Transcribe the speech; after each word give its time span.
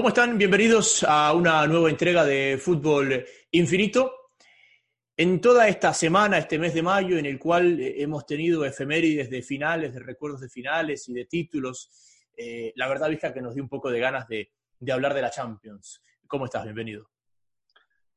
¿Cómo 0.00 0.08
están? 0.08 0.38
Bienvenidos 0.38 1.04
a 1.06 1.34
una 1.34 1.66
nueva 1.66 1.90
entrega 1.90 2.24
de 2.24 2.56
Fútbol 2.58 3.22
Infinito. 3.50 4.30
En 5.14 5.42
toda 5.42 5.68
esta 5.68 5.92
semana, 5.92 6.38
este 6.38 6.58
mes 6.58 6.72
de 6.72 6.80
mayo, 6.80 7.18
en 7.18 7.26
el 7.26 7.38
cual 7.38 7.78
eh, 7.78 8.00
hemos 8.00 8.24
tenido 8.24 8.64
efemérides 8.64 9.28
de 9.28 9.42
finales, 9.42 9.92
de 9.92 10.00
recuerdos 10.00 10.40
de 10.40 10.48
finales 10.48 11.06
y 11.10 11.12
de 11.12 11.26
títulos, 11.26 11.90
eh, 12.34 12.72
la 12.76 12.88
verdad, 12.88 13.10
Vizca, 13.10 13.34
que 13.34 13.42
nos 13.42 13.52
dio 13.52 13.62
un 13.62 13.68
poco 13.68 13.90
de 13.90 14.00
ganas 14.00 14.26
de, 14.26 14.50
hablar 14.90 15.12
de 15.12 15.20
la 15.20 15.30
Champions. 15.30 16.02
¿Cómo 16.26 16.46
estás? 16.46 16.64
Bienvenido. 16.64 17.10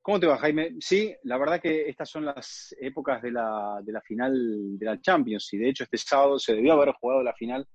¿Cómo 0.02 0.22
te 0.22 0.28
va, 0.28 0.38
Jaime? 0.38 0.78
Sí, 0.80 1.14
la 1.24 1.38
verdad 1.38 1.60
que 1.60 1.90
estas 1.90 2.10
son 2.10 2.24
las 2.24 2.74
épocas 2.80 3.22
de 3.22 3.32
la, 3.32 3.82
de 3.84 3.92
la 3.92 4.00
final 4.00 4.80
de 4.80 4.86
la 4.86 5.02
Champions 5.02 5.52
y 5.52 5.58
de 5.58 5.68
hecho 5.68 5.84
este 5.84 5.98
sábado 5.98 6.40
se 6.40 6.56
debió 6.56 6.72
haber 6.72 6.94
jugado 6.94 7.22
la 7.24 7.34
final 7.34 7.68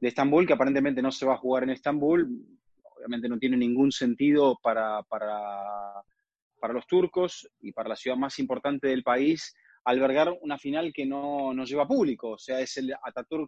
de 0.00 0.08
Estambul, 0.08 0.46
que 0.46 0.54
aparentemente 0.54 1.02
no 1.02 1.12
se 1.12 1.26
va 1.26 1.34
a 1.34 1.38
jugar 1.38 1.64
en 1.64 1.70
Estambul. 1.70 2.58
Obviamente 2.98 3.28
no 3.28 3.38
tiene 3.38 3.56
ningún 3.56 3.92
sentido 3.92 4.58
para, 4.62 5.02
para, 5.04 6.02
para 6.60 6.74
los 6.74 6.86
turcos 6.86 7.48
y 7.60 7.72
para 7.72 7.88
la 7.88 7.96
ciudad 7.96 8.16
más 8.16 8.38
importante 8.38 8.88
del 8.88 9.02
país 9.02 9.54
albergar 9.84 10.36
una 10.42 10.58
final 10.58 10.92
que 10.92 11.06
no, 11.06 11.54
no 11.54 11.64
lleva 11.64 11.88
público. 11.88 12.32
O 12.32 12.38
sea, 12.38 12.60
es 12.60 12.76
el 12.76 12.94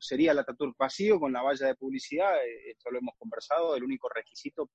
sería 0.01 0.33
el 0.33 0.39
Ataturk 0.39 0.77
vacío 0.79 1.21
con 1.21 1.33
la 1.33 1.43
valla 1.43 1.67
de 1.67 1.75
publicidad. 1.75 2.33
Esto 2.67 2.91
lo 2.91 2.99
hemos 2.99 3.15
conversado, 3.19 3.77
el 3.77 3.85
único 3.85 4.09
requisito 4.09 4.71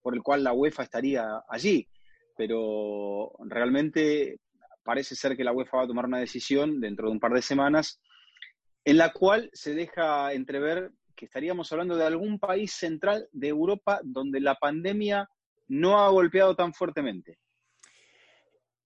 por 0.00 0.14
el 0.14 0.22
cual 0.22 0.44
la 0.44 0.52
UEFA 0.52 0.84
estaría 0.84 1.42
allí. 1.48 1.88
Pero 2.36 3.32
realmente 3.46 4.38
parece 4.84 5.16
ser 5.16 5.36
que 5.36 5.42
la 5.42 5.52
UEFA 5.52 5.78
va 5.78 5.82
a 5.84 5.88
tomar 5.88 6.06
una 6.06 6.20
decisión 6.20 6.80
dentro 6.80 7.08
de 7.08 7.12
un 7.12 7.20
par 7.20 7.32
de 7.32 7.42
semanas 7.42 8.00
en 8.84 8.96
la 8.96 9.12
cual 9.12 9.50
se 9.52 9.74
deja 9.74 10.32
entrever 10.32 10.92
que 11.18 11.24
estaríamos 11.24 11.70
hablando 11.72 11.96
de 11.96 12.04
algún 12.04 12.38
país 12.38 12.72
central 12.72 13.28
de 13.32 13.48
Europa 13.48 14.00
donde 14.04 14.40
la 14.40 14.54
pandemia 14.54 15.28
no 15.66 15.98
ha 15.98 16.08
golpeado 16.10 16.54
tan 16.54 16.72
fuertemente. 16.72 17.38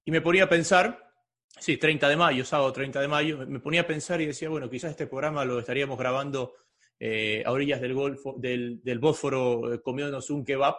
Y 0.05 0.11
me 0.11 0.22
ponía 0.22 0.44
a 0.44 0.48
pensar, 0.48 1.12
sí, 1.60 1.77
30 1.77 2.08
de 2.08 2.16
mayo, 2.16 2.44
sábado 2.44 2.72
30 2.72 3.03
de 3.03 3.08
mayo, 3.08 3.47
me 3.47 3.60
ponía 3.60 3.83
a 3.83 3.86
pensar 3.86 4.20
y 4.22 4.27
decía, 4.27 4.48
bueno, 4.48 4.70
quizás 4.70 4.92
este 4.92 5.06
programa 5.06 5.44
lo 5.44 5.58
estaríamos 5.58 5.98
grabando 5.98 6.55
eh, 6.98 7.42
a 7.44 7.53
orillas 7.53 7.80
del, 7.80 7.92
Golfo, 7.92 8.34
del, 8.38 8.83
del 8.83 8.98
Bósforo 8.98 9.75
eh, 9.75 9.83
comiéndonos 9.83 10.30
un 10.30 10.42
kebab, 10.42 10.77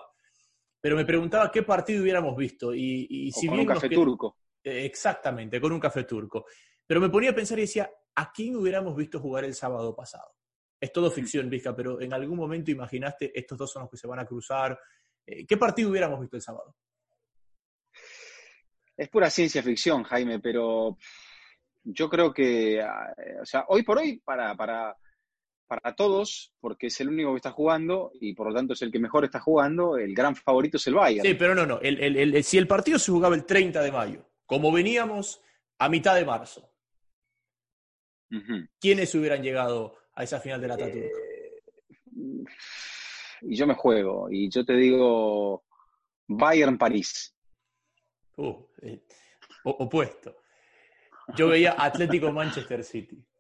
pero 0.82 0.96
me 0.96 1.06
preguntaba 1.06 1.52
qué 1.52 1.62
partido 1.62 2.02
hubiéramos 2.02 2.36
visto. 2.36 2.74
Y, 2.74 3.08
y 3.10 3.32
si 3.32 3.48
con 3.48 3.60
un 3.60 3.66
café 3.66 3.90
turco. 3.90 4.38
Eh, 4.64 4.86
exactamente, 4.86 5.62
con 5.62 5.72
un 5.72 5.80
café 5.80 6.04
turco. 6.04 6.46
Pero 6.86 7.00
me 7.00 7.10
ponía 7.10 7.30
a 7.30 7.36
pensar 7.36 7.60
y 7.60 7.62
decía, 7.62 7.92
¿a 8.16 8.32
quién 8.32 8.56
hubiéramos 8.56 8.96
visto 8.96 9.20
jugar 9.20 9.46
el 9.46 9.54
sábado 9.54 9.96
pasado? 9.96 10.34
Es 10.84 10.92
todo 10.92 11.10
ficción, 11.10 11.50
Vizca, 11.50 11.74
pero 11.74 12.02
en 12.02 12.12
algún 12.12 12.38
momento 12.38 12.70
imaginaste, 12.70 13.32
estos 13.34 13.58
dos 13.58 13.72
son 13.72 13.84
los 13.84 13.90
que 13.90 13.96
se 13.96 14.06
van 14.06 14.20
a 14.20 14.26
cruzar. 14.26 14.78
Eh, 15.26 15.46
¿Qué 15.48 15.56
partido 15.56 15.90
hubiéramos 15.90 16.20
visto 16.20 16.36
el 16.36 16.42
sábado? 16.42 16.76
Es 18.98 19.08
pura 19.08 19.30
ciencia 19.30 19.64
ficción, 19.64 20.04
Jaime, 20.04 20.42
pero 20.42 20.98
yo 21.86 22.10
creo 22.10 22.34
que, 22.34 22.82
eh, 22.82 22.86
o 23.42 23.46
sea, 23.46 23.64
hoy 23.70 23.84
por 23.84 24.00
hoy, 24.00 24.20
para, 24.26 24.58
para, 24.58 24.98
para 25.68 25.96
todos, 25.96 26.54
porque 26.60 26.88
es 26.88 27.00
el 27.00 27.08
único 27.08 27.32
que 27.32 27.38
está 27.38 27.52
jugando 27.52 28.12
y 28.20 28.34
por 28.34 28.50
lo 28.50 28.54
tanto 28.54 28.74
es 28.74 28.82
el 28.82 28.92
que 28.92 29.00
mejor 29.00 29.24
está 29.24 29.40
jugando, 29.40 29.96
el 29.98 30.14
gran 30.14 30.36
favorito 30.36 30.76
es 30.76 30.88
el 30.88 30.96
Bayern. 30.96 31.26
Sí, 31.26 31.36
pero 31.36 31.56
no, 31.56 31.66
no. 31.66 31.80
El, 31.80 31.98
el, 32.04 32.36
el, 32.36 32.44
si 32.44 32.58
el 32.58 32.68
partido 32.68 33.00
se 33.00 33.10
jugaba 33.10 33.36
el 33.36 33.46
30 33.46 33.82
de 33.82 33.92
mayo, 33.94 34.30
como 34.46 34.70
veníamos 34.70 35.42
a 35.80 35.88
mitad 35.88 36.16
de 36.16 36.26
marzo, 36.26 36.74
uh 38.32 38.36
-huh. 38.36 38.70
¿quiénes 38.82 39.16
hubieran 39.16 39.42
llegado 39.42 40.03
a 40.16 40.24
esa 40.24 40.40
final 40.40 40.62
de 40.62 40.68
la 40.68 40.74
Ataturk? 40.76 41.06
Eh, 41.06 41.64
y 43.42 43.56
yo 43.56 43.68
me 43.68 43.76
juego, 43.76 44.30
y 44.32 44.50
yo 44.50 44.64
te 44.64 44.74
digo 44.74 45.64
Bayern 46.28 46.78
París. 46.78 47.36
Uh, 48.38 48.66
eh, 48.82 49.04
opuesto. 49.64 50.38
Yo 51.36 51.50
veía 51.50 51.76
Atlético 51.78 52.32
Manchester 52.32 52.84
City. 52.84 53.24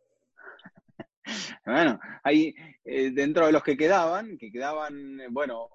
Bueno, 1.66 1.98
ahí 2.24 2.54
eh, 2.84 3.12
dentro 3.12 3.46
de 3.46 3.54
los 3.54 3.64
que 3.64 3.78
quedaban, 3.78 4.38
que 4.38 4.52
quedaban, 4.52 5.18
bueno, 5.30 5.70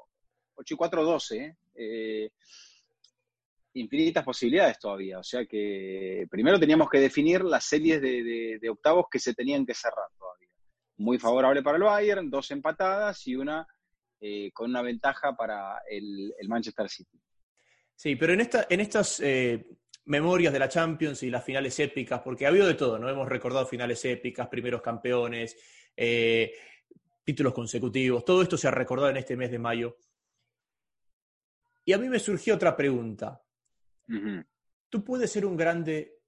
8 0.57 0.75
y 0.75 0.77
4, 0.77 1.03
12, 1.03 1.57
eh, 1.75 2.31
infinitas 3.73 4.23
posibilidades 4.23 4.79
todavía. 4.79 5.19
O 5.19 5.23
sea 5.23 5.47
que 5.47 6.27
primero 6.31 6.61
teníamos 6.61 6.91
que 6.91 7.01
definir 7.01 7.43
las 7.43 7.65
series 7.65 8.03
de, 8.03 8.23
de, 8.23 8.59
de 8.61 8.69
octavos 8.69 9.07
que 9.11 9.19
se 9.19 9.33
tenían 9.33 9.65
que 9.65 9.73
cerrar 9.73 10.09
todavía. 10.19 10.51
Muy 10.99 11.19
favorable 11.19 11.63
para 11.63 11.77
el 11.77 11.83
Bayern, 11.85 12.31
dos 12.31 12.51
empatadas 12.51 13.27
y 13.27 13.37
una 13.37 13.67
eh, 14.21 14.51
con 14.53 14.71
una 14.71 14.83
ventaja 14.83 15.37
para 15.37 15.81
el, 15.89 16.35
el, 16.39 16.49
Manchester 16.49 16.89
City. 16.89 17.21
Sí, 17.95 18.17
pero 18.17 18.33
en, 18.33 18.41
esta, 18.41 18.67
en 18.69 18.81
estas 18.81 19.21
eh, 19.21 19.69
memorias 20.07 20.53
de 20.53 20.59
la 20.59 20.69
Champions 20.69 21.23
y 21.23 21.31
las 21.31 21.45
finales 21.45 21.79
épicas, 21.79 22.21
porque 22.23 22.45
ha 22.45 22.49
habido 22.49 22.67
de 22.67 22.75
todo, 22.75 22.99
¿no? 22.99 23.09
Hemos 23.09 23.29
recordado 23.29 23.65
finales 23.67 24.05
épicas, 24.05 24.49
primeros 24.49 24.83
campeones, 24.83 25.57
eh, 25.97 26.53
títulos 27.23 27.53
consecutivos, 27.53 28.25
todo 28.25 28.43
esto 28.43 28.57
se 28.57 28.67
ha 28.67 28.73
recordado 28.73 29.11
en 29.11 29.19
este 29.19 29.37
mes 29.37 29.53
de 29.53 29.59
mayo. 29.61 29.97
Y 31.85 31.93
a 31.93 31.99
mí 31.99 32.09
me 32.09 32.19
surgió 32.19 32.57
otra 32.57 32.77
pregunta. 32.77 33.41
Uh 34.09 34.13
-huh. 34.15 34.47
¿Tú 34.89 35.05
puedes 35.05 35.31
ser 35.31 35.47
un 35.47 35.57
grande 35.57 36.19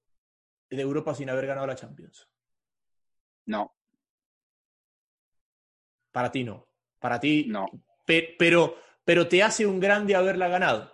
de 0.68 0.80
Europa 0.80 1.14
sin 1.14 1.28
haber 1.28 1.46
ganado 1.46 1.66
la 1.66 1.74
Champions? 1.74 2.28
No. 3.46 3.79
Para 6.12 6.30
ti 6.30 6.44
no. 6.44 6.66
Para 6.98 7.20
ti 7.20 7.44
no. 7.48 7.68
Pe 8.04 8.34
pero, 8.38 8.76
pero 9.04 9.28
te 9.28 9.42
hace 9.42 9.66
un 9.66 9.80
grande 9.80 10.14
haberla 10.14 10.48
ganado. 10.48 10.92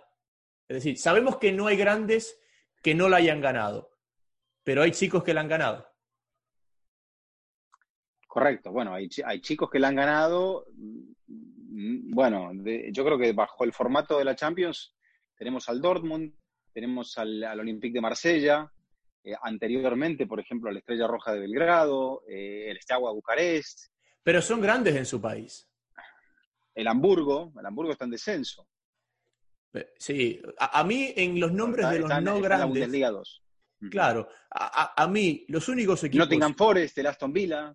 Es 0.67 0.75
decir, 0.77 0.97
sabemos 0.97 1.37
que 1.37 1.51
no 1.51 1.67
hay 1.67 1.77
grandes 1.77 2.39
que 2.83 2.93
no 2.93 3.09
la 3.09 3.17
hayan 3.17 3.41
ganado, 3.41 3.91
pero 4.63 4.83
hay 4.83 4.91
chicos 4.91 5.23
que 5.23 5.33
la 5.33 5.41
han 5.41 5.47
ganado. 5.47 5.87
Correcto, 8.27 8.71
bueno, 8.71 8.93
hay, 8.93 9.09
hay 9.25 9.41
chicos 9.41 9.69
que 9.69 9.79
la 9.79 9.87
han 9.87 9.95
ganado. 9.95 10.65
mm, 10.75 12.13
Bueno, 12.13 12.51
de, 12.53 12.89
yo 12.91 13.03
creo 13.05 13.17
que 13.17 13.31
bajo 13.33 13.63
el 13.63 13.73
formato 13.73 14.17
de 14.17 14.25
la 14.25 14.35
Champions 14.35 14.95
tenemos 15.35 15.69
al 15.69 15.81
Dortmund, 15.81 16.33
tenemos 16.73 17.17
al, 17.17 17.43
al 17.43 17.59
Olympique 17.59 17.93
de 17.95 18.01
Marsella, 18.01 18.71
eh, 19.23 19.33
anteriormente, 19.41 20.27
por 20.27 20.39
ejemplo, 20.39 20.69
a 20.69 20.73
la 20.73 20.79
Estrella 20.79 21.07
Roja 21.07 21.33
de 21.33 21.39
Belgrado, 21.39 22.23
eh, 22.27 22.69
el 22.69 22.79
Steaua 22.79 23.11
Bucarest. 23.11 23.91
Pero 24.27 24.41
son 24.41 24.59
grandes 24.59 24.93
en 24.93 25.05
su 25.05 25.21
país. 25.21 25.71
El 26.75 26.89
Hamburgo, 26.89 27.53
el 27.57 27.65
Hamburgo 27.65 27.93
está 27.93 28.03
en 28.03 28.11
descenso. 28.11 28.67
Sí, 29.97 30.41
a, 30.59 30.81
a 30.81 30.83
mí 30.83 31.13
en 31.15 31.39
los 31.39 31.53
nombres 31.53 31.85
está, 31.85 31.93
de 31.93 31.99
los 31.99 32.09
está, 32.09 32.19
no 32.19 32.35
está 32.35 32.47
grandes. 32.49 32.59
La 32.59 32.65
Bundesliga 32.65 33.11
2. 33.11 33.43
Claro, 33.89 34.27
a, 34.49 35.07
mí 35.07 35.45
los 35.47 35.69
únicos 35.69 36.03
equipos. 36.03 36.25
Nottingham 36.25 36.55
Forest, 36.55 36.97
el 36.97 37.07
Aston 37.07 37.31
Villa. 37.31 37.73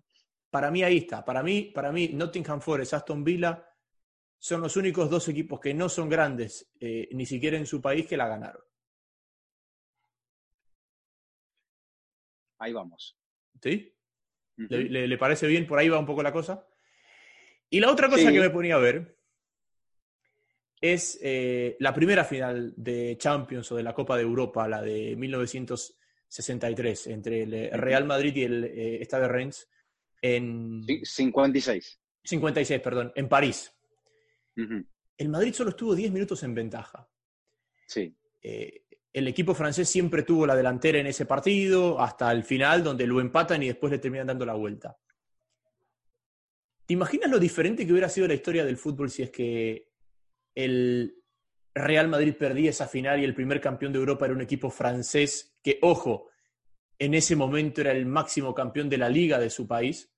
Para 0.51 0.69
mí 0.69 0.83
ahí 0.83 0.97
está. 0.97 1.25
Para 1.25 1.41
mí, 1.41 1.71
para 1.73 1.91
mí 1.91 2.09
Nottingham 2.09 2.61
Forest, 2.61 2.93
Aston 2.93 3.23
Villa 3.23 3.67
son 4.37 4.61
los 4.61 4.77
únicos 4.77 5.09
dos 5.09 5.27
equipos 5.29 5.59
que 5.59 5.73
no 5.73 5.89
son 5.89 6.07
grandes, 6.07 6.71
eh, 6.79 7.09
ni 7.13 7.25
siquiera 7.25 7.57
en 7.57 7.65
su 7.65 7.81
país, 7.81 8.05
que 8.05 8.15
la 8.15 8.27
ganaron. 8.27 8.61
Ahí 12.59 12.73
vamos. 12.73 13.17
¿Sí? 13.59 13.92
Uh 14.57 14.61
-huh. 14.61 14.67
¿Le, 14.69 14.83
le, 14.83 15.07
le, 15.07 15.17
parece 15.17 15.47
bien? 15.47 15.65
Por 15.65 15.79
ahí 15.79 15.89
va 15.89 15.99
un 15.99 16.05
poco 16.05 16.23
la 16.23 16.31
cosa. 16.31 16.67
Y 17.69 17.79
la 17.79 17.91
otra 17.91 18.07
cosa 18.07 18.27
sí. 18.27 18.33
que 18.33 18.39
me 18.39 18.49
ponía 18.49 18.75
a 18.75 18.79
ver 18.79 19.17
es 20.83 21.17
eh, 21.23 21.77
la 21.79 21.93
primera 21.93 22.25
final 22.25 22.73
de 22.75 23.17
Champions 23.17 23.71
o 23.71 23.77
de 23.77 23.83
la 23.83 23.93
Copa 23.93 24.17
de 24.17 24.23
Europa, 24.23 24.67
la 24.67 24.81
de 24.81 25.15
1963, 25.15 27.07
entre 27.07 27.43
el 27.43 27.71
Real 27.71 28.05
Madrid 28.05 28.35
y 28.35 28.43
el 28.43 28.63
eh, 28.65 28.99
Stade 29.05 29.29
Reims 29.29 29.69
en... 30.21 30.83
56. 31.01 32.01
56, 32.23 32.81
perdón, 32.81 33.13
en 33.15 33.29
París. 33.29 33.73
Uh 34.57 34.61
-huh. 34.61 34.85
El 35.17 35.29
Madrid 35.29 35.53
solo 35.53 35.69
estuvo 35.69 35.95
10 35.95 36.11
minutos 36.11 36.43
en 36.43 36.53
ventaja. 36.53 37.09
Sí. 37.87 38.13
Eh, 38.41 38.82
el 39.13 39.27
equipo 39.27 39.53
francés 39.53 39.87
siempre 39.87 40.23
tuvo 40.23 40.47
la 40.47 40.55
delantera 40.55 40.97
en 40.97 41.05
ese 41.05 41.27
partido, 41.27 42.01
hasta 42.01 42.31
el 42.31 42.43
final, 42.43 42.83
donde 42.83 43.05
lo 43.05 43.21
empatan 43.21 43.61
y 43.61 43.67
después 43.67 43.91
le 43.91 43.99
terminan 43.99 44.27
dando 44.27 44.45
la 44.45 44.55
vuelta. 44.55 44.97
¿Te 46.85 46.93
imaginas 46.93 47.29
lo 47.29 47.39
diferente 47.39 47.85
que 47.85 47.91
hubiera 47.91 48.09
sido 48.09 48.27
la 48.27 48.33
historia 48.33 48.65
del 48.65 48.75
fútbol 48.75 49.09
si 49.09 49.21
es 49.23 49.29
que 49.29 49.89
el 50.55 51.15
Real 51.75 52.07
Madrid 52.07 52.35
perdía 52.37 52.71
esa 52.71 52.87
final 52.87 53.21
y 53.21 53.23
el 53.23 53.35
primer 53.35 53.61
campeón 53.61 53.93
de 53.93 53.99
Europa 53.99 54.25
era 54.25 54.33
un 54.33 54.41
equipo 54.41 54.69
francés 54.69 55.55
que, 55.63 55.79
ojo, 55.81 56.29
en 56.99 57.13
ese 57.13 57.35
momento 57.35 57.81
era 57.81 57.91
el 57.91 58.05
máximo 58.05 58.53
campeón 58.53 58.89
de 58.89 58.97
la 58.97 59.09
liga 59.09 59.39
de 59.39 59.49
su 59.49 59.67
país, 59.67 60.11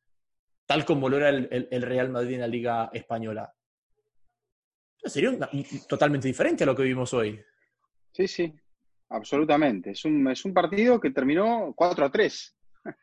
tal 0.65 0.85
como 0.85 1.09
lo 1.09 1.17
era 1.17 1.29
el, 1.29 1.81
Real 1.81 2.09
Madrid 2.09 2.35
en 2.35 2.41
la 2.41 2.47
liga 2.47 2.89
española. 2.93 3.53
Sería 5.03 5.37
totalmente 5.87 6.27
diferente 6.27 6.63
a 6.63 6.67
lo 6.67 6.75
que 6.75 6.83
vimos 6.83 7.13
hoy. 7.13 7.39
Sí, 8.11 8.27
sí, 8.27 8.53
absolutamente. 9.09 9.91
Es 9.91 10.05
un, 10.05 10.29
es 10.29 10.43
un 10.45 10.53
partido 10.53 10.99
que 10.99 11.11
terminó 11.11 11.73
4 11.75 12.05
a 12.05 12.11
3. 12.11 12.57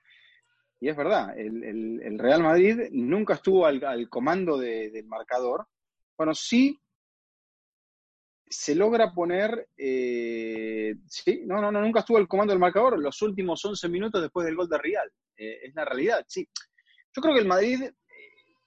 Y 0.80 0.88
es 0.88 0.96
verdad, 0.96 1.38
el, 1.38 2.02
el, 2.02 2.18
Real 2.18 2.42
Madrid 2.42 2.88
nunca 2.90 3.34
estuvo 3.34 3.66
al, 3.66 3.84
al 3.84 4.08
comando 4.08 4.58
de, 4.58 4.90
del 4.90 5.06
marcador. 5.06 5.68
Bueno, 6.16 6.34
sí 6.34 6.82
se 8.52 8.74
logra 8.74 9.12
poner, 9.12 9.68
eh, 9.76 10.94
sí, 11.06 11.42
no, 11.46 11.60
no, 11.60 11.72
no, 11.72 11.80
nunca 11.80 12.00
estuvo 12.00 12.18
el 12.18 12.28
comando 12.28 12.52
del 12.52 12.60
marcador 12.60 12.98
los 12.98 13.20
últimos 13.22 13.64
11 13.64 13.88
minutos 13.88 14.20
después 14.20 14.44
del 14.44 14.56
gol 14.56 14.68
de 14.68 14.78
Real. 14.78 15.10
Eh, 15.36 15.60
es 15.64 15.74
la 15.74 15.84
realidad, 15.84 16.24
sí. 16.28 16.46
Yo 17.14 17.22
creo 17.22 17.34
que 17.34 17.40
el 17.40 17.48
Madrid, 17.48 17.82
eh, 17.82 17.92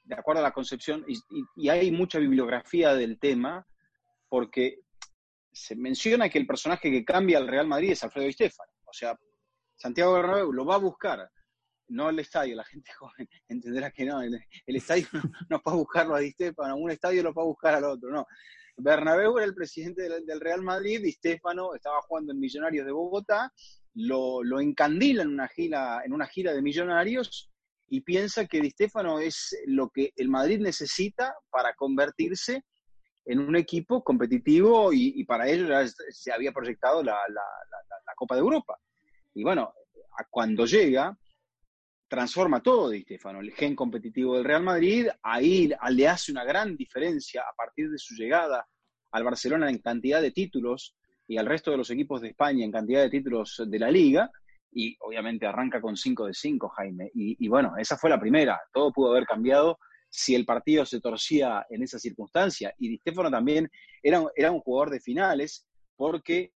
de 0.04 0.16
acuerdo 0.16 0.42
a 0.42 0.44
la 0.44 0.54
concepción, 0.54 1.06
y, 1.08 1.70
hay 1.70 1.92
mucha 1.92 2.18
bibliografía 2.18 2.96
del 2.96 3.20
tema, 3.20 3.66
porque 4.28 4.80
se 5.56 5.75
menciona 5.75 6.30
que 6.30 6.38
el 6.38 6.46
personaje 6.46 6.92
que 6.92 7.06
cambia 7.06 7.38
al 7.38 7.48
Real 7.48 7.68
Madrid 7.68 7.92
es 7.92 8.04
Alfredo 8.04 8.28
Di 8.28 8.34
Stefano. 8.34 8.72
O 8.84 8.94
sea, 8.94 9.18
Santiago 9.75 10.13
Bernabéu 10.13 10.52
lo 10.52 10.66
va 10.66 10.75
a 10.75 10.80
buscar, 10.80 11.30
no 11.88 12.10
el 12.10 12.19
estadio, 12.19 12.56
la 12.56 12.66
gente 12.66 12.92
joven 13.00 13.28
entenderá 13.48 13.92
que 13.92 14.06
no, 14.06 14.22
el, 14.22 14.40
estadio 14.68 15.07
no, 15.50 15.62
va 15.66 15.72
a 15.72 15.75
buscarlo 15.75 16.16
a 16.16 16.19
Di 16.19 16.31
Stefano, 16.31 16.75
un 16.75 16.92
estadio 16.92 17.24
lo 17.24 17.34
va 17.34 17.42
a 17.42 17.46
buscar 17.46 17.75
al 17.75 17.86
otro, 17.86 18.12
no. 18.12 18.25
Bernabéu 18.78 19.38
era 19.38 19.46
el 19.46 19.56
presidente 19.56 20.10
del, 20.10 20.42
Real 20.42 20.62
Madrid 20.62 21.02
y 21.06 21.13
Stefano 21.13 21.74
estaba 21.74 22.02
jugando 22.02 22.34
en 22.34 22.40
Millonarios 22.40 22.86
de 22.86 22.92
Bogotá, 22.92 23.54
lo, 23.94 24.44
lo 24.44 24.60
encandila 24.60 25.24
en 25.24 25.30
una, 25.30 25.48
gira, 25.48 26.02
en 26.04 26.12
una 26.12 26.28
gira 26.28 26.54
de 26.54 26.62
Millonarios 26.62 27.50
y 27.88 28.02
piensa 28.02 28.46
que 28.48 28.60
Di 28.60 28.72
Stefano 28.72 29.19
es 29.19 29.57
lo 29.66 29.90
que 29.90 30.12
el 30.18 30.28
Madrid 30.28 30.60
necesita 30.60 31.34
para 31.50 31.74
convertirse 31.74 32.66
en 33.25 33.39
un 33.39 33.56
equipo 33.56 34.04
competitivo 34.04 34.94
y, 34.94 35.24
para 35.25 35.48
ello 35.48 35.68
ya 35.68 35.88
se 35.88 36.31
había 36.31 36.51
proyectado 36.51 37.04
la, 37.04 37.18
la, 37.30 37.42
Copa 38.16 38.36
de 38.36 38.42
Europa. 38.42 38.80
Y 39.33 39.44
bueno, 39.44 39.74
cuando 40.30 40.66
llega, 40.66 41.18
transforma 42.07 42.63
todo 42.63 42.89
Di 42.89 43.01
Stefano, 43.01 43.42
el 43.42 43.51
gen 43.51 43.75
competitivo 43.75 44.36
del 44.36 44.45
Real 44.45 44.63
Madrid, 44.63 45.10
ahí 45.22 45.69
le 45.89 46.07
hace 46.07 46.31
una 46.31 46.45
gran 46.45 46.77
diferencia 46.77 47.42
a 47.42 47.54
partir 47.54 47.89
de 47.89 47.98
su 47.98 48.16
llegada 48.16 48.66
al 49.12 49.24
Barcelona 49.25 49.69
en 49.69 49.80
cantidad 49.80 50.21
de 50.21 50.31
títulos 50.31 50.95
y 51.28 51.38
al 51.38 51.45
resto 51.45 51.71
de 51.71 51.78
los 51.78 51.89
equipos 51.89 52.21
de 52.21 52.30
España 52.30 52.63
en 52.63 52.71
cantidad 52.71 53.01
de 53.01 53.10
títulos 53.10 53.62
de 53.68 53.80
la 53.80 53.92
liga, 53.92 54.31
y 54.75 54.98
obviamente 55.00 55.48
arranca 55.48 55.80
con 55.80 55.95
5 55.95 56.28
de 56.28 56.33
5, 56.33 56.69
Jaime. 56.69 57.10
Y, 57.13 57.48
bueno, 57.48 57.75
esa 57.78 57.98
fue 57.98 58.10
la 58.10 58.19
primera, 58.19 58.60
todo 58.74 58.92
pudo 58.92 59.12
haber 59.12 59.25
cambiado 59.25 59.80
si 60.16 60.34
el 60.34 60.46
partido 60.46 60.86
se 60.86 61.02
torcía 61.02 61.66
en 61.70 61.84
esa 61.84 62.00
circunstancia. 62.00 62.74
Y 62.78 62.88
Di 62.88 62.98
Stefano 63.00 63.30
también 63.30 63.70
era, 64.02 64.24
era 64.34 64.50
un 64.50 64.62
jugador 64.62 64.90
de 64.92 65.02
finales, 65.02 65.68
porque 65.94 66.54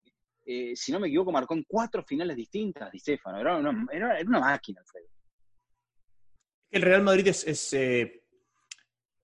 eh, 0.44 0.76
si 0.76 0.92
no 0.92 1.00
me 1.00 1.08
equivoco, 1.08 1.32
marcó 1.32 1.54
en 1.54 1.64
cuatro 1.64 2.04
finales 2.04 2.36
distintas 2.36 2.92
Di 2.92 2.98
Stefano. 2.98 3.40
Era 3.40 3.56
una, 3.56 3.86
era, 3.90 4.18
una 4.26 4.40
máquina, 4.40 4.80
Alfredo. 4.80 5.08
El 6.70 6.82
Real 6.82 7.02
Madrid 7.02 7.28
es, 7.28 7.46
es, 7.46 7.72
eh, 7.72 8.24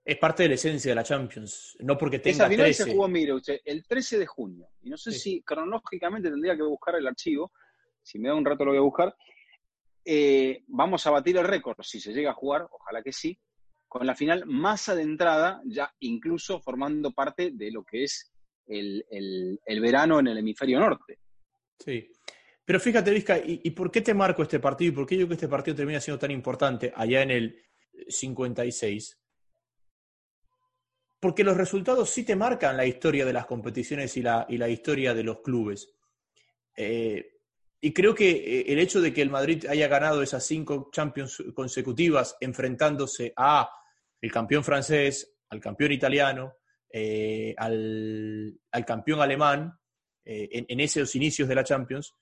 es, 0.02 0.16
parte 0.16 0.44
de 0.44 0.48
la 0.48 0.54
esencia 0.54 0.92
de 0.92 0.94
la 0.94 1.04
Champions, 1.04 1.76
no 1.80 1.98
porque 1.98 2.18
tenga 2.18 2.36
Esa 2.36 2.48
final 2.48 2.72
se 2.74 2.90
jugó, 2.90 3.08
mire 3.08 3.34
usted, 3.34 3.60
el 3.66 3.84
13 3.84 4.18
de 4.18 4.26
junio. 4.26 4.68
Y 4.80 4.88
no 4.88 4.96
sé 4.96 5.12
si 5.12 5.42
cronológicamente 5.42 6.30
tendría 6.30 6.56
que 6.56 6.62
buscar 6.62 6.94
el 6.94 7.06
archivo, 7.06 7.52
si 8.02 8.18
me 8.18 8.28
da 8.28 8.34
un 8.34 8.46
rato 8.46 8.64
lo 8.64 8.70
voy 8.70 8.78
a 8.78 8.82
buscar. 8.82 9.14
Eh, 10.06 10.64
vamos 10.68 11.06
a 11.06 11.10
batir 11.10 11.36
el 11.36 11.44
récord, 11.44 11.76
si 11.82 12.00
se 12.00 12.14
llega 12.14 12.30
a 12.30 12.34
jugar, 12.34 12.66
ojalá 12.70 13.02
que 13.02 13.12
sí, 13.12 13.38
con 13.92 14.06
la 14.06 14.14
final 14.14 14.46
más 14.46 14.88
adentrada, 14.88 15.60
ya 15.66 15.92
incluso 16.00 16.62
formando 16.62 17.10
parte 17.10 17.50
de 17.50 17.70
lo 17.70 17.84
que 17.84 18.04
es 18.04 18.32
el, 18.66 19.04
el 19.10 19.80
verano 19.82 20.18
en 20.18 20.28
el 20.28 20.38
hemisferio 20.38 20.80
norte. 20.80 21.18
Sí. 21.78 22.10
Pero 22.64 22.80
fíjate, 22.80 23.10
Vizca, 23.10 23.38
¿y, 23.44 23.70
por 23.72 23.90
qué 23.90 24.00
te 24.00 24.14
marco 24.14 24.42
este 24.42 24.60
partido 24.60 24.92
y 24.92 24.94
por 24.94 25.06
qué 25.06 25.18
yo 25.18 25.28
que 25.28 25.34
este 25.34 25.46
partido 25.46 25.76
termina 25.76 26.00
siendo 26.00 26.18
tan 26.18 26.30
importante 26.30 26.90
allá 26.96 27.20
en 27.20 27.32
el 27.32 27.62
56? 28.08 29.20
Porque 31.20 31.44
los 31.44 31.58
resultados 31.58 32.08
sí 32.08 32.24
te 32.24 32.34
marcan 32.34 32.78
la 32.78 32.86
historia 32.86 33.26
de 33.26 33.34
las 33.34 33.44
competiciones 33.44 34.16
y 34.16 34.22
la, 34.22 34.46
y 34.48 34.56
la 34.56 34.70
historia 34.70 35.12
de 35.12 35.22
los 35.22 35.42
clubes. 35.42 35.92
Eh, 36.74 37.40
y 37.78 37.92
creo 37.92 38.14
que 38.14 38.30
eh, 38.30 38.64
el 38.68 38.78
hecho 38.78 39.02
de 39.02 39.12
que 39.12 39.20
el 39.20 39.28
Madrid 39.28 39.66
haya 39.68 39.86
ganado 39.86 40.22
esas 40.22 40.46
cinco 40.46 40.88
Champions 40.90 41.42
consecutivas 41.54 42.38
enfrentándose 42.40 43.34
a 43.36 43.68
el 44.22 44.32
campeón 44.32 44.64
francés, 44.64 45.36
al 45.50 45.60
campeón 45.60 45.92
italiano, 45.92 46.54
eh, 46.88 47.54
al, 47.58 48.58
campeón 48.86 49.20
alemán, 49.20 49.78
en, 50.24 50.64
en, 50.68 50.80
esos 50.80 51.14
inicios 51.16 51.48
de 51.48 51.54
la 51.54 51.64
Champions, 51.64 52.14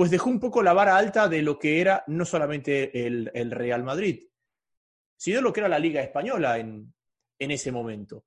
pues 0.00 0.10
dejó 0.10 0.30
un 0.30 0.40
poco 0.40 0.62
la 0.62 0.72
vara 0.72 0.96
alta 0.96 1.28
de 1.28 1.42
lo 1.42 1.58
que 1.58 1.78
era 1.78 2.04
no 2.06 2.24
solamente 2.24 3.06
el, 3.06 3.50
Real 3.50 3.84
Madrid, 3.84 4.28
sino 5.14 5.42
lo 5.42 5.52
que 5.52 5.60
era 5.60 5.68
la 5.68 5.78
Liga 5.78 6.00
Española 6.00 6.58
en, 6.58 6.94
ese 7.38 7.70
momento. 7.70 8.24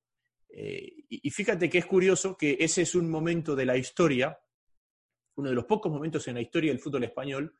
Eh, 0.49 1.05
y, 1.09 1.29
fíjate 1.31 1.71
que 1.71 1.79
es 1.79 1.87
curioso 1.87 2.37
que 2.37 2.57
ese 2.59 2.83
es 2.83 2.93
un 2.93 3.09
momento 3.09 3.55
de 3.55 3.65
la 3.65 3.75
historia, 3.75 4.39
uno 5.33 5.49
de 5.49 5.55
los 5.55 5.65
pocos 5.65 5.91
momentos 5.91 6.27
en 6.27 6.35
la 6.35 6.41
historia 6.41 6.71
del 6.71 6.79
fútbol 6.79 7.05
español, 7.05 7.57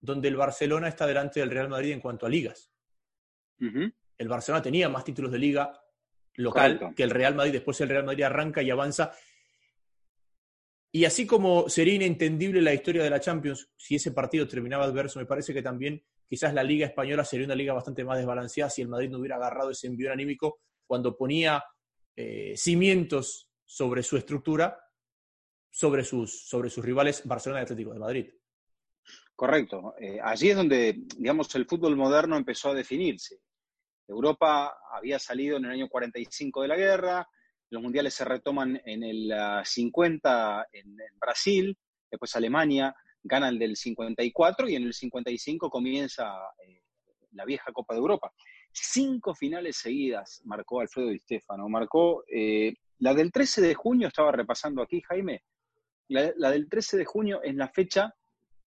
donde 0.00 0.28
el 0.28 0.36
Barcelona 0.36 0.86
está 0.86 1.04
delante 1.04 1.40
del 1.40 1.50
Real 1.50 1.68
Madrid 1.68 1.90
en 1.90 2.00
cuanto 2.00 2.26
a 2.26 2.28
ligas. 2.28 2.70
El 4.18 4.28
Barcelona 4.28 4.62
tenía 4.62 4.88
más 4.88 5.04
títulos 5.04 5.32
de 5.32 5.38
liga 5.38 5.72
local 6.34 6.94
que 6.96 7.02
el 7.02 7.10
Real 7.10 7.34
Madrid, 7.34 7.52
después 7.52 7.80
el 7.80 7.88
Real 7.88 8.04
Madrid 8.04 8.24
arranca 8.24 8.62
y 8.62 8.70
avanza 8.70 9.12
y 10.94 11.06
así 11.06 11.26
como 11.26 11.70
sería 11.70 11.94
inentendible 11.94 12.60
la 12.60 12.74
historia 12.74 13.02
de 13.02 13.08
la 13.08 13.18
Champions 13.18 13.70
si 13.78 13.94
ese 13.94 14.12
partido 14.12 14.46
terminaba 14.46 14.84
adverso, 14.84 15.18
me 15.18 15.24
parece 15.24 15.54
que 15.54 15.62
también 15.62 16.04
quizás 16.28 16.52
la 16.52 16.62
Liga 16.62 16.86
Española 16.86 17.24
sería 17.24 17.46
una 17.46 17.54
liga 17.54 17.72
bastante 17.72 18.04
más 18.04 18.18
desbalanceada 18.18 18.68
si 18.68 18.82
el 18.82 18.88
Madrid 18.88 19.08
no 19.08 19.18
hubiera 19.18 19.36
agarrado 19.36 19.70
ese 19.70 19.86
envío 19.86 20.12
anímico 20.12 20.60
cuando 20.86 21.16
ponía 21.16 21.64
eh, 22.14 22.52
cimientos 22.56 23.48
sobre 23.64 24.02
su 24.02 24.18
estructura, 24.18 24.78
sobre 25.70 26.04
sus, 26.04 26.46
sobre 26.46 26.68
sus 26.68 26.84
rivales 26.84 27.22
Barcelona 27.24 27.60
y 27.60 27.62
Atlético 27.62 27.94
de 27.94 27.98
Madrid. 27.98 28.30
Correcto. 29.34 29.94
Eh, 29.98 30.20
allí 30.22 30.50
es 30.50 30.56
donde, 30.56 31.04
digamos, 31.16 31.54
el 31.54 31.64
fútbol 31.64 31.96
moderno 31.96 32.36
empezó 32.36 32.68
a 32.68 32.74
definirse. 32.74 33.40
Europa 34.08 34.76
había 34.92 35.18
salido 35.18 35.56
en 35.56 35.64
el 35.64 35.70
año 35.72 35.88
45 35.88 36.62
de 36.62 36.68
la 36.68 36.76
guerra, 36.76 37.28
los 37.72 37.82
mundiales 37.82 38.12
se 38.12 38.26
retoman 38.26 38.80
en 38.84 39.02
el 39.02 39.32
50 39.64 40.60
ah, 40.60 40.66
en, 40.72 40.96
Brasil, 41.18 41.76
después 42.10 42.36
Alemania 42.36 42.94
gana 43.22 43.48
el 43.48 43.58
del 43.58 43.76
54 43.76 44.68
y 44.68 44.76
en 44.76 44.82
el 44.82 44.92
55 44.92 45.70
comienza 45.70 46.34
eh, 46.66 46.82
la 47.30 47.46
vieja 47.46 47.72
Copa 47.72 47.94
de 47.94 48.00
Europa. 48.00 48.30
Cinco 48.70 49.34
finales 49.34 49.76
seguidas 49.76 50.42
marcó 50.44 50.80
Alfredo 50.80 51.08
Di 51.08 51.18
Stefano. 51.20 51.66
Marcó 51.68 52.24
eh, 52.26 52.74
la 52.98 53.14
del 53.14 53.32
13 53.32 53.62
de 53.62 53.74
junio, 53.74 54.08
estaba 54.08 54.32
repasando 54.32 54.82
aquí, 54.82 55.00
Jaime. 55.00 55.42
La, 56.08 56.30
la, 56.36 56.50
del 56.50 56.68
13 56.68 56.98
de 56.98 57.04
junio 57.06 57.42
es 57.42 57.54
la 57.54 57.68
fecha 57.68 58.14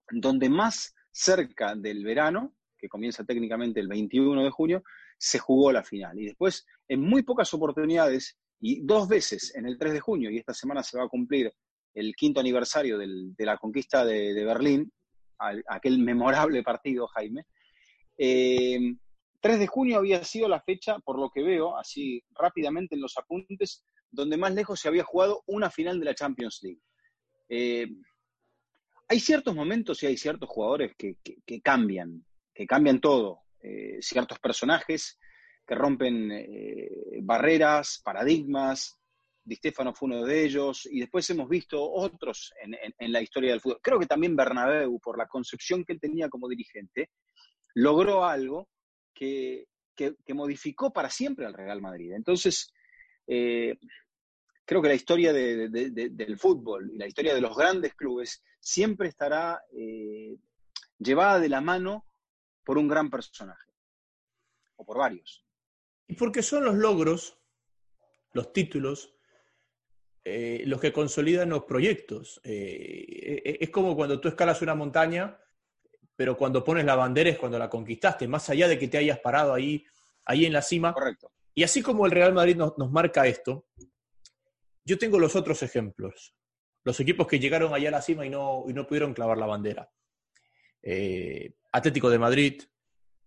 donde 0.09 0.49
más 0.49 0.95
cerca 1.11 1.75
del 1.75 2.03
verano, 2.03 2.55
que 2.77 2.89
comienza 2.89 3.23
técnicamente 3.23 3.79
el 3.79 3.87
21 3.87 4.43
de 4.43 4.49
junio, 4.49 4.83
se 5.17 5.39
jugó 5.39 5.71
la 5.71 5.83
final. 5.83 6.19
Y 6.19 6.25
después, 6.25 6.65
en 6.87 7.01
muy 7.01 7.23
pocas 7.23 7.53
oportunidades, 7.53 8.37
y 8.59 8.81
dos 8.85 9.07
veces 9.07 9.53
en 9.55 9.65
el 9.65 9.77
3 9.77 9.93
de 9.93 9.99
junio, 9.99 10.29
y 10.29 10.37
esta 10.37 10.53
semana 10.53 10.83
se 10.83 10.97
va 10.97 11.05
a 11.05 11.09
cumplir 11.09 11.51
el 11.93 12.15
quinto 12.15 12.39
aniversario 12.39 12.97
de 12.97 13.45
la 13.45 13.57
conquista 13.57 14.05
de, 14.05 14.43
Berlín, 14.43 14.91
aquel 15.67 15.99
memorable 15.99 16.61
partido, 16.63 17.07
Jaime. 17.07 17.45
3 18.17 18.17
eh, 18.17 18.97
de 19.41 19.67
junio 19.67 19.97
había 19.97 20.23
sido 20.23 20.47
la 20.47 20.61
fecha, 20.61 20.99
por 20.99 21.19
lo 21.19 21.29
que 21.29 21.41
veo, 21.41 21.77
así 21.77 22.23
rápidamente 22.31 22.95
en 22.95 23.01
los 23.01 23.17
apuntes, 23.17 23.85
donde 24.11 24.37
más 24.37 24.53
lejos 24.53 24.79
se 24.79 24.87
había 24.87 25.03
jugado 25.03 25.43
una 25.45 25.69
final 25.69 25.99
de 25.99 26.05
la 26.05 26.15
Champions 26.15 26.59
League. 26.63 26.81
Eh, 27.49 27.87
hay 29.07 29.19
ciertos 29.19 29.55
momentos 29.55 30.01
y 30.01 30.07
hay 30.07 30.17
ciertos 30.17 30.49
jugadores 30.49 30.95
que, 30.97 31.17
cambian, 31.61 32.25
que 32.53 32.65
cambian 32.65 32.99
todo. 32.99 33.44
Eh, 33.67 33.97
ciertos 33.99 34.37
personajes 34.37 35.17
que 35.65 35.73
rompen 35.73 36.31
eh, 36.31 36.87
barreras, 37.23 37.99
paradigmas. 38.03 38.95
Di 39.43 39.55
Stefano 39.55 39.93
fue 39.93 40.07
uno 40.07 40.23
de 40.23 40.43
ellos, 40.43 40.87
y 40.91 40.99
después 40.99 41.27
hemos 41.31 41.49
visto 41.49 41.81
otros 41.81 42.53
en, 42.61 43.11
la 43.11 43.21
historia 43.21 43.51
del 43.51 43.61
fútbol. 43.61 43.79
Creo 43.81 43.99
que 43.99 44.05
también 44.05 44.35
Bernabéu, 44.35 44.99
por 44.99 45.17
la 45.17 45.27
concepción 45.27 45.83
que 45.83 45.93
él 45.93 45.99
tenía 45.99 46.29
como 46.29 46.47
dirigente, 46.47 47.11
logró 47.75 48.25
algo 48.25 48.69
que, 49.13 49.65
modificó 50.33 50.91
para 50.91 51.09
siempre 51.09 51.45
al 51.45 51.53
Real 51.53 51.81
Madrid. 51.81 52.13
Entonces, 52.13 52.71
eh, 53.27 53.77
creo 54.65 54.81
que 54.81 54.89
la 54.89 54.95
historia 54.95 55.31
del 55.31 56.37
fútbol 56.37 56.91
y 56.93 56.97
la 56.97 57.07
historia 57.07 57.33
de 57.33 57.41
los 57.41 57.55
grandes 57.55 57.93
clubes 57.93 58.43
siempre 58.59 59.09
estará 59.09 59.61
llevada 60.99 61.39
de 61.39 61.49
la 61.49 61.61
mano 61.61 62.05
por 62.65 62.77
un 62.77 62.87
gran 62.87 63.09
personaje, 63.09 63.71
o 64.75 64.85
por 64.85 64.97
varios. 64.97 65.45
Y 66.07 66.15
porque 66.15 66.43
son 66.43 66.65
los 66.65 66.75
logros, 66.75 67.39
los 68.33 68.51
títulos, 68.51 69.15
eh, 70.23 70.63
los 70.65 70.81
que 70.81 70.91
consolidan 70.91 71.49
los 71.49 71.63
proyectos. 71.65 72.41
Eh, 72.43 73.41
e-, 73.45 73.57
es 73.61 73.69
como 73.69 73.95
cuando 73.95 74.19
tú 74.19 74.27
escalas 74.27 74.61
una 74.61 74.75
montaña, 74.75 75.39
pero 76.15 76.35
cuando 76.35 76.63
pones 76.63 76.85
la 76.85 76.95
bandera 76.95 77.29
es 77.29 77.37
cuando 77.37 77.59
la 77.59 77.69
conquistaste, 77.69 78.27
más 78.27 78.49
allá 78.49 78.67
de 78.67 78.79
que 78.79 78.87
te 78.87 78.97
hayas 78.97 79.19
parado 79.19 79.53
ahí, 79.53 79.85
ahí 80.25 80.45
en 80.45 80.53
la 80.53 80.61
cima. 80.61 80.93
Correcto. 80.93 81.31
Y 81.53 81.63
así 81.63 81.81
como 81.81 82.05
el 82.05 82.11
Real 82.11 82.33
Madrid 82.33 82.57
nos, 82.57 82.75
marca 82.91 83.27
esto, 83.27 83.67
yo 84.83 84.97
tengo 84.97 85.19
los 85.19 85.35
otros 85.35 85.61
ejemplos. 85.63 86.35
Los 86.83 86.99
equipos 86.99 87.27
que 87.27 87.39
llegaron 87.39 87.73
allá 87.73 87.89
a 87.89 87.93
la 87.93 88.01
cima 88.01 88.25
y 88.25 88.29
no, 88.29 88.65
y 88.67 88.73
no 88.73 88.85
pudieron 88.85 89.13
clavar 89.13 89.37
la 89.37 89.45
bandera. 89.45 89.89
Eh, 90.87 91.51
Atlético 91.71 92.11
de 92.11 92.19
Madrid, 92.19 92.61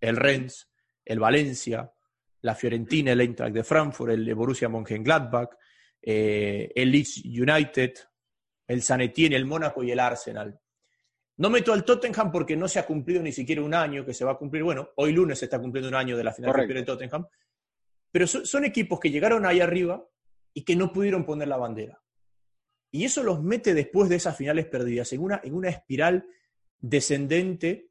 el 0.00 0.16
Rennes, 0.16 0.70
el 1.04 1.18
Valencia, 1.18 1.92
la 2.42 2.54
Fiorentina, 2.54 3.12
el 3.12 3.20
Eintracht 3.20 3.52
de 3.52 3.64
Frankfurt, 3.64 4.12
el 4.12 4.32
Borussia 4.34 4.68
Mönchengladbach, 4.68 5.50
eh, 6.00 6.70
el 6.74 6.92
Leeds 6.92 7.24
United, 7.24 7.94
el 8.68 8.82
San 8.82 9.00
Etienne, 9.00 9.34
el 9.34 9.44
Mónaco 9.44 9.82
y 9.82 9.90
el 9.90 9.98
Arsenal. 9.98 10.58
No 11.38 11.50
meto 11.50 11.72
al 11.72 11.84
Tottenham 11.84 12.30
porque 12.30 12.56
no 12.56 12.68
se 12.68 12.78
ha 12.78 12.86
cumplido 12.86 13.22
ni 13.22 13.32
siquiera 13.32 13.62
un 13.62 13.74
año 13.74 14.04
que 14.04 14.14
se 14.14 14.24
va 14.24 14.32
a 14.32 14.38
cumplir. 14.38 14.62
Bueno, 14.62 14.90
hoy 14.96 15.12
lunes 15.12 15.40
se 15.40 15.46
está 15.46 15.60
cumpliendo 15.60 15.88
un 15.88 15.94
año 15.96 16.16
de 16.16 16.24
la 16.24 16.32
final 16.32 16.66
de 16.66 16.82
Tottenham. 16.84 17.26
Pero 18.10 18.26
son, 18.26 18.64
equipos 18.64 19.00
que 19.00 19.10
llegaron 19.10 19.44
ahí 19.46 19.60
arriba 19.60 20.04
y 20.54 20.64
que 20.64 20.76
no 20.76 20.92
pudieron 20.92 21.24
poner 21.24 21.48
la 21.48 21.56
bandera. 21.56 22.00
Y 22.90 23.04
eso 23.04 23.22
los 23.22 23.42
mete 23.42 23.74
después 23.74 24.08
de 24.08 24.16
esas 24.16 24.36
finales 24.36 24.66
perdidas 24.66 25.12
en 25.12 25.20
una, 25.20 25.40
en 25.44 25.54
una 25.54 25.68
espiral 25.68 26.26
descendente 26.80 27.90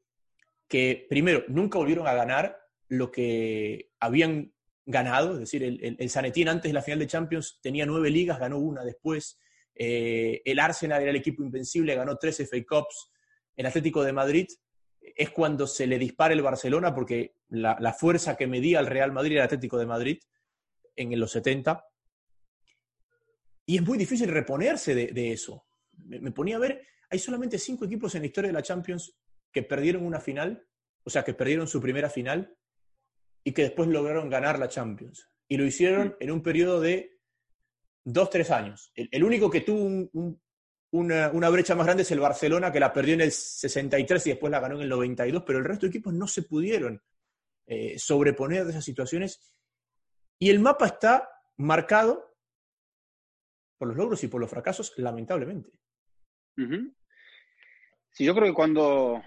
que, 0.68 1.06
primero, 1.08 1.44
nunca 1.48 1.78
volvieron 1.78 2.06
a 2.06 2.14
ganar 2.14 2.58
lo 2.88 3.10
que 3.10 3.90
habían 4.00 4.52
ganado. 4.86 5.34
Es 5.34 5.40
decir, 5.40 5.62
el, 5.62 5.96
el, 5.98 6.10
San 6.10 6.24
Etienne 6.24 6.50
antes 6.50 6.68
de 6.68 6.74
la 6.74 6.82
final 6.82 6.98
de 6.98 7.06
Champions 7.06 7.58
tenía 7.62 7.86
nueve 7.86 8.10
ligas, 8.10 8.38
ganó 8.38 8.58
una 8.58 8.84
después. 8.84 9.38
Eh, 9.74 10.42
el 10.44 10.58
Arsenal 10.58 11.02
era 11.02 11.10
el 11.10 11.16
equipo 11.16 11.42
invencible, 11.42 11.94
ganó 11.94 12.16
tres 12.16 12.38
FA 12.38 12.64
Cups 12.66 13.10
el 13.58 13.66
Atlético 13.66 14.04
de 14.04 14.12
Madrid 14.12 14.46
es 15.00 15.30
cuando 15.30 15.66
se 15.66 15.86
le 15.88 15.98
dispara 15.98 16.32
el 16.32 16.42
Barcelona, 16.42 16.94
porque 16.94 17.34
la, 17.48 17.92
fuerza 17.92 18.36
que 18.36 18.46
medía 18.46 18.78
el 18.78 18.86
Real 18.86 19.10
Madrid 19.10 19.32
era 19.32 19.42
el 19.42 19.46
Atlético 19.46 19.78
de 19.78 19.86
Madrid 19.86 20.20
en 20.94 21.18
los 21.18 21.32
70. 21.32 21.84
Y 23.66 23.76
es 23.76 23.82
muy 23.82 23.98
difícil 23.98 24.28
reponerse 24.28 24.94
de, 24.94 25.32
eso. 25.32 25.66
Me, 25.96 26.30
ponía 26.30 26.56
a 26.56 26.60
ver, 26.60 26.86
hay 27.10 27.18
solamente 27.18 27.58
cinco 27.58 27.84
equipos 27.84 28.14
en 28.14 28.22
la 28.22 28.26
historia 28.26 28.48
de 28.48 28.54
la 28.54 28.62
Champions 28.62 29.16
que 29.52 29.62
perdieron 29.62 30.04
una 30.04 30.20
final, 30.20 30.66
o 31.04 31.10
sea, 31.10 31.24
que 31.24 31.34
perdieron 31.34 31.66
su 31.66 31.80
primera 31.80 32.10
final 32.10 32.56
y 33.44 33.52
que 33.52 33.62
después 33.62 33.88
lograron 33.88 34.28
ganar 34.28 34.58
la 34.58 34.68
Champions. 34.68 35.30
Y 35.48 35.56
lo 35.56 35.64
hicieron 35.64 36.16
en 36.20 36.30
un 36.30 36.42
periodo 36.42 36.80
de 36.80 37.18
dos, 38.04 38.28
tres 38.30 38.50
años. 38.50 38.92
El, 38.94 39.24
único 39.24 39.50
que 39.50 39.62
tuvo 39.62 39.84
un, 39.84 40.40
una, 40.90 41.48
brecha 41.48 41.74
más 41.74 41.86
grande 41.86 42.02
es 42.02 42.10
el 42.10 42.20
Barcelona, 42.20 42.70
que 42.70 42.80
la 42.80 42.92
perdió 42.92 43.14
en 43.14 43.22
el 43.22 43.32
63 43.32 44.26
y 44.26 44.30
después 44.30 44.50
la 44.50 44.60
ganó 44.60 44.76
en 44.76 44.82
el 44.82 44.88
92, 44.88 45.42
pero 45.46 45.58
el 45.58 45.64
resto 45.64 45.86
de 45.86 45.90
equipos 45.90 46.12
no 46.12 46.26
se 46.26 46.42
pudieron 46.42 47.02
eh, 47.66 47.98
sobreponer 47.98 48.64
de 48.64 48.70
esas 48.70 48.84
situaciones. 48.84 49.52
Y 50.38 50.50
el 50.50 50.60
mapa 50.60 50.86
está 50.86 51.28
marcado 51.56 52.36
por 53.78 53.88
los 53.88 53.96
logros 53.96 54.22
y 54.24 54.28
por 54.28 54.40
los 54.40 54.50
fracasos, 54.50 54.92
lamentablemente. 54.96 55.70
Sí, 58.10 58.24
yo 58.24 58.34
creo 58.34 58.46
que 58.46 58.54
cuando, 58.54 59.22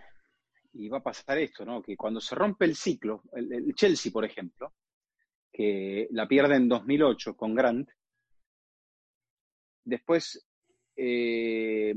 y 0.74 0.90
va 0.90 0.98
a 0.98 1.04
pasar 1.04 1.38
esto, 1.38 1.64
¿no? 1.66 1.82
Que 1.82 1.96
cuando 1.96 2.20
se 2.20 2.36
rompe 2.36 2.66
el 2.66 2.76
ciclo, 2.76 3.24
el 3.34 3.74
Chelsea, 3.74 4.12
por 4.12 4.26
ejemplo, 4.26 4.74
que 5.52 6.08
la 6.12 6.28
pierde 6.28 6.56
en 6.56 6.70
2008 6.70 7.36
con 7.36 7.56
Grant, 7.56 7.90
después 9.84 10.46
eh, 10.96 11.96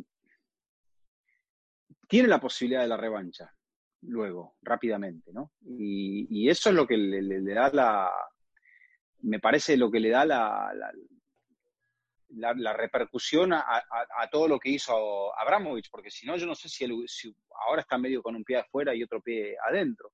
tiene 2.08 2.28
la 2.28 2.40
posibilidad 2.40 2.82
de 2.82 2.88
la 2.88 2.96
revancha 2.96 3.52
luego, 4.02 4.56
rápidamente, 4.62 5.32
¿no? 5.32 5.52
Y, 5.62 6.48
eso 6.48 6.68
es 6.68 6.74
lo 6.74 6.86
que 6.86 6.96
le, 6.96 7.54
da 7.54 7.70
la, 7.72 8.10
me 9.22 9.40
parece 9.40 9.76
lo 9.76 9.90
que 9.90 10.00
le 10.00 10.10
da 10.10 10.26
la, 10.26 10.70
repercusión 12.76 13.52
a, 13.52 13.82
todo 14.30 14.48
lo 14.48 14.58
que 14.58 14.70
hizo 14.70 15.36
Abramovich, 15.38 15.90
porque 15.90 16.10
si 16.10 16.26
no, 16.26 16.36
yo 16.36 16.46
no 16.46 16.54
sé 16.54 16.68
si, 16.68 16.86
ahora 17.66 17.82
está 17.82 17.98
medio 17.98 18.22
con 18.22 18.36
un 18.36 18.44
pie 18.44 18.58
afuera 18.58 18.94
y 18.94 19.02
otro 19.02 19.20
pie 19.20 19.56
adentro. 19.66 20.12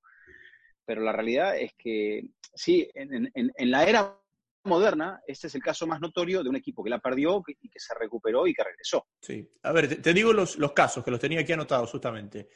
Pero 0.85 1.03
la 1.03 1.13
realidad 1.13 1.57
es 1.57 1.73
que 1.79 2.25
sí, 2.55 2.89
en 2.95 3.71
la 3.71 3.85
era 3.85 4.21
moderna, 4.65 5.21
este 5.27 5.47
es 5.47 5.55
el 5.55 5.63
caso 5.63 5.87
más 5.87 6.01
notorio 6.01 6.43
de 6.43 6.49
un 6.49 6.57
equipo 6.57 6.85
que 6.85 6.91
la 6.91 6.99
perdió 6.99 7.43
y 7.47 7.69
que 7.69 7.81
se 7.81 7.95
recuperó 7.95 8.47
y 8.47 8.55
que 8.55 8.65
regresó. 8.65 9.07
Sí. 9.21 9.49
A 9.63 9.73
ver, 9.73 10.01
te, 10.01 10.13
digo 10.13 10.33
los, 10.33 10.59
los, 10.59 10.73
casos, 10.73 11.05
que 11.05 11.11
los 11.11 11.21
tenía 11.21 11.41
aquí 11.41 11.53
anotados 11.53 11.91
justamente. 11.91 12.49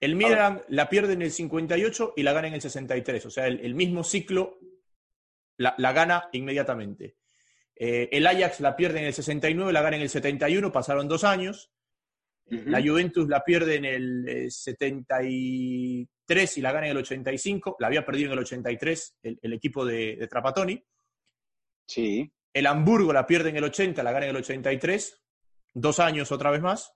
El 0.00 0.16
Milan 0.16 0.62
la 0.68 0.88
pierde 0.88 1.14
en 1.14 1.22
el 1.22 1.30
58 1.30 2.14
y 2.16 2.22
la 2.22 2.32
gana 2.32 2.48
en 2.48 2.54
el 2.54 2.60
63. 2.60 3.26
O 3.26 3.30
sea, 3.30 3.46
el, 3.46 3.74
mismo 3.74 4.02
ciclo 4.04 4.58
la, 5.56 5.92
gana 5.92 6.28
inmediatamente. 6.32 7.16
Eh, 7.76 8.08
el 8.12 8.26
Ajax 8.26 8.60
la 8.60 8.76
pierde 8.76 9.00
en 9.00 9.06
el 9.06 9.14
69, 9.14 9.72
la 9.72 9.82
gana 9.82 9.96
en 9.96 10.02
el 10.02 10.08
71, 10.08 10.72
pasaron 10.72 11.08
dos 11.08 11.24
años. 11.24 11.70
La 12.46 12.82
Juventus 12.82 13.26
la 13.26 13.42
pierde 13.42 13.76
en 13.76 13.86
el 13.86 14.50
73 14.50 16.06
eh, 16.28 16.60
y 16.60 16.60
la 16.60 16.72
gana 16.72 16.86
en 16.86 16.92
el 16.92 16.98
85. 16.98 17.76
La 17.78 17.86
había 17.86 18.04
perdido 18.04 18.26
en 18.26 18.32
el 18.34 18.40
83 18.40 19.16
el, 19.22 19.52
equipo 19.54 19.86
de, 19.86 20.16
de 20.16 20.28
Trapatoni. 20.28 20.84
Sí. 21.86 22.30
El 22.52 22.66
Hamburgo 22.66 23.14
la 23.14 23.26
pierde 23.26 23.48
en 23.48 23.56
el 23.56 23.64
80, 23.64 24.02
la 24.02 24.12
gana 24.12 24.26
en 24.26 24.30
el 24.30 24.36
83, 24.36 25.22
dos 25.72 26.00
años 26.00 26.30
otra 26.32 26.50
vez 26.50 26.60
más. 26.60 26.92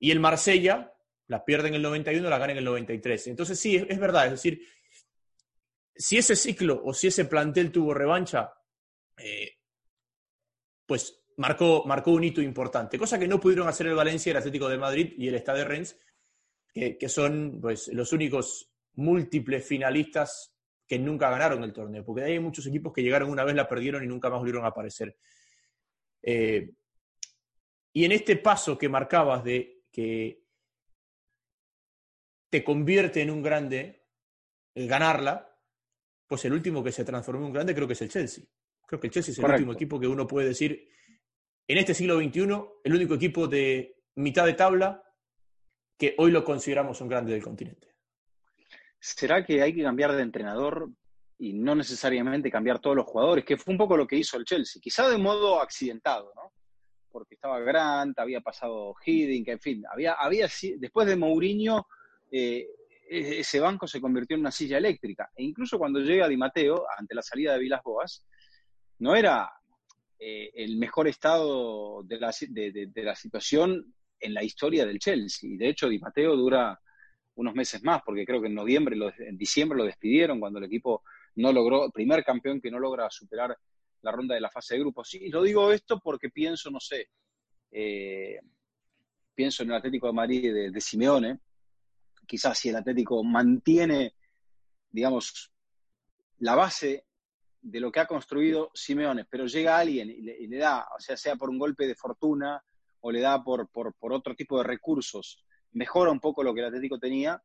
Y 0.00 0.10
el 0.10 0.18
Marsella 0.20 0.92
la 1.28 1.44
pierde 1.44 1.68
en 1.68 1.74
el 1.74 1.82
91, 1.82 2.28
la 2.28 2.38
gana 2.38 2.52
en 2.52 2.58
el 2.58 2.64
93. 2.64 3.28
Entonces 3.28 3.60
sí, 3.60 3.76
es, 3.76 3.98
verdad, 3.98 4.26
es 4.26 4.32
decir, 4.32 4.60
si 5.94 6.16
ese 6.16 6.34
ciclo 6.34 6.80
o 6.84 6.92
si 6.94 7.08
ese 7.08 7.26
plantel 7.26 7.70
tuvo 7.70 7.94
revancha, 7.94 8.52
eh, 9.18 9.57
pues 10.88 11.22
marcó, 11.36 11.84
marcó 11.84 12.12
un 12.12 12.24
hito 12.24 12.40
importante, 12.40 12.98
cosa 12.98 13.18
que 13.18 13.28
no 13.28 13.38
pudieron 13.38 13.68
hacer 13.68 13.88
el 13.88 13.94
Valencia, 13.94 14.30
el 14.30 14.38
Atlético 14.38 14.70
de 14.70 14.78
Madrid 14.78 15.12
y 15.18 15.28
el 15.28 15.34
Stade 15.34 15.58
de 15.58 15.64
Rennes, 15.66 16.00
que, 16.72 16.96
que 16.96 17.08
son 17.10 17.58
pues, 17.60 17.88
los 17.88 18.10
únicos 18.14 18.72
múltiples 18.94 19.66
finalistas 19.66 20.54
que 20.86 20.98
nunca 20.98 21.28
ganaron 21.28 21.62
el 21.62 21.74
torneo, 21.74 22.02
porque 22.02 22.22
hay 22.22 22.40
muchos 22.40 22.66
equipos 22.66 22.94
que 22.94 23.02
llegaron 23.02 23.28
una 23.28 23.44
vez, 23.44 23.54
la 23.54 23.68
perdieron 23.68 24.02
y 24.02 24.06
nunca 24.06 24.30
más 24.30 24.38
volvieron 24.38 24.64
a 24.64 24.68
aparecer. 24.68 25.18
Eh, 26.22 26.72
y 27.92 28.04
en 28.06 28.12
este 28.12 28.36
paso 28.36 28.78
que 28.78 28.88
marcabas 28.88 29.44
de 29.44 29.82
que 29.92 30.42
te 32.48 32.64
convierte 32.64 33.20
en 33.20 33.30
un 33.30 33.42
grande 33.42 34.06
el 34.74 34.88
ganarla, 34.88 35.54
pues 36.26 36.46
el 36.46 36.54
último 36.54 36.82
que 36.82 36.92
se 36.92 37.04
transformó 37.04 37.42
en 37.42 37.46
un 37.48 37.52
grande 37.52 37.74
creo 37.74 37.86
que 37.86 37.92
es 37.92 38.02
el 38.02 38.08
Chelsea. 38.08 38.44
Creo 38.88 38.98
que 38.98 39.08
el 39.08 39.12
Chelsea 39.12 39.32
es 39.32 39.38
el 39.38 39.44
último 39.44 39.74
equipo 39.74 40.00
que 40.00 40.08
uno 40.08 40.26
puede 40.26 40.48
decir, 40.48 40.88
en 41.68 41.78
este 41.78 41.92
siglo 41.92 42.18
XXI, 42.18 42.40
el 42.84 42.94
único 42.94 43.14
equipo 43.14 43.46
de 43.46 43.96
mitad 44.16 44.46
de 44.46 44.54
tabla 44.54 45.04
que 45.96 46.14
hoy 46.18 46.30
lo 46.30 46.42
consideramos 46.42 47.00
un 47.00 47.08
grande 47.08 47.32
del 47.32 47.42
continente. 47.42 47.88
¿será 49.00 49.44
que 49.44 49.62
hay 49.62 49.74
que 49.74 49.82
cambiar 49.82 50.12
de 50.14 50.22
entrenador 50.22 50.90
y 51.38 51.52
no 51.52 51.74
necesariamente 51.74 52.50
cambiar 52.50 52.80
todos 52.80 52.96
los 52.96 53.06
jugadores? 53.06 53.44
Que 53.44 53.56
fue 53.56 53.72
un 53.72 53.78
poco 53.78 53.96
lo 53.96 54.06
que 54.06 54.16
hizo 54.16 54.36
el 54.36 54.44
Chelsea, 54.44 54.80
quizá 54.82 55.08
de 55.08 55.18
modo 55.18 55.60
accidentado, 55.60 56.32
¿no? 56.34 56.52
Porque 57.10 57.34
estaba 57.34 57.60
Grant, 57.60 58.18
había 58.18 58.40
pasado 58.40 58.94
Hiddink, 59.04 59.48
en 59.48 59.60
fin, 59.60 59.84
había, 59.90 60.14
había 60.14 60.48
después 60.78 61.06
de 61.06 61.16
Mourinho, 61.16 61.86
eh, 62.30 62.66
e-, 63.08 63.40
ese 63.40 63.60
banco 63.60 63.86
se 63.86 64.00
convirtió 64.00 64.34
en 64.34 64.40
una 64.40 64.50
silla 64.50 64.78
eléctrica. 64.78 65.30
E 65.34 65.44
incluso 65.44 65.78
cuando 65.78 66.00
llega 66.00 66.28
Di 66.28 66.36
Matteo, 66.36 66.84
ante 66.96 67.14
la 67.14 67.22
salida 67.22 67.52
de 67.52 67.60
Vilas 67.60 67.82
Boas, 67.82 68.24
no 68.98 69.14
era 69.14 69.50
eh, 70.18 70.50
el 70.54 70.78
mejor 70.78 71.08
estado 71.08 72.02
de 72.02 72.18
la, 72.18 72.34
de, 72.48 72.90
la 72.96 73.14
situación 73.14 73.94
en 74.20 74.34
la 74.34 74.42
historia 74.42 74.84
del 74.84 74.98
Chelsea. 74.98 75.50
De 75.56 75.68
hecho, 75.68 75.88
Di 75.88 75.98
Matteo 75.98 76.36
dura 76.36 76.78
unos 77.36 77.54
meses 77.54 77.82
más, 77.84 78.02
porque 78.04 78.24
creo 78.24 78.40
que 78.40 78.48
en 78.48 78.54
noviembre, 78.54 78.96
en 79.18 79.36
diciembre 79.36 79.78
lo 79.78 79.84
despidieron 79.84 80.40
cuando 80.40 80.58
el 80.58 80.64
equipo 80.64 81.02
no 81.36 81.52
logró, 81.52 81.90
primer 81.90 82.24
campeón 82.24 82.60
que 82.60 82.70
no 82.70 82.80
logra 82.80 83.08
superar 83.10 83.56
la 84.02 84.12
ronda 84.12 84.34
de 84.34 84.40
la 84.40 84.50
fase 84.50 84.74
de 84.74 84.80
grupos. 84.80 85.08
Sí, 85.08 85.28
lo 85.28 85.42
digo 85.42 85.72
esto 85.72 86.00
porque 86.00 86.30
pienso, 86.30 86.70
no 86.70 86.80
sé, 86.80 87.10
eh, 87.70 88.40
pienso 89.34 89.62
en 89.62 89.70
el 89.70 89.76
Atlético 89.76 90.08
de 90.08 90.12
Madrid 90.12 90.52
de, 90.72 90.80
Simeone, 90.80 91.38
quizás 92.26 92.58
si 92.58 92.70
el 92.70 92.76
Atlético 92.76 93.22
mantiene, 93.22 94.14
digamos, 94.90 95.52
la 96.38 96.54
base 96.54 97.06
de 97.70 97.80
lo 97.80 97.92
que 97.92 98.00
ha 98.00 98.06
construido 98.06 98.70
Simeone, 98.72 99.26
pero 99.26 99.46
llega 99.46 99.78
alguien 99.78 100.08
y 100.08 100.46
le, 100.46 100.56
da, 100.56 100.86
o 100.96 101.00
sea, 101.00 101.18
sea 101.18 101.36
por 101.36 101.50
un 101.50 101.58
golpe 101.58 101.86
de 101.86 101.94
fortuna 101.94 102.62
o 103.00 103.12
le 103.12 103.20
da 103.20 103.44
por, 103.44 103.68
por, 103.68 103.94
otro 104.12 104.34
tipo 104.34 104.56
de 104.56 104.64
recursos, 104.64 105.44
mejora 105.72 106.10
un 106.10 106.18
poco 106.18 106.42
lo 106.42 106.54
que 106.54 106.60
el 106.60 106.66
Atlético 106.66 106.98
tenía. 106.98 107.42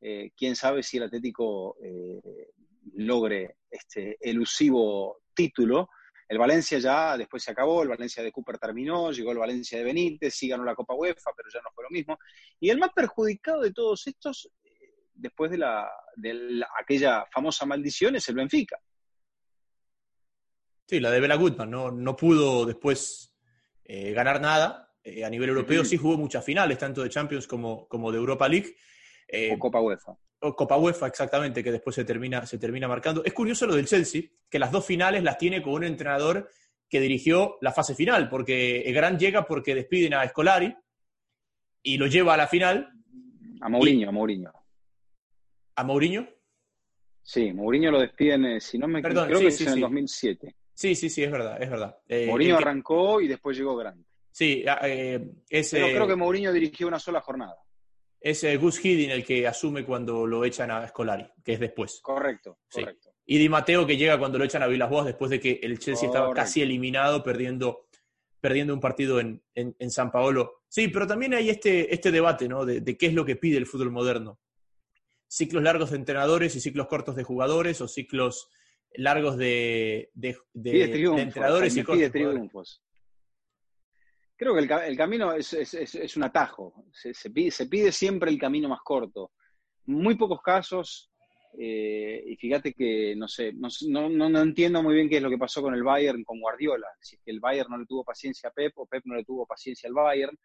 Eh, 0.00 0.32
quién 0.36 0.56
sabe 0.56 0.82
si 0.82 0.96
el 0.96 1.04
Atlético 1.04 1.76
eh, 1.82 2.52
logre 2.94 3.58
este 3.70 4.16
elusivo 4.20 5.20
título. 5.34 5.90
El 6.26 6.38
Valencia 6.38 6.78
ya 6.78 7.16
después 7.18 7.42
se 7.42 7.50
acabó, 7.50 7.82
el 7.82 7.88
Valencia 7.88 8.22
de 8.22 8.32
Cooper 8.32 8.58
terminó, 8.58 9.12
llegó 9.12 9.32
el 9.32 9.38
Valencia 9.38 9.76
de 9.76 9.84
Benítez, 9.84 10.34
sí 10.34 10.48
ganó 10.48 10.64
la 10.64 10.74
Copa 10.74 10.94
UEFA, 10.94 11.32
pero 11.36 11.50
ya 11.52 11.60
no 11.60 11.70
fue 11.74 11.84
lo 11.84 11.90
mismo. 11.90 12.18
Y 12.58 12.70
el 12.70 12.78
más 12.78 12.90
perjudicado 12.94 13.60
de 13.60 13.72
todos 13.72 14.06
estos, 14.06 14.50
eh, 14.64 14.70
después 15.12 15.50
de, 15.50 15.58
la, 15.58 15.90
de 16.16 16.64
aquella 16.80 17.26
famosa 17.30 17.66
maldición, 17.66 18.16
es 18.16 18.26
el 18.30 18.36
Benfica. 18.36 18.80
Sí, 20.86 21.00
la 21.00 21.10
de 21.10 21.20
Bela 21.20 21.36
Goodman, 21.36 21.70
no, 21.70 21.90
no 21.90 22.16
pudo 22.16 22.66
después 22.66 23.34
eh, 23.84 24.12
ganar 24.12 24.40
nada. 24.40 24.92
Eh, 25.02 25.24
a 25.24 25.30
nivel 25.30 25.50
europeo 25.50 25.84
sí 25.84 25.96
jugó 25.96 26.16
muchas 26.16 26.44
finales, 26.44 26.78
tanto 26.78 27.02
de 27.02 27.10
Champions 27.10 27.46
como, 27.46 27.86
como 27.88 28.10
de 28.10 28.18
Europa 28.18 28.48
League. 28.48 28.74
o 29.52 29.58
Copa 29.58 29.80
UEFA. 29.80 30.16
O 30.40 30.54
Copa 30.54 30.76
UEFA, 30.76 31.06
exactamente, 31.06 31.64
que 31.64 31.72
después 31.72 31.96
se 31.96 32.04
termina, 32.04 32.44
se 32.46 32.58
termina 32.58 32.88
marcando. 32.88 33.24
Es 33.24 33.32
curioso 33.32 33.66
lo 33.66 33.76
del 33.76 33.86
Chelsea, 33.86 34.22
que 34.48 34.58
las 34.58 34.70
dos 34.70 34.84
finales 34.84 35.22
las 35.22 35.38
tiene 35.38 35.62
con 35.62 35.74
un 35.74 35.84
entrenador 35.84 36.50
que 36.88 37.00
dirigió 37.00 37.56
la 37.60 37.72
fase 37.72 37.94
final, 37.94 38.28
porque 38.28 38.82
el 38.82 38.94
Gran 38.94 39.18
llega 39.18 39.46
porque 39.46 39.74
despiden 39.74 40.14
a 40.14 40.28
Scolari 40.28 40.74
y 41.82 41.96
lo 41.96 42.06
lleva 42.06 42.34
a 42.34 42.36
la 42.36 42.46
final. 42.46 42.88
A 43.60 43.68
Mourinho, 43.68 44.08
a 44.08 44.12
Mourinho. 44.12 44.52
¿A 45.76 45.84
Mourinho? 45.84 46.28
Sí, 47.22 47.52
Mourinho 47.52 47.90
lo 47.90 48.00
despiden, 48.00 48.44
eh, 48.44 48.60
si 48.60 48.78
no 48.78 48.86
me 48.86 49.00
equivoco, 49.00 49.26
creo 49.26 49.40
que 49.40 49.46
es 49.48 49.60
en 49.62 49.72
el 49.72 49.80
2007. 49.80 50.54
Sí, 50.74 50.94
sí, 50.94 51.08
sí, 51.08 51.22
es 51.22 51.30
verdad, 51.30 51.62
es 51.62 51.70
verdad. 51.70 51.96
Eh, 52.08 52.26
Mourinho 52.26 52.56
arrancó 52.56 53.20
y 53.20 53.28
después 53.28 53.56
llegó 53.56 53.76
Grant. 53.76 54.04
Sí, 54.30 54.64
ah, 54.66 54.80
eh, 54.82 55.24
ese, 55.48 55.78
Pero 55.78 55.94
creo 55.94 56.08
que 56.08 56.16
Mourinho 56.16 56.52
dirigió 56.52 56.88
una 56.88 56.98
sola 56.98 57.20
jornada. 57.20 57.56
Es 58.20 58.42
Gus 58.58 58.82
Hiddink 58.82 59.10
el 59.10 59.24
que 59.24 59.46
asume 59.46 59.84
cuando 59.84 60.26
lo 60.26 60.46
echan 60.46 60.70
a 60.70 60.88
Scolari, 60.88 61.26
que 61.44 61.52
es 61.52 61.60
después. 61.60 62.00
Correcto, 62.02 62.58
correcto. 62.72 63.14
Y 63.26 63.36
Di 63.36 63.50
Matteo 63.50 63.86
que 63.86 63.98
llega 63.98 64.18
cuando 64.18 64.38
lo 64.38 64.44
echan 64.44 64.62
a 64.62 64.66
Vilas 64.66 64.88
Boas 64.88 65.06
después 65.06 65.30
de 65.30 65.40
que 65.40 65.60
el 65.62 65.78
Chelsea 65.78 66.08
estaba 66.08 66.32
casi 66.32 66.62
eliminado, 66.62 67.22
perdiendo, 67.22 67.86
perdiendo 68.40 68.72
un 68.72 68.80
partido 68.80 69.20
en, 69.20 69.42
en, 69.54 69.90
San 69.90 70.10
Paolo. 70.10 70.62
Sí, 70.68 70.88
pero 70.88 71.06
también 71.06 71.34
hay 71.34 71.50
este, 71.50 71.92
este 71.92 72.10
debate, 72.10 72.48
¿no? 72.48 72.64
De, 72.64 72.82
qué 72.96 73.06
es 73.06 73.14
lo 73.14 73.26
que 73.26 73.36
pide 73.36 73.58
el 73.58 73.66
fútbol 73.66 73.90
moderno. 73.90 74.40
Ciclos 75.26 75.62
largos 75.62 75.90
de 75.90 75.96
entrenadores 75.96 76.56
y 76.56 76.60
ciclos 76.60 76.86
cortos 76.86 77.16
de 77.16 77.24
jugadores, 77.24 77.80
o 77.80 77.88
ciclos 77.88 78.48
largos 78.94 79.36
de, 79.36 80.10
de, 80.14 80.36
entrenadores 81.20 81.76
y 81.76 81.82
cortos 81.82 82.12
triunfos. 82.12 82.82
Creo 84.36 84.54
que 84.54 84.60
el, 84.60 84.96
camino 84.96 85.32
es, 85.32 86.16
un 86.16 86.22
atajo. 86.24 86.74
Se, 86.92 87.30
pide, 87.30 87.50
se 87.50 87.66
pide 87.66 87.92
siempre 87.92 88.30
el 88.30 88.38
camino 88.38 88.68
más 88.68 88.80
corto. 88.82 89.32
Muy 89.86 90.16
pocos 90.16 90.40
casos 90.42 91.10
eh, 91.56 92.22
y 92.26 92.36
fíjate 92.36 92.72
que, 92.72 93.14
no 93.16 93.28
sé, 93.28 93.52
no, 93.52 94.08
no, 94.08 94.40
entiendo 94.40 94.82
muy 94.82 94.94
bien 94.94 95.08
qué 95.08 95.18
es 95.18 95.22
lo 95.22 95.30
que 95.30 95.38
pasó 95.38 95.62
con 95.62 95.74
el 95.74 95.84
Bayern, 95.84 96.24
con 96.24 96.40
Guardiola. 96.40 96.88
Si 97.00 97.16
es 97.16 97.22
que 97.24 97.30
el 97.30 97.40
Bayern 97.40 97.70
no 97.70 97.78
le 97.78 97.86
tuvo 97.86 98.04
paciencia 98.04 98.48
a 98.48 98.52
Pep 98.52 98.72
o 98.76 98.86
Pep 98.86 99.02
no 99.04 99.14
le 99.14 99.24
tuvo 99.24 99.46
paciencia 99.46 99.88
al 99.88 99.94
Bayern. 99.94 100.36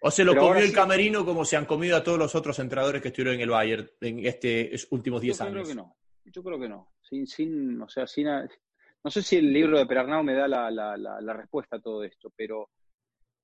O 0.00 0.10
se 0.10 0.24
lo 0.24 0.36
comió 0.36 0.62
el 0.62 0.72
camerino 0.72 1.24
como 1.24 1.44
se 1.44 1.56
han 1.56 1.66
comido 1.66 1.96
a 1.96 2.04
todos 2.04 2.18
los 2.18 2.34
otros 2.34 2.58
entrenadores 2.58 3.02
que 3.02 3.08
estuvieron 3.08 3.34
en 3.34 3.40
el 3.42 3.50
Bayern 3.50 3.90
en 4.00 4.26
estos 4.26 4.88
últimos 4.90 5.20
10 5.20 5.40
años. 5.42 5.54
Yo 5.54 5.62
creo 5.62 5.66
que 5.66 5.74
no. 5.74 5.96
Yo 6.26 6.42
creo 6.42 6.58
que 6.58 6.68
no. 6.68 6.92
Sin, 7.02 7.26
sin, 7.26 7.80
o 7.80 7.88
sea, 7.88 8.06
sin, 8.06 8.26
no 8.26 9.10
sé 9.10 9.22
si 9.22 9.36
el 9.36 9.52
libro 9.52 9.78
de 9.78 9.86
Perarnau 9.86 10.22
me 10.22 10.34
da 10.34 10.48
la, 10.48 10.70
la, 10.70 10.96
la 10.96 11.32
respuesta 11.32 11.76
a 11.76 11.80
todo 11.80 12.04
esto, 12.04 12.32
pero 12.36 12.70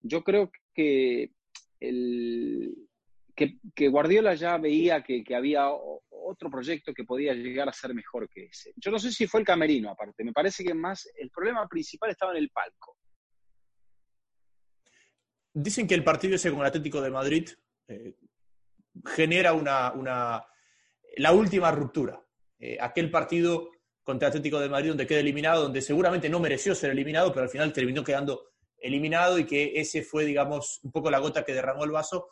yo 0.00 0.22
creo 0.22 0.50
que 0.74 1.32
el, 1.80 2.88
que, 3.34 3.88
Guardiola 3.88 4.34
ya 4.34 4.56
veía 4.58 5.02
que, 5.02 5.24
había 5.34 5.68
otro 5.70 6.50
proyecto 6.50 6.92
que 6.92 7.04
podía 7.04 7.34
llegar 7.34 7.68
a 7.68 7.72
ser 7.72 7.94
mejor 7.94 8.28
que 8.28 8.44
ese. 8.44 8.72
Yo 8.76 8.90
no 8.90 8.98
sé 8.98 9.10
si 9.10 9.26
fue 9.26 9.40
el 9.40 9.46
camerino, 9.46 9.90
aparte. 9.90 10.24
Me 10.24 10.32
parece 10.32 10.64
que 10.64 10.74
más 10.74 11.08
el 11.16 11.30
problema 11.30 11.66
principal 11.68 12.10
estaba 12.10 12.32
en 12.32 12.38
el 12.38 12.50
palco. 12.50 12.96
Dicen 15.54 15.86
que 15.86 15.94
el 15.94 16.04
partido 16.04 16.36
ese 16.36 16.50
con 16.50 16.60
el 16.60 16.66
Atlético 16.66 17.00
de 17.00 17.10
Madrid 17.10 17.48
eh, 17.88 18.16
genera 19.04 19.52
una, 19.52 19.92
una, 19.92 20.44
la 21.16 21.32
última 21.32 21.70
ruptura. 21.70 22.22
Eh, 22.64 22.78
aquel 22.80 23.10
partido 23.10 23.70
contra 24.04 24.28
Atlético 24.28 24.60
de 24.60 24.68
Madrid 24.68 24.90
donde 24.90 25.06
queda 25.06 25.18
eliminado, 25.18 25.64
donde 25.64 25.82
seguramente 25.82 26.28
no 26.28 26.38
mereció 26.38 26.76
ser 26.76 26.92
eliminado, 26.92 27.32
pero 27.32 27.42
al 27.42 27.50
final 27.50 27.72
terminó 27.72 28.04
quedando 28.04 28.50
eliminado 28.78 29.36
y 29.36 29.46
que 29.46 29.72
ese 29.74 30.02
fue, 30.02 30.24
digamos, 30.24 30.78
un 30.84 30.92
poco 30.92 31.10
la 31.10 31.18
gota 31.18 31.44
que 31.44 31.54
derramó 31.54 31.82
el 31.82 31.90
vaso 31.90 32.28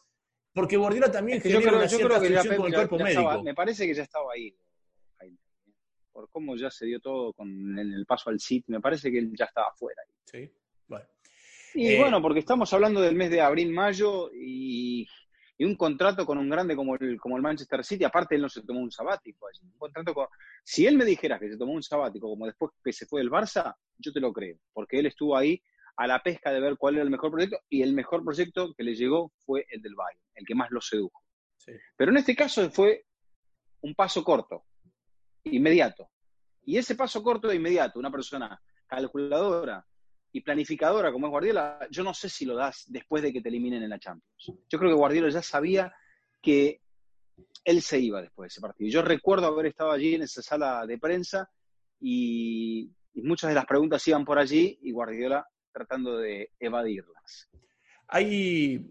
porque 0.52 0.76
Guardiola 0.76 1.10
también 1.10 1.40
genera 1.40 1.76
una 1.76 1.88
cierta 1.88 2.16
con 2.56 2.66
el 2.66 2.74
cuerpo 2.74 2.98
médico. 2.98 3.42
me 3.42 3.54
parece 3.54 3.86
que 3.86 3.94
ya 3.94 4.02
estaba 4.02 4.32
ahí, 4.32 4.54
Jaime. 5.18 5.38
Por 6.12 6.28
cómo 6.30 6.56
ya 6.56 6.70
se 6.70 6.86
dio 6.86 7.00
todo 7.00 7.32
con 7.32 7.78
el, 7.78 8.04
paso 8.06 8.30
al 8.30 8.40
CIT, 8.40 8.68
me 8.68 8.80
parece 8.80 9.10
que 9.10 9.18
él 9.18 9.32
ya 9.36 9.46
estaba 9.46 9.72
fuera. 9.76 10.02
Sí, 10.24 10.50
bueno. 10.86 11.06
Y 11.74 11.88
eh, 11.88 11.98
bueno, 11.98 12.20
porque 12.20 12.40
estamos 12.40 12.72
hablando 12.72 13.00
del 13.00 13.14
mes 13.14 13.30
de 13.30 13.40
abril-mayo 13.40 14.30
y, 14.32 15.06
un 15.64 15.76
contrato 15.76 16.24
con 16.24 16.38
un 16.38 16.48
grande 16.48 16.74
como 16.74 16.96
el, 16.96 17.18
como 17.20 17.36
el 17.36 17.42
Manchester 17.42 17.84
City, 17.84 18.04
aparte 18.04 18.34
él 18.34 18.42
no 18.42 18.48
se 18.48 18.62
tomó 18.62 18.80
un 18.80 18.90
sabático 18.90 19.46
allí. 19.46 19.66
Un 19.70 19.78
contrato 19.78 20.14
con, 20.14 20.26
si 20.64 20.86
él 20.86 20.96
me 20.96 21.04
dijera 21.04 21.38
que 21.38 21.50
se 21.50 21.58
tomó 21.58 21.72
un 21.72 21.82
sabático 21.82 22.28
como 22.28 22.46
después 22.46 22.72
que 22.82 22.92
se 22.92 23.06
fue 23.06 23.20
del 23.20 23.30
Barça, 23.30 23.74
yo 23.98 24.12
te 24.12 24.20
lo 24.20 24.32
creo, 24.32 24.56
porque 24.72 24.98
él 24.98 25.06
estuvo 25.06 25.36
ahí 25.36 25.62
a 25.96 26.06
la 26.06 26.22
pesca 26.22 26.50
de 26.50 26.60
ver 26.60 26.76
cuál 26.78 26.94
era 26.94 27.04
el 27.04 27.10
mejor 27.10 27.30
proyecto 27.30 27.58
y 27.68 27.82
el 27.82 27.92
mejor 27.92 28.24
proyecto 28.24 28.72
que 28.74 28.84
le 28.84 28.94
llegó 28.94 29.32
fue 29.44 29.66
el 29.68 29.82
del 29.82 29.94
Bayern, 29.94 30.22
el 30.34 30.46
que 30.46 30.54
más 30.54 30.70
lo 30.70 30.80
sedujo. 30.80 31.22
Pero 31.94 32.10
en 32.10 32.16
este 32.16 32.34
caso 32.34 32.70
fue 32.70 33.04
un 33.82 33.94
paso 33.94 34.24
corto, 34.24 34.64
inmediato. 35.44 36.08
Y 36.62 36.78
ese 36.78 36.94
paso 36.94 37.22
corto 37.22 37.50
e 37.50 37.56
inmediato, 37.56 37.98
una 37.98 38.10
persona 38.10 38.58
calculadora 38.86 39.84
y 40.32 40.40
planificadora 40.42 41.12
como 41.12 41.26
es 41.26 41.30
Guardiola, 41.30 41.86
yo 41.90 42.02
no 42.02 42.14
sé 42.14 42.28
si 42.28 42.44
lo 42.44 42.54
das 42.54 42.84
después 42.88 43.22
de 43.22 43.32
que 43.32 43.40
te 43.40 43.48
eliminen 43.48 43.82
en 43.82 43.90
la 43.90 43.98
Champions. 43.98 44.52
Yo 44.68 44.78
creo 44.78 44.90
que 44.90 44.96
Guardiola 44.96 45.28
ya 45.28 45.42
sabía 45.42 45.92
que 46.40 46.80
él 47.64 47.82
se 47.82 47.98
iba 47.98 48.22
después 48.22 48.46
de 48.46 48.48
ese 48.48 48.60
partido. 48.60 48.90
Yo 48.90 49.02
recuerdo 49.02 49.46
haber 49.46 49.66
estado 49.66 49.90
allí 49.90 50.14
en 50.14 50.22
esa 50.22 50.42
sala 50.42 50.86
de 50.86 50.98
prensa 50.98 51.50
y, 52.00 52.90
muchas 53.14 53.48
de 53.48 53.54
las 53.54 53.66
preguntas 53.66 54.06
iban 54.06 54.24
por 54.24 54.38
allí 54.38 54.78
y 54.82 54.92
Guardiola 54.92 55.46
tratando 55.72 56.16
de 56.16 56.52
evadirlas. 56.58 57.50
Hay, 58.06 58.88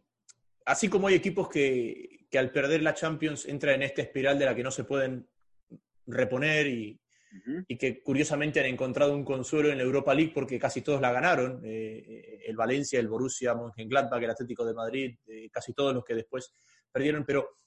así 0.66 0.90
como 0.90 1.08
hay 1.08 1.16
equipos 1.16 1.50
que, 1.50 2.28
al 2.38 2.52
perder 2.52 2.84
la 2.84 2.94
Champions 2.94 3.46
entran 3.46 3.76
en 3.76 3.84
esta 3.84 4.02
espiral 4.02 4.38
de 4.38 4.46
la 4.46 4.56
que 4.56 4.64
no 4.64 4.72
se 4.72 4.84
pueden 4.84 5.28
reponer 6.06 6.68
y, 6.68 7.00
que 7.78 8.02
curiosamente 8.02 8.60
han 8.60 8.66
encontrado 8.66 9.16
un 9.16 9.24
consuelo 9.24 9.70
en 9.70 9.78
la 9.78 9.84
Europa 9.84 10.14
League 10.14 10.32
porque 10.34 10.60
casi 10.60 10.82
todos 10.82 11.00
la 11.00 11.12
ganaron, 11.12 11.62
eh, 11.64 12.42
el 12.46 12.56
Valencia, 12.56 13.00
el 13.00 13.08
Borussia 13.08 13.54
Mönchengladbach, 13.54 14.22
el 14.22 14.30
Atlético 14.32 14.66
de 14.66 14.74
Madrid, 14.74 15.16
eh, 15.28 15.50
casi 15.52 15.74
todos 15.74 15.94
los 15.94 16.04
que 16.04 16.16
después 16.16 16.52
perdieron, 16.92 17.24
pero 17.26 17.60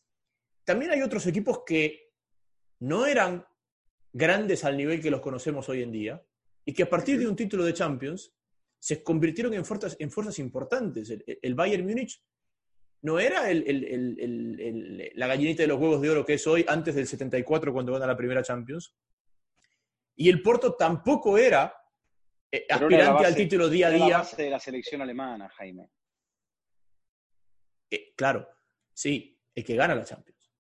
también 0.65 0.91
hay 0.91 1.03
otros 1.03 1.27
equipos 1.27 1.63
que 1.65 2.11
no 2.81 3.07
eran 3.07 3.47
grandes 4.13 4.65
al 4.65 4.77
nivel 4.77 5.01
que 5.01 5.11
los 5.11 5.21
conocemos 5.21 5.69
hoy 5.69 5.83
en 5.83 5.93
día 5.93 6.23
y 6.65 6.73
que 6.73 6.83
a 6.83 6.91
partir 6.91 7.19
de 7.19 7.27
un 7.27 7.37
título 7.37 7.65
de 7.65 7.75
Champions 7.75 8.35
se 8.79 9.03
convirtieron 9.03 9.55
en 9.55 9.65
fuerzas, 9.65 9.97
en 10.01 10.11
fuerzas 10.11 10.39
importantes. 10.41 11.17
El, 11.41 11.55
Bayern 11.55 11.87
Múnich 11.87 12.21
no 13.03 13.21
era 13.21 13.45
la 13.53 15.27
gallinita 15.27 15.63
de 15.63 15.69
los 15.69 15.81
huevos 15.81 16.01
de 16.03 16.11
oro 16.11 16.27
que 16.27 16.35
es 16.35 16.47
hoy, 16.47 16.65
antes 16.69 16.95
del 16.95 17.07
74 17.07 17.73
cuando 17.73 17.93
gana 17.93 18.09
la 18.09 18.17
primera 18.17 18.43
Champions. 18.43 18.95
Y 20.17 20.29
el 20.29 20.43
Porto 20.43 20.75
tampoco 20.75 21.39
era 21.39 21.75
eh, 22.51 22.67
aspirante 22.69 23.27
al 23.27 23.35
título 23.35 23.69
día 23.69 23.89
a 23.89 23.91
día. 23.91 24.09
La 24.09 24.19
base 24.19 24.43
de 24.43 24.51
la 24.51 24.61
selección 24.61 25.03
alemana, 25.03 25.49
Jaime. 25.51 25.91
Eh, 27.91 28.13
claro, 28.17 28.49
sí, 28.93 29.39
el 29.55 29.65
que 29.65 29.77
gana 29.77 29.95
la 29.95 30.05
Champions. 30.05 30.53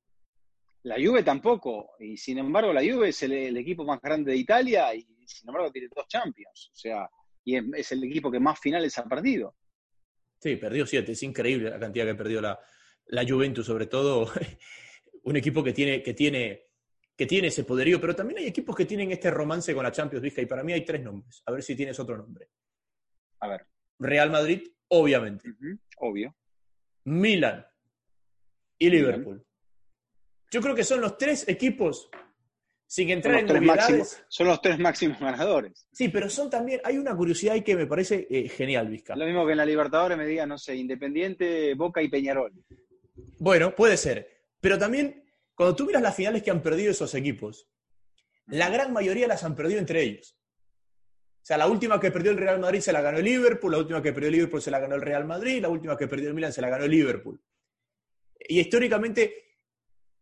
La 0.84 0.96
Juve 0.96 1.22
tampoco, 1.22 1.92
y 2.00 2.16
sin 2.16 2.38
embargo 2.38 2.72
la 2.72 2.80
Juve 2.80 3.10
es 3.10 3.22
el, 3.22 3.32
el 3.32 3.56
equipo 3.56 3.84
más 3.84 4.00
grande 4.00 4.32
de 4.32 4.36
Italia 4.36 4.92
y 4.94 5.06
sin 5.26 5.48
embargo 5.48 5.70
tiene 5.70 5.88
dos 5.94 6.08
Champions. 6.08 6.70
O 6.72 6.76
sea, 6.76 7.08
y 7.44 7.56
es, 7.56 7.92
el 7.92 8.04
equipo 8.04 8.30
que 8.30 8.40
más 8.40 8.58
finales 8.58 8.96
ha 8.98 9.04
perdido. 9.04 9.56
Sí, 10.40 10.56
perdió 10.56 10.86
siete, 10.86 11.12
es 11.12 11.22
increíble 11.22 11.70
la 11.70 11.78
cantidad 11.78 12.04
que 12.04 12.14
perdió 12.14 12.40
la, 12.40 12.58
la 13.06 13.26
Juventus, 13.26 13.66
sobre 13.66 13.86
todo 13.86 14.30
un 15.22 15.36
equipo 15.36 15.62
que 15.62 15.72
tiene, 15.72 16.02
que, 16.02 16.14
tiene, 16.14 16.71
que 17.22 17.26
tiene 17.26 17.46
ese 17.46 17.62
poderío, 17.62 18.00
pero 18.00 18.16
también 18.16 18.40
hay 18.40 18.46
equipos 18.48 18.74
que 18.74 18.84
tienen 18.84 19.12
este 19.12 19.30
romance 19.30 19.72
con 19.72 19.84
la 19.84 19.92
Champions 19.92 20.24
League, 20.24 20.42
y 20.42 20.46
para 20.46 20.64
mí 20.64 20.72
hay 20.72 20.84
tres 20.84 21.04
nombres, 21.04 21.40
a 21.46 21.52
ver 21.52 21.62
si 21.62 21.76
tienes 21.76 21.96
otro 22.00 22.16
nombre. 22.16 22.48
A 23.38 23.46
ver. 23.46 23.64
Real 24.00 24.28
Madrid, 24.28 24.66
obviamente. 24.88 25.54
Obvio. 25.98 26.34
Milan 27.04 27.64
y 28.76 28.90
Liverpool. 28.90 29.46
Yo 30.50 30.60
creo 30.60 30.74
que 30.74 30.82
son 30.82 31.00
los 31.00 31.16
tres 31.16 31.48
equipos 31.48 32.10
sin 32.88 33.10
entrar 33.10 33.38
en 33.38 33.46
novedades. 33.46 34.24
son 34.26 34.48
los 34.48 34.60
tres 34.60 34.80
máximos 34.80 35.20
ganadores. 35.20 35.86
Sí, 35.92 36.08
pero 36.08 36.28
son 36.28 36.50
también, 36.50 36.80
hay 36.82 36.98
una 36.98 37.14
curiosidad 37.14 37.54
ahí 37.54 37.62
que 37.62 37.76
me 37.76 37.86
parece 37.86 38.26
eh, 38.28 38.48
genial, 38.48 38.88
Vizca. 38.88 39.14
Lo 39.14 39.26
mismo 39.26 39.46
que 39.46 39.52
en 39.52 39.58
la 39.58 39.64
Libertadores 39.64 40.18
me 40.18 40.26
diga, 40.26 40.44
no 40.44 40.58
sé, 40.58 40.74
Independiente, 40.74 41.74
Boca 41.74 42.02
y 42.02 42.08
Peñarol. 42.08 42.52
Bueno, 43.38 43.76
puede 43.76 43.96
ser. 43.96 44.42
Pero 44.60 44.76
también, 44.76 45.22
cuando 45.54 45.76
tú 45.76 45.86
miras 45.86 46.02
las 46.02 46.16
finales 46.16 46.42
que 46.42 46.50
han 46.50 46.62
perdido 46.62 46.90
esos 46.90 47.14
equipos, 47.14 47.68
la 48.46 48.68
gran 48.68 48.92
mayoría 48.92 49.26
las 49.26 49.44
han 49.44 49.54
perdido 49.54 49.80
entre 49.80 50.02
ellos. 50.02 50.36
O 51.42 51.44
sea, 51.44 51.58
la 51.58 51.66
última 51.66 51.98
que 51.98 52.12
perdió 52.12 52.30
el 52.30 52.38
Real 52.38 52.60
Madrid 52.60 52.80
se 52.80 52.92
la 52.92 53.00
ganó 53.00 53.18
el 53.18 53.24
Liverpool, 53.24 53.72
la 53.72 53.78
última 53.78 54.00
que 54.00 54.12
perdió 54.12 54.28
el 54.28 54.34
Liverpool 54.34 54.62
se 54.62 54.70
la 54.70 54.78
ganó 54.78 54.94
el 54.94 55.02
Real 55.02 55.24
Madrid, 55.24 55.60
la 55.60 55.68
última 55.68 55.96
que 55.96 56.06
perdió 56.06 56.28
el 56.28 56.34
Milan 56.34 56.52
se 56.52 56.60
la 56.60 56.68
ganó 56.68 56.84
el 56.84 56.90
Liverpool. 56.90 57.42
Y 58.38 58.60
históricamente 58.60 59.56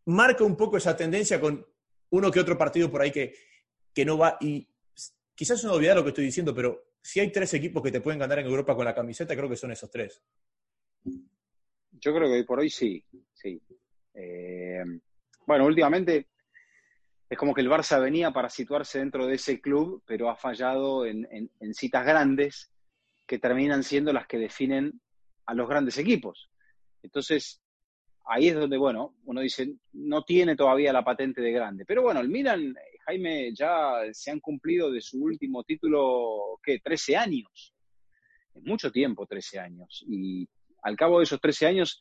marca 0.05 0.43
un 0.43 0.57
poco 0.57 0.77
esa 0.77 0.97
tendencia 0.97 1.39
con 1.39 1.65
uno 2.09 2.31
que 2.31 2.39
otro 2.39 2.57
partido 2.57 2.89
por 2.89 3.01
ahí 3.01 3.11
que, 3.11 3.35
que 3.93 4.03
no 4.03 4.17
va. 4.17 4.37
Y 4.41 4.67
quizás 5.35 5.59
es 5.59 5.63
una 5.63 5.73
obviedad 5.73 5.95
lo 5.95 6.03
que 6.03 6.09
estoy 6.09 6.25
diciendo, 6.25 6.55
pero 6.55 6.95
si 7.01 7.19
hay 7.19 7.31
tres 7.31 7.53
equipos 7.53 7.83
que 7.83 7.91
te 7.91 8.01
pueden 8.01 8.19
ganar 8.19 8.39
en 8.39 8.47
Europa 8.47 8.75
con 8.75 8.85
la 8.85 8.95
camiseta, 8.95 9.35
creo 9.35 9.49
que 9.49 9.55
son 9.55 9.71
esos 9.71 9.91
tres. 9.91 10.23
Yo 11.03 12.15
creo 12.15 12.27
que 12.27 12.35
hoy 12.35 12.43
por 12.43 12.59
hoy 12.59 12.69
sí, 12.69 13.05
sí. 13.33 13.61
Eh, 14.13 14.83
bueno, 15.51 15.65
últimamente 15.65 16.29
es 17.29 17.37
como 17.37 17.53
que 17.53 17.59
el 17.59 17.69
Barça 17.69 17.99
venía 17.99 18.31
para 18.31 18.49
situarse 18.49 18.99
dentro 18.99 19.27
de 19.27 19.35
ese 19.35 19.59
club, 19.59 20.01
pero 20.05 20.29
ha 20.29 20.37
fallado 20.37 21.05
en, 21.05 21.27
citas 21.73 22.05
grandes 22.05 22.71
que 23.27 23.37
terminan 23.37 23.83
siendo 23.83 24.13
las 24.13 24.27
que 24.27 24.37
definen 24.37 25.01
a 25.45 25.53
los 25.53 25.67
grandes 25.67 25.97
equipos. 25.97 26.49
Entonces, 27.03 27.61
ahí 28.27 28.47
es 28.47 28.55
donde, 28.55 28.77
bueno, 28.77 29.17
uno 29.25 29.41
dice, 29.41 29.75
no 29.91 30.23
tiene 30.23 30.55
todavía 30.55 30.93
la 30.93 31.03
patente 31.03 31.41
de 31.41 31.51
grande. 31.51 31.83
Pero 31.85 32.01
bueno, 32.01 32.21
el 32.21 32.29
Milan, 32.29 32.73
Jaime, 33.05 33.53
ya 33.53 33.95
se 34.13 34.31
han 34.31 34.39
cumplido 34.39 34.89
de 34.89 35.01
su 35.01 35.21
último 35.21 35.65
título, 35.65 36.61
¿qué? 36.63 36.79
13 36.79 37.17
años. 37.17 37.73
Mucho 38.63 38.89
tiempo, 38.89 39.25
13 39.25 39.59
años. 39.59 40.01
Y 40.07 40.47
al 40.81 40.95
cabo 40.95 41.17
de 41.17 41.25
esos 41.25 41.41
13 41.41 41.67
años, 41.67 41.99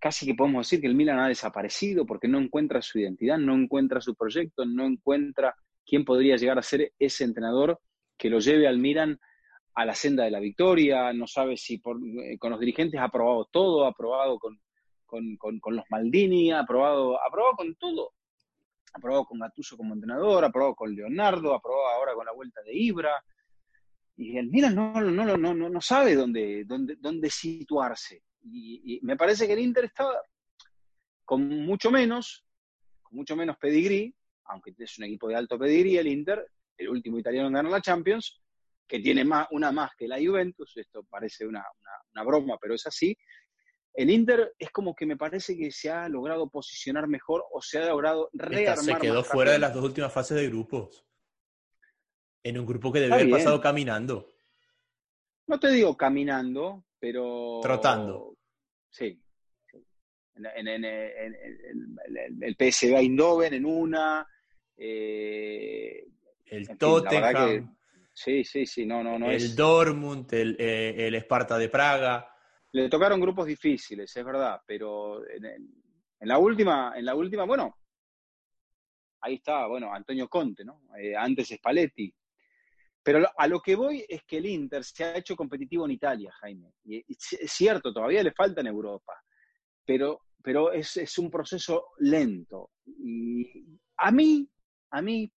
casi 0.00 0.26
que 0.26 0.34
podemos 0.34 0.66
decir 0.66 0.80
que 0.80 0.86
el 0.86 0.94
Milan 0.94 1.18
ha 1.18 1.28
desaparecido 1.28 2.06
porque 2.06 2.28
no 2.28 2.38
encuentra 2.38 2.82
su 2.82 2.98
identidad, 2.98 3.38
no 3.38 3.54
encuentra 3.54 4.00
su 4.00 4.14
proyecto, 4.14 4.64
no 4.64 4.84
encuentra 4.84 5.54
quién 5.86 6.04
podría 6.04 6.36
llegar 6.36 6.58
a 6.58 6.62
ser 6.62 6.92
ese 6.98 7.24
entrenador 7.24 7.80
que 8.16 8.30
lo 8.30 8.38
lleve 8.40 8.66
al 8.66 8.78
Milan 8.78 9.18
a 9.74 9.84
la 9.84 9.94
senda 9.94 10.24
de 10.24 10.30
la 10.30 10.38
victoria, 10.38 11.12
no 11.12 11.26
sabe 11.26 11.56
si 11.56 11.74
eh, 11.74 12.38
con 12.38 12.50
los 12.50 12.60
dirigentes 12.60 13.00
ha 13.00 13.08
probado 13.08 13.48
todo, 13.50 13.86
ha 13.86 13.92
probado 13.92 14.38
con, 14.38 14.58
los 15.10 15.84
Maldini, 15.90 16.52
ha 16.52 16.64
probado, 16.64 17.20
ha 17.20 17.30
probado 17.30 17.56
con 17.56 17.74
todo. 17.76 18.12
Ha 18.92 19.00
probado 19.00 19.24
con 19.24 19.40
Gattuso 19.40 19.76
como 19.76 19.94
entrenador, 19.94 20.44
ha 20.44 20.50
probado 20.50 20.76
con 20.76 20.94
Leonardo, 20.94 21.52
ha 21.52 21.60
probado 21.60 21.88
ahora 21.88 22.14
con 22.14 22.24
la 22.24 22.32
vuelta 22.32 22.62
de 22.62 22.72
Ibra. 22.76 23.24
Y 24.16 24.38
el 24.38 24.48
Milan 24.48 24.76
no, 24.76 25.00
no, 25.00 25.36
no, 25.36 25.36
no, 25.36 25.68
no 25.68 25.80
sabe 25.80 26.14
dónde, 26.14 26.64
dónde, 26.64 26.94
dónde 27.00 27.28
situarse. 27.28 28.22
Y, 28.44 29.00
me 29.02 29.16
parece 29.16 29.46
que 29.46 29.54
el 29.54 29.60
Inter 29.60 29.84
está 29.86 30.06
con 31.24 31.48
mucho 31.48 31.90
menos, 31.90 32.44
con 33.02 33.16
mucho 33.16 33.36
menos 33.36 33.56
pedigrí, 33.56 34.14
aunque 34.46 34.74
es 34.78 34.98
un 34.98 35.04
equipo 35.04 35.28
de 35.28 35.36
alto 35.36 35.58
pedigrí, 35.58 35.96
el 35.96 36.08
Inter, 36.08 36.46
el 36.76 36.88
último 36.88 37.18
italiano 37.18 37.48
en 37.48 37.54
ganar 37.54 37.72
la 37.72 37.80
Champions, 37.80 38.42
que 38.86 39.00
tiene 39.00 39.24
más, 39.24 39.48
una 39.50 39.72
más 39.72 39.92
que 39.96 40.06
la 40.06 40.16
Juventus, 40.16 40.76
esto 40.76 41.04
parece 41.04 41.46
una, 41.46 41.64
broma, 42.24 42.58
pero 42.60 42.74
es 42.74 42.86
así. 42.86 43.16
El 43.94 44.10
Inter 44.10 44.54
es 44.58 44.70
como 44.70 44.94
que 44.94 45.06
me 45.06 45.16
parece 45.16 45.56
que 45.56 45.70
se 45.70 45.90
ha 45.90 46.08
logrado 46.08 46.48
posicionar 46.50 47.06
mejor 47.06 47.44
o 47.52 47.62
se 47.62 47.78
ha 47.78 47.86
logrado 47.86 48.28
rearmar. 48.32 48.78
se 48.78 48.98
quedó 48.98 49.22
fuera 49.22 49.52
de 49.52 49.60
las 49.60 49.72
dos 49.72 49.84
últimas 49.84 50.12
fases 50.12 50.36
de 50.36 50.48
grupos. 50.48 51.06
En 52.42 52.58
un 52.58 52.66
grupo 52.66 52.92
que 52.92 53.00
debe 53.00 53.14
haber 53.14 53.30
pasado 53.30 53.60
caminando. 53.60 54.26
No 55.46 55.58
te 55.58 55.68
digo 55.70 55.96
caminando, 55.96 56.84
pero... 56.98 57.60
Trotando. 57.62 58.33
Sí. 58.94 59.20
En, 60.36 60.84
el 60.84 62.56
PSV 62.56 62.96
Eindhoven 62.96 63.54
en 63.54 63.66
una. 63.66 64.24
Eh, 64.76 66.06
el 66.46 66.78
Tottenham. 66.78 67.76
sí, 68.12 68.44
sí, 68.44 68.64
sí, 68.66 68.86
no, 68.86 69.02
no, 69.02 69.18
no. 69.18 69.32
El 69.32 69.56
Dortmund, 69.56 70.32
el, 70.32 70.56
eh, 70.60 71.08
el 71.08 71.16
Esparta 71.16 71.58
de 71.58 71.68
Praga. 71.68 72.28
Le 72.70 72.88
tocaron 72.88 73.20
grupos 73.20 73.46
difíciles, 73.46 74.16
es 74.16 74.24
verdad, 74.24 74.60
pero 74.64 75.28
en, 75.28 75.70
la 76.20 76.38
última, 76.38 76.92
en 76.96 77.04
la 77.04 77.16
última, 77.16 77.44
bueno, 77.44 77.76
ahí 79.20 79.34
está, 79.34 79.66
bueno, 79.66 79.92
Antonio 79.92 80.28
Conte, 80.28 80.64
¿no? 80.64 80.82
Eh, 80.96 81.16
antes 81.16 81.48
Spalletti, 81.48 82.14
pero 83.04 83.28
a 83.36 83.46
lo 83.46 83.60
que 83.60 83.76
voy 83.76 84.04
es 84.08 84.22
que 84.24 84.38
el 84.38 84.46
Inter 84.46 84.82
se 84.82 85.04
ha 85.04 85.18
hecho 85.18 85.36
competitivo 85.36 85.84
en 85.84 85.90
Italia, 85.90 86.32
Jaime. 86.40 86.72
Y 86.84 87.04
es 87.06 87.52
cierto, 87.52 87.92
todavía 87.92 88.22
le 88.22 88.32
falta 88.32 88.62
en 88.62 88.66
Europa, 88.66 89.12
pero, 89.84 90.22
pero 90.42 90.72
es, 90.72 91.18
un 91.18 91.30
proceso 91.30 91.88
lento. 91.98 92.70
Y 92.86 93.78
a 93.98 94.10
mí, 94.10 94.48
a 94.90 95.02
mí, 95.02 95.30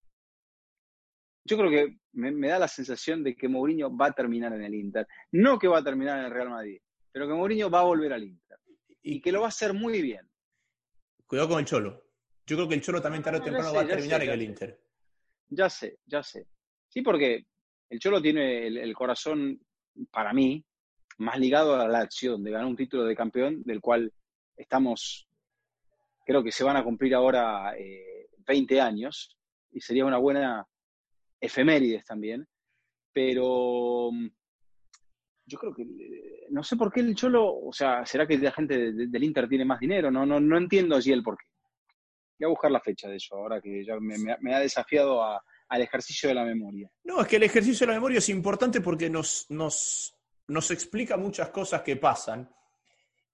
yo 1.44 1.58
creo 1.58 1.72
que 1.72 1.98
me, 2.14 2.48
da 2.48 2.60
la 2.60 2.68
sensación 2.68 3.24
de 3.24 3.36
que 3.36 3.48
Mourinho 3.48 3.98
va 3.98 4.08
a 4.08 4.14
terminar 4.14 4.54
en 4.54 4.64
el 4.64 4.76
Inter. 4.76 5.08
No 5.32 5.58
que 5.58 5.68
va 5.68 5.80
a 5.80 5.84
terminar 5.84 6.20
en 6.20 6.26
el 6.26 6.32
Real 6.32 6.52
Madrid, 6.52 6.80
pero 7.12 7.28
que 7.28 7.34
Mourinho 7.34 7.72
va 7.72 7.80
a 7.80 7.86
volver 7.86 8.14
al 8.14 8.24
Inter. 8.24 8.60
Y 9.02 9.20
que 9.22 9.32
lo 9.32 9.40
va 9.40 9.48
a 9.48 9.50
hacer 9.50 9.74
muy 9.74 10.04
bien. 10.04 10.30
Cuidado 11.26 11.50
con 11.50 11.60
el 11.60 11.66
Cholo. 11.66 12.06
Yo 12.46 12.58
creo 12.58 12.68
que 12.68 12.76
el 12.76 12.82
Cholo 12.82 13.02
también 13.02 13.24
tarde 13.24 13.40
o 13.40 13.44
temprano 13.44 13.74
va 13.74 13.82
a 13.82 13.88
terminar 13.88 14.22
en 14.22 14.30
el 14.30 14.42
Inter. 14.44 14.80
Ya 15.50 15.68
sé, 15.68 15.98
ya 16.06 16.22
sé. 16.22 16.48
Sí, 16.88 17.02
porque 17.02 17.48
el 17.90 18.00
Cholo 18.00 18.22
tiene 18.22 18.68
el, 18.68 18.94
corazón, 18.94 19.60
para 20.12 20.34
mí, 20.34 20.64
más 21.18 21.40
ligado 21.40 21.76
a 21.76 21.88
la 21.88 22.00
acción 22.00 22.44
de 22.44 22.52
ganar 22.52 22.68
un 22.68 22.76
título 22.76 23.04
de 23.06 23.16
campeón, 23.16 23.62
del 23.64 23.80
cual 23.80 24.12
estamos, 24.58 25.28
creo 26.26 26.44
que 26.44 26.52
se 26.52 26.64
van 26.64 26.78
a 26.78 26.84
cumplir 26.84 27.14
ahora 27.16 27.74
20 28.48 28.76
eh, 28.76 28.82
años, 28.82 29.38
y 29.72 29.82
sería 29.82 30.06
una 30.06 30.18
buena 30.18 30.66
efemérides 31.40 32.06
también, 32.06 32.48
pero 33.14 34.10
mm, 34.12 34.28
yo 35.46 35.60
creo 35.60 35.74
que, 35.74 35.84
eh, 35.84 36.48
no 36.50 36.64
sé 36.64 36.76
por 36.76 36.92
qué 36.92 37.02
el 37.02 37.16
Cholo, 37.16 37.56
o 37.56 37.72
sea, 37.72 38.06
¿será 38.06 38.26
que 38.26 38.38
la 38.38 38.52
gente 38.52 38.94
del 38.94 39.24
Inter 39.24 39.48
tiene 39.48 39.66
más 39.66 39.80
dinero? 39.80 40.10
No, 40.10 40.26
no, 40.26 40.40
no 40.40 40.58
entiendo 40.58 40.96
allí 40.96 41.12
el 41.12 41.24
por 41.24 41.38
qué. 41.38 41.46
Voy 42.40 42.48
a 42.48 42.50
buscar 42.50 42.72
la 42.72 42.82
fecha 42.82 43.08
de 43.08 43.16
eso, 43.16 43.36
ahora 43.36 43.62
que 43.62 43.86
ya 43.86 43.96
me 44.00 44.54
ha 44.54 44.60
desafiado 44.60 45.24
a, 45.24 45.42
al 45.70 45.82
ejercicio 45.82 46.30
de 46.30 46.36
la 46.36 46.46
memoria. 46.46 46.90
No, 47.04 47.22
es 47.22 47.28
que 47.28 47.38
el 47.38 47.44
ejercicio 47.44 47.86
de 47.86 47.94
la 47.94 47.98
memoria 48.00 48.20
es 48.20 48.30
importante 48.30 48.82
porque 48.82 49.10
nos, 49.10 49.46
nos, 49.50 50.16
nos 50.48 50.72
explica 50.72 51.18
muchas 51.18 51.50
cosas 51.50 51.82
que 51.82 51.96
pasan. 51.96 52.50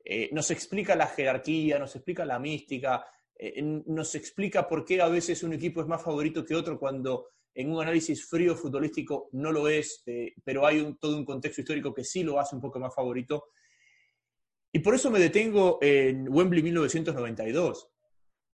Eh, 0.03 0.29
nos 0.31 0.49
explica 0.51 0.95
la 0.95 1.07
jerarquía, 1.07 1.77
nos 1.77 1.95
explica 1.95 2.25
la 2.25 2.39
mística, 2.39 3.05
eh, 3.35 3.61
nos 3.61 4.15
explica 4.15 4.67
por 4.67 4.83
qué 4.83 5.01
a 5.01 5.07
veces 5.07 5.43
un 5.43 5.53
equipo 5.53 5.81
es 5.81 5.87
más 5.87 6.01
favorito 6.01 6.43
que 6.43 6.55
otro 6.55 6.79
cuando 6.79 7.29
en 7.53 7.71
un 7.71 7.81
análisis 7.81 8.25
frío 8.25 8.55
futbolístico 8.55 9.29
no 9.33 9.51
lo 9.51 9.67
es, 9.67 10.03
eh, 10.05 10.33
pero 10.43 10.65
hay 10.65 10.95
todo 10.99 11.17
un 11.17 11.25
contexto 11.25 11.61
histórico 11.61 11.93
que 11.93 12.03
sí 12.03 12.23
lo 12.23 12.39
hace 12.39 12.55
un 12.55 12.61
poco 12.61 12.79
más 12.79 12.95
favorito. 12.95 13.49
Y 14.71 14.79
por 14.79 14.95
eso 14.95 15.11
me 15.11 15.19
detengo 15.19 15.77
en 15.81 16.29
Wembley 16.29 16.63
1992, 16.63 17.89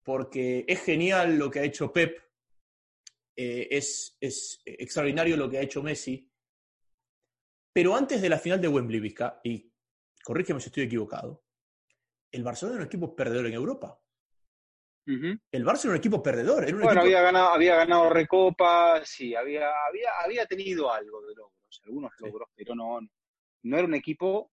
porque 0.04 0.64
es 0.68 0.82
genial 0.82 1.38
lo 1.38 1.50
que 1.50 1.60
ha 1.60 1.64
hecho 1.64 1.92
Pep 1.92 2.20
eh, 3.36 3.68
es, 3.72 4.18
extraordinario 4.66 5.38
lo 5.38 5.50
que 5.50 5.58
ha 5.58 5.62
hecho 5.62 5.84
Messi. 5.84 6.30
Pero 7.74 7.96
antes 7.96 8.22
de 8.22 8.30
la 8.30 8.38
final 8.38 8.62
de 8.62 8.68
Wembley, 8.68 9.00
Vizca, 9.00 9.40
y 9.44 9.72
corrígeme 10.24 10.60
si 10.60 10.68
estoy 10.68 10.84
equivocado, 10.84 11.44
el 12.32 12.44
Barcelona 12.44 12.76
era 12.76 12.84
un 12.84 12.88
equipo 12.88 13.16
perdedor 13.16 13.48
en 13.48 13.54
Europa. 13.54 14.00
El 15.06 15.66
Barça 15.66 15.84
era 15.84 15.92
un 15.92 15.98
equipo 15.98 16.24
perdedor. 16.24 16.72
bueno, 16.80 17.02
había, 17.02 17.22
ganado, 17.22 17.50
había 17.50 17.76
ganado 17.76 18.10
Recopa, 18.10 19.04
sí, 19.04 19.36
había, 19.36 19.70
había, 19.86 20.12
había 20.24 20.46
tenido 20.46 20.92
algo 20.94 21.22
de 21.26 21.36
logros, 21.36 21.82
algunos 21.84 22.14
logros, 22.20 22.50
pero 22.56 22.74
no, 22.74 23.00
no 23.64 23.78
era 23.78 23.86
un 23.86 23.96
equipo 23.96 24.52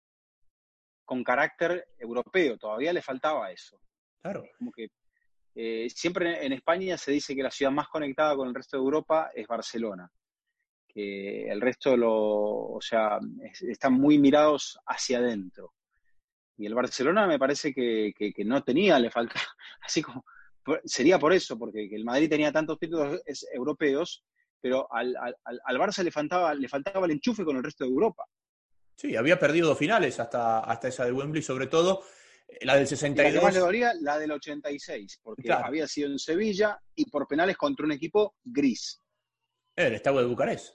con 1.05 1.23
carácter 1.23 1.89
europeo, 1.99 2.59
todavía 2.59 2.93
le 2.93 3.03
faltaba 3.03 3.53
eso. 3.53 3.81
Claro. 4.23 4.45
Como 4.59 4.73
que 4.73 4.89
eh, 5.63 5.91
siempre 5.91 6.47
en 6.47 6.55
España 6.55 6.97
se 6.97 7.13
dice 7.13 7.37
que 7.37 7.43
la 7.43 7.51
ciudad 7.51 7.71
más 7.71 7.87
conectada 7.89 8.35
con 8.35 8.49
el 8.49 8.55
resto 8.55 8.79
de 8.79 8.83
Europa 8.83 9.31
es 9.35 9.47
Barcelona, 9.47 10.11
que 10.89 11.51
el 11.51 11.61
resto 11.61 11.99
lo, 11.99 12.15
o 12.15 12.81
sea, 12.81 13.19
están 13.69 13.93
muy 13.93 14.19
mirados 14.19 14.79
hacia 14.87 15.19
adentro. 15.19 15.75
Y 16.57 16.65
el 16.65 16.75
Barcelona 16.75 17.27
me 17.27 17.39
parece 17.39 17.75
que, 17.75 18.33
no 18.47 18.65
tenía, 18.65 18.99
le 18.99 19.11
falta, 19.11 19.35
así 19.83 20.01
como, 20.01 20.25
sería 20.83 21.19
por 21.19 21.35
eso, 21.35 21.59
porque 21.59 21.91
el 21.93 22.07
Madrid 22.07 22.31
tenía 22.31 22.51
tantos 22.51 22.79
títulos 22.79 23.21
europeos, 23.53 24.25
pero 24.63 24.91
al, 24.91 25.15
al, 25.15 25.79
Barça 25.79 26.03
le 26.03 26.11
faltaba, 26.11 26.55
le 26.55 26.71
faltaba 26.71 27.05
el 27.05 27.13
enchufe 27.13 27.45
con 27.45 27.59
el 27.59 27.65
resto 27.65 27.85
de 27.85 27.91
Europa. 27.91 28.25
Sí, 28.97 29.15
había 29.15 29.39
perdido 29.39 29.69
dos 29.69 29.79
finales 29.79 30.19
hasta, 30.21 30.61
hasta 30.61 30.89
esa 30.89 31.05
de 31.05 31.13
Wembley, 31.13 31.43
sobre 31.43 31.67
todo 31.67 32.03
la 32.63 32.77
del 32.77 32.87
62. 32.87 33.35
La 33.35 33.43
más 33.43 34.01
la 34.01 34.19
del 34.19 34.33
86, 34.33 35.21
porque 35.23 35.53
había 35.53 35.87
sido 35.87 36.11
en 36.11 36.19
Sevilla 36.19 36.81
y 36.95 37.09
por 37.11 37.27
penales 37.27 37.57
contra 37.57 37.87
un 37.87 37.93
equipo 37.93 38.37
gris. 38.45 39.01
El 39.77 39.95
Estado 39.95 40.21
de 40.21 40.27
Bucarest. 40.27 40.75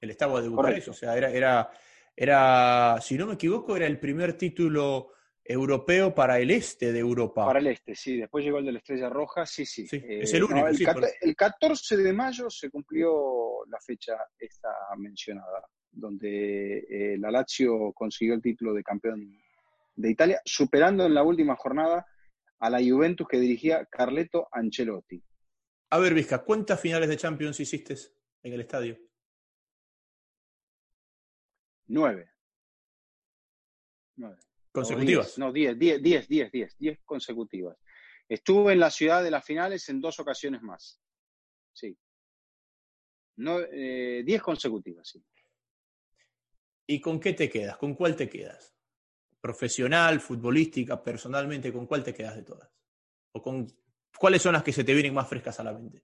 El 0.00 0.10
Estado 0.10 0.40
de 0.40 0.48
Bucarest. 0.48 0.88
O 0.88 0.92
sea, 0.92 1.16
era, 1.16 1.30
era, 1.30 1.70
era, 2.14 2.98
si 3.00 3.16
no 3.16 3.26
me 3.26 3.34
equivoco, 3.34 3.76
era 3.76 3.86
el 3.86 3.98
primer 3.98 4.36
título 4.36 5.12
europeo 5.48 6.14
para 6.14 6.38
el 6.38 6.50
este 6.50 6.92
de 6.92 6.98
Europa. 6.98 7.46
Para 7.46 7.58
el 7.58 7.68
este, 7.68 7.94
sí. 7.94 8.18
Después 8.18 8.44
llegó 8.44 8.58
el 8.58 8.66
de 8.66 8.72
la 8.72 8.78
Estrella 8.78 9.08
Roja, 9.08 9.46
sí, 9.46 9.64
sí. 9.64 9.88
Eh, 9.90 10.20
es 10.22 10.34
el 10.34 10.44
único. 10.44 10.66
el, 10.68 11.34
14 11.34 11.96
de 11.96 12.12
mayo 12.12 12.50
se 12.50 12.68
cumplió 12.70 13.64
la 13.66 13.78
fecha 13.80 14.12
esta 14.38 14.68
mencionada, 14.98 15.66
donde 15.90 16.78
eh, 16.80 17.16
la 17.18 17.30
Lazio 17.30 17.92
consiguió 17.94 18.34
el 18.34 18.42
título 18.42 18.74
de 18.74 18.82
campeón 18.82 19.40
de 19.98 20.10
Italia, 20.10 20.40
superando 20.44 21.04
en 21.04 21.14
la 21.14 21.24
última 21.24 21.56
jornada 21.56 22.06
a 22.60 22.70
la 22.70 22.78
Juventus 22.78 23.26
que 23.28 23.38
dirigía 23.38 23.84
Carleto 23.86 24.48
Ancelotti. 24.52 25.22
A 25.90 25.98
ver, 25.98 26.14
Vizca, 26.14 26.44
¿cuántas 26.44 26.80
finales 26.80 27.08
de 27.08 27.16
Champions 27.16 27.58
hiciste? 27.60 27.96
en 28.42 28.52
el 28.52 28.60
estadio? 28.60 28.96
Nueve. 31.88 32.30
Nueve. 34.16 34.38
¿Consecutivas? 34.70 35.36
no, 35.38 35.52
diez, 35.52 35.76
diez, 35.76 36.00
diez, 36.00 36.28
diez, 36.28 36.52
diez, 36.52 36.78
diez 36.78 37.00
consecutivas. 37.04 37.76
Estuve 38.28 38.74
en 38.74 38.80
la 38.80 38.90
ciudad 38.90 39.24
de 39.24 39.32
las 39.32 39.44
finales 39.44 39.88
en 39.88 40.00
dos 40.00 40.20
ocasiones 40.20 40.62
más. 40.62 41.00
Sí. 41.72 41.98
No, 43.36 43.58
eh, 43.60 44.22
diez 44.24 44.40
consecutivas, 44.42 45.08
sí. 45.08 45.24
¿Y 46.86 47.00
con 47.00 47.18
qué 47.18 47.32
te 47.32 47.48
quedas? 47.48 47.76
¿Con 47.78 47.94
cuál 47.94 48.14
te 48.14 48.28
quedas? 48.28 48.77
¿Profesional, 49.40 50.20
futbolística, 50.20 51.02
personalmente? 51.02 51.72
¿Con 51.72 51.86
cuál 51.86 52.02
te 52.02 52.14
quedas 52.14 52.36
de 52.36 52.42
todas? 52.42 52.68
¿O 53.32 53.42
con 53.42 53.66
cuáles 54.18 54.42
son 54.42 54.52
las 54.52 54.62
que 54.62 54.72
se 54.72 54.84
te 54.84 54.94
vienen 54.94 55.14
más 55.14 55.28
frescas 55.28 55.60
a 55.60 55.64
la 55.64 55.72
mente? 55.72 56.02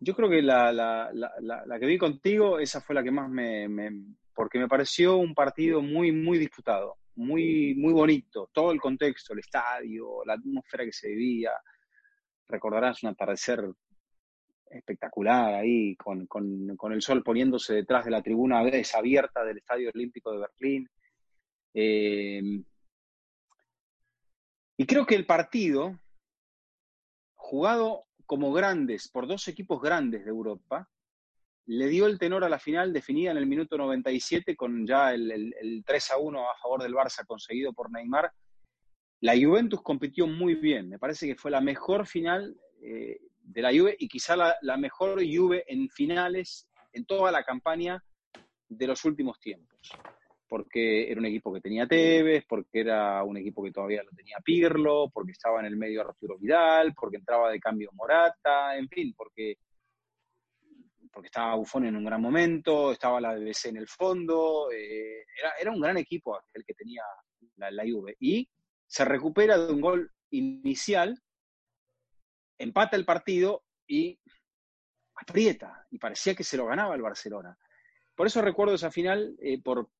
Yo 0.00 0.14
creo 0.14 0.30
que 0.30 0.42
la, 0.42 0.72
la, 0.72 1.10
la, 1.12 1.66
la 1.66 1.78
que 1.78 1.86
vi 1.86 1.98
contigo, 1.98 2.58
esa 2.58 2.80
fue 2.80 2.94
la 2.94 3.02
que 3.02 3.10
más 3.10 3.28
me, 3.28 3.68
porque 4.38 4.60
me 4.60 4.68
pareció 4.68 5.16
un 5.16 5.34
partido 5.34 5.82
muy, 5.82 6.12
muy 6.12 6.38
disputado, 6.38 6.98
muy, 7.16 7.74
muy 7.74 7.92
bonito. 7.92 8.48
Todo 8.52 8.70
el 8.70 8.80
contexto, 8.80 9.32
el 9.32 9.40
estadio, 9.40 10.24
la 10.24 10.34
atmósfera 10.34 10.84
que 10.84 10.92
se 10.92 11.08
vivía. 11.08 11.50
Recordarás 12.46 13.02
un 13.02 13.10
atardecer 13.10 13.68
espectacular 14.70 15.54
ahí, 15.54 15.96
con, 15.96 16.26
con, 16.26 16.76
con, 16.76 16.92
el 16.92 17.02
sol 17.02 17.24
poniéndose 17.24 17.74
detrás 17.74 18.04
de 18.04 18.12
la 18.12 18.22
tribuna 18.22 18.62
desabierta 18.62 19.44
del 19.44 19.58
Estadio 19.58 19.90
Olímpico 19.92 20.30
de 20.30 20.38
Berlín. 20.38 20.88
Eh, 21.74 22.62
y 24.76 24.86
creo 24.86 25.06
que 25.06 25.14
el 25.14 25.26
partido, 25.26 25.98
jugado 27.34 28.04
como 28.26 28.52
grandes, 28.52 29.08
por 29.08 29.26
dos 29.26 29.48
equipos 29.48 29.80
grandes 29.80 30.24
de 30.24 30.30
Europa, 30.30 30.88
le 31.66 31.88
dio 31.88 32.06
el 32.06 32.18
tenor 32.18 32.44
a 32.44 32.48
la 32.48 32.58
final 32.58 32.92
definida 32.92 33.30
en 33.30 33.36
el 33.36 33.46
minuto 33.46 33.76
97 33.76 34.56
con 34.56 34.86
ya 34.86 35.12
el, 35.12 35.30
el, 35.30 35.54
el 35.60 35.84
3 35.84 36.12
a 36.12 36.18
1 36.18 36.50
a 36.50 36.56
favor 36.56 36.82
del 36.82 36.94
Barça 36.94 37.26
conseguido 37.26 37.72
por 37.72 37.90
Neymar. 37.90 38.32
La 39.20 39.34
Juventus 39.34 39.82
compitió 39.82 40.26
muy 40.26 40.54
bien, 40.54 40.88
me 40.88 40.98
parece 40.98 41.26
que 41.26 41.34
fue 41.34 41.50
la 41.50 41.60
mejor 41.60 42.06
final 42.06 42.56
eh, 42.82 43.18
de 43.40 43.62
la 43.62 43.70
Juve 43.70 43.96
y 43.98 44.08
quizá 44.08 44.36
la, 44.36 44.56
la, 44.62 44.76
mejor 44.76 45.20
Juve 45.24 45.64
en 45.66 45.88
finales 45.88 46.68
en 46.92 47.04
toda 47.04 47.32
la 47.32 47.42
campaña 47.42 48.02
de 48.68 48.86
los 48.86 49.04
últimos 49.04 49.40
tiempos. 49.40 49.90
Porque 50.48 51.10
era 51.10 51.20
un 51.20 51.26
equipo 51.26 51.52
que 51.52 51.60
tenía 51.60 51.86
Tevez, 51.86 52.44
porque 52.48 52.80
era 52.80 53.22
un 53.22 53.36
equipo 53.36 53.62
que 53.62 53.70
todavía 53.70 54.02
lo 54.02 54.10
tenía 54.10 54.38
Pirlo, 54.42 55.10
porque 55.12 55.32
estaba 55.32 55.60
en 55.60 55.66
el 55.66 55.76
medio 55.76 56.00
Arturo 56.00 56.38
Vidal, 56.38 56.94
porque 56.94 57.18
entraba 57.18 57.50
de 57.50 57.60
cambio 57.60 57.90
Morata, 57.92 58.76
en 58.76 58.88
fin, 58.88 59.14
porque, 59.14 59.58
porque 61.12 61.26
estaba 61.26 61.54
Buffon 61.56 61.84
en 61.84 61.96
un 61.96 62.04
gran 62.04 62.22
momento, 62.22 62.92
estaba 62.92 63.20
la 63.20 63.34
BBC 63.34 63.66
en 63.66 63.76
el 63.76 63.88
fondo, 63.88 64.70
eh, 64.72 65.24
era, 65.38 65.52
era, 65.60 65.70
un 65.70 65.80
gran 65.80 65.98
equipo 65.98 66.40
el 66.54 66.64
que 66.64 66.74
tenía 66.74 67.02
la, 67.56 67.70
la 67.70 67.84
Juve. 67.84 68.16
Y 68.18 68.48
se 68.86 69.04
recupera 69.04 69.58
de 69.58 69.72
un 69.72 69.82
gol 69.82 70.10
inicial 70.30 71.20
empata 72.58 72.96
el 72.96 73.04
partido 73.04 73.64
y 73.86 74.18
aprieta, 75.14 75.86
y 75.90 75.98
parecía 75.98 76.34
que 76.34 76.44
se 76.44 76.56
lo 76.56 76.66
ganaba 76.66 76.94
el 76.94 77.02
Barcelona. 77.02 77.56
Por 78.14 78.26
eso 78.26 78.42
recuerdo 78.42 78.74
esa 78.74 78.90
final, 78.90 79.36
eh, 79.40 79.60
por, 79.62 79.90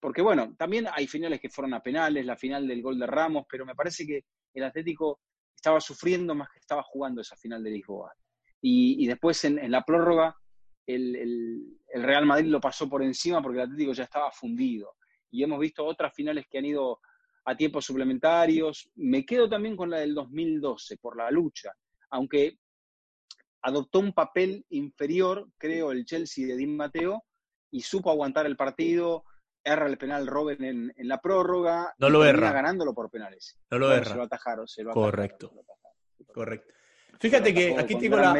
porque 0.00 0.22
bueno, 0.22 0.54
también 0.56 0.86
hay 0.92 1.06
finales 1.06 1.40
que 1.40 1.48
fueron 1.48 1.74
a 1.74 1.82
penales, 1.82 2.24
la 2.24 2.36
final 2.36 2.66
del 2.66 2.82
gol 2.82 2.98
de 2.98 3.06
Ramos, 3.06 3.46
pero 3.50 3.66
me 3.66 3.74
parece 3.74 4.06
que 4.06 4.24
el 4.54 4.64
Atlético 4.64 5.20
estaba 5.54 5.80
sufriendo 5.80 6.34
más 6.34 6.48
que 6.50 6.60
estaba 6.60 6.82
jugando 6.82 7.20
esa 7.20 7.36
final 7.36 7.62
de 7.62 7.70
Lisboa. 7.70 8.12
Y, 8.60 9.06
después 9.06 9.44
en, 9.44 9.70
la 9.70 9.82
prórroga, 9.84 10.36
el, 10.86 11.14
el, 11.14 11.78
el, 11.88 12.02
Real 12.02 12.26
Madrid 12.26 12.50
lo 12.50 12.60
pasó 12.60 12.88
por 12.88 13.02
encima 13.02 13.40
porque 13.40 13.58
el 13.58 13.64
Atlético 13.64 13.92
ya 13.92 14.04
estaba 14.04 14.32
fundido. 14.32 14.96
Y 15.30 15.42
hemos 15.44 15.60
visto 15.60 15.84
otras 15.84 16.12
finales 16.12 16.46
que 16.50 16.58
han 16.58 16.64
ido 16.64 17.00
a 17.44 17.56
tiempos 17.56 17.84
suplementarios. 17.84 18.90
Me 18.96 19.24
quedo 19.24 19.48
también 19.48 19.76
con 19.76 19.90
la 19.90 19.98
del 19.98 20.14
2012, 20.14 20.96
por 20.96 21.16
la 21.16 21.30
lucha 21.30 21.72
aunque 22.10 22.58
adoptó 23.62 23.98
un 24.00 24.12
papel 24.12 24.64
inferior, 24.70 25.48
creo, 25.58 25.92
el 25.92 26.04
Chelsea 26.04 26.46
de 26.46 26.56
Di 26.56 26.66
Matteo, 26.66 27.24
y 27.70 27.82
supo 27.82 28.10
aguantar 28.10 28.46
el 28.46 28.56
partido, 28.56 29.24
erra 29.68 29.86
el 29.86 29.98
penal 29.98 30.26
Robben 30.26 30.64
en, 30.64 30.92
en 30.96 31.08
la 31.08 31.20
prórroga, 31.20 31.94
no 31.98 32.10
lo 32.10 32.24
erra. 32.24 32.52
ganándolo 32.52 32.94
por 32.94 33.10
penales. 33.10 33.58
No 33.70 33.78
lo 33.78 33.92
erra. 33.92 34.10
Se 34.10 34.16
lo 34.16 34.22
atajaron, 34.22 34.68
se 34.68 34.82
lo 34.82 34.92
Correcto. 34.92 35.46
Atajaron, 35.46 35.64
se 35.64 35.66
lo 35.66 35.72
atajaron. 35.72 36.34
Correcto. 36.34 36.74
Fíjate 37.20 37.54
que 37.54 37.76
aquí 37.78 37.96
tengo 37.96 38.16
la, 38.16 38.34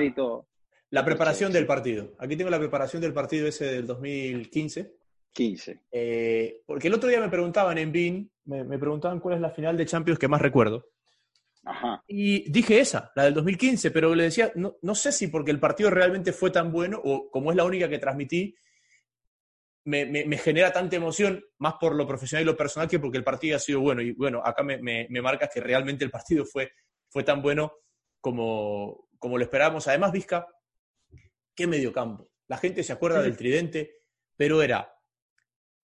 la 0.90 1.04
preparación 1.04 1.52
del 1.52 1.66
partido. 1.66 2.14
Aquí 2.18 2.36
tengo 2.36 2.50
la 2.50 2.58
preparación 2.58 3.02
del 3.02 3.12
partido 3.12 3.46
ese 3.46 3.66
del 3.66 3.86
2015. 3.86 4.96
15. 5.32 5.82
Eh, 5.90 6.62
porque 6.66 6.88
el 6.88 6.94
otro 6.94 7.08
día 7.08 7.20
me 7.20 7.28
preguntaban 7.28 7.78
en 7.78 7.92
BIN, 7.92 8.30
me, 8.44 8.64
me 8.64 8.78
preguntaban 8.78 9.20
cuál 9.20 9.36
es 9.36 9.40
la 9.40 9.50
final 9.50 9.76
de 9.76 9.86
Champions 9.86 10.18
que 10.18 10.28
más 10.28 10.40
recuerdo. 10.40 10.86
Ajá. 11.64 12.02
Y 12.06 12.50
dije 12.50 12.80
esa, 12.80 13.12
la 13.14 13.24
del 13.24 13.34
2015, 13.34 13.90
pero 13.90 14.14
le 14.14 14.24
decía, 14.24 14.50
no, 14.54 14.76
no, 14.80 14.94
sé 14.94 15.12
si 15.12 15.26
porque 15.26 15.50
el 15.50 15.60
partido 15.60 15.90
realmente 15.90 16.32
fue 16.32 16.50
tan 16.50 16.72
bueno 16.72 17.00
o 17.04 17.30
como 17.30 17.50
es 17.50 17.56
la 17.56 17.64
única 17.64 17.88
que 17.88 17.98
transmití, 17.98 18.54
me, 19.88 20.04
me, 20.04 20.26
me, 20.26 20.36
genera 20.36 20.70
tanta 20.70 20.96
emoción, 20.96 21.42
más 21.58 21.74
por 21.80 21.94
lo 21.94 22.06
profesional 22.06 22.42
y 22.42 22.46
lo 22.46 22.56
personal 22.56 22.88
que 22.88 22.98
porque 22.98 23.16
el 23.16 23.24
partido 23.24 23.56
ha 23.56 23.58
sido 23.58 23.80
bueno. 23.80 24.02
Y 24.02 24.12
bueno, 24.12 24.42
acá 24.44 24.62
me, 24.62 24.78
me 24.78 25.22
marcas 25.22 25.48
que 25.52 25.60
realmente 25.60 26.04
el 26.04 26.10
partido 26.10 26.44
fue, 26.44 26.72
fue 27.08 27.24
tan 27.24 27.40
bueno 27.40 27.72
como, 28.20 29.08
como 29.18 29.38
lo 29.38 29.44
esperábamos. 29.44 29.88
Además, 29.88 30.12
Vizca, 30.12 30.46
qué 31.54 31.66
mediocampo. 31.66 32.30
La 32.48 32.58
gente 32.58 32.82
se 32.82 32.92
acuerda 32.92 33.20
sí. 33.20 33.24
del 33.24 33.36
tridente, 33.38 34.02
pero 34.36 34.62
era 34.62 34.94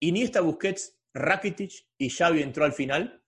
Iniesta, 0.00 0.40
Busquets, 0.40 0.98
Rakitic 1.12 1.72
y 1.98 2.08
Xavi 2.08 2.42
entró 2.42 2.64
al 2.64 2.72
final 2.72 3.22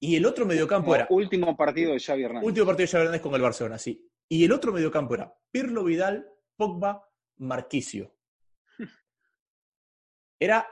y 0.00 0.14
el 0.16 0.26
otro 0.26 0.46
mediocampo 0.46 0.86
Como 0.86 0.94
era. 0.94 1.06
Último 1.10 1.56
partido 1.56 1.92
de 1.92 1.98
Xavi 1.98 2.22
Hernández. 2.22 2.46
Último 2.46 2.66
partido 2.66 2.84
de 2.84 2.90
Xavi 2.90 3.02
Hernández 3.02 3.22
con 3.22 3.34
el 3.34 3.42
Barcelona, 3.42 3.78
sí. 3.78 4.08
Y 4.28 4.44
el 4.44 4.52
otro 4.52 4.72
mediocampo 4.72 5.14
era 5.14 5.34
Pirlo 5.50 5.82
Vidal, 5.82 6.24
Pogba, 6.56 7.08
Marquisio. 7.38 8.14
Era. 10.42 10.68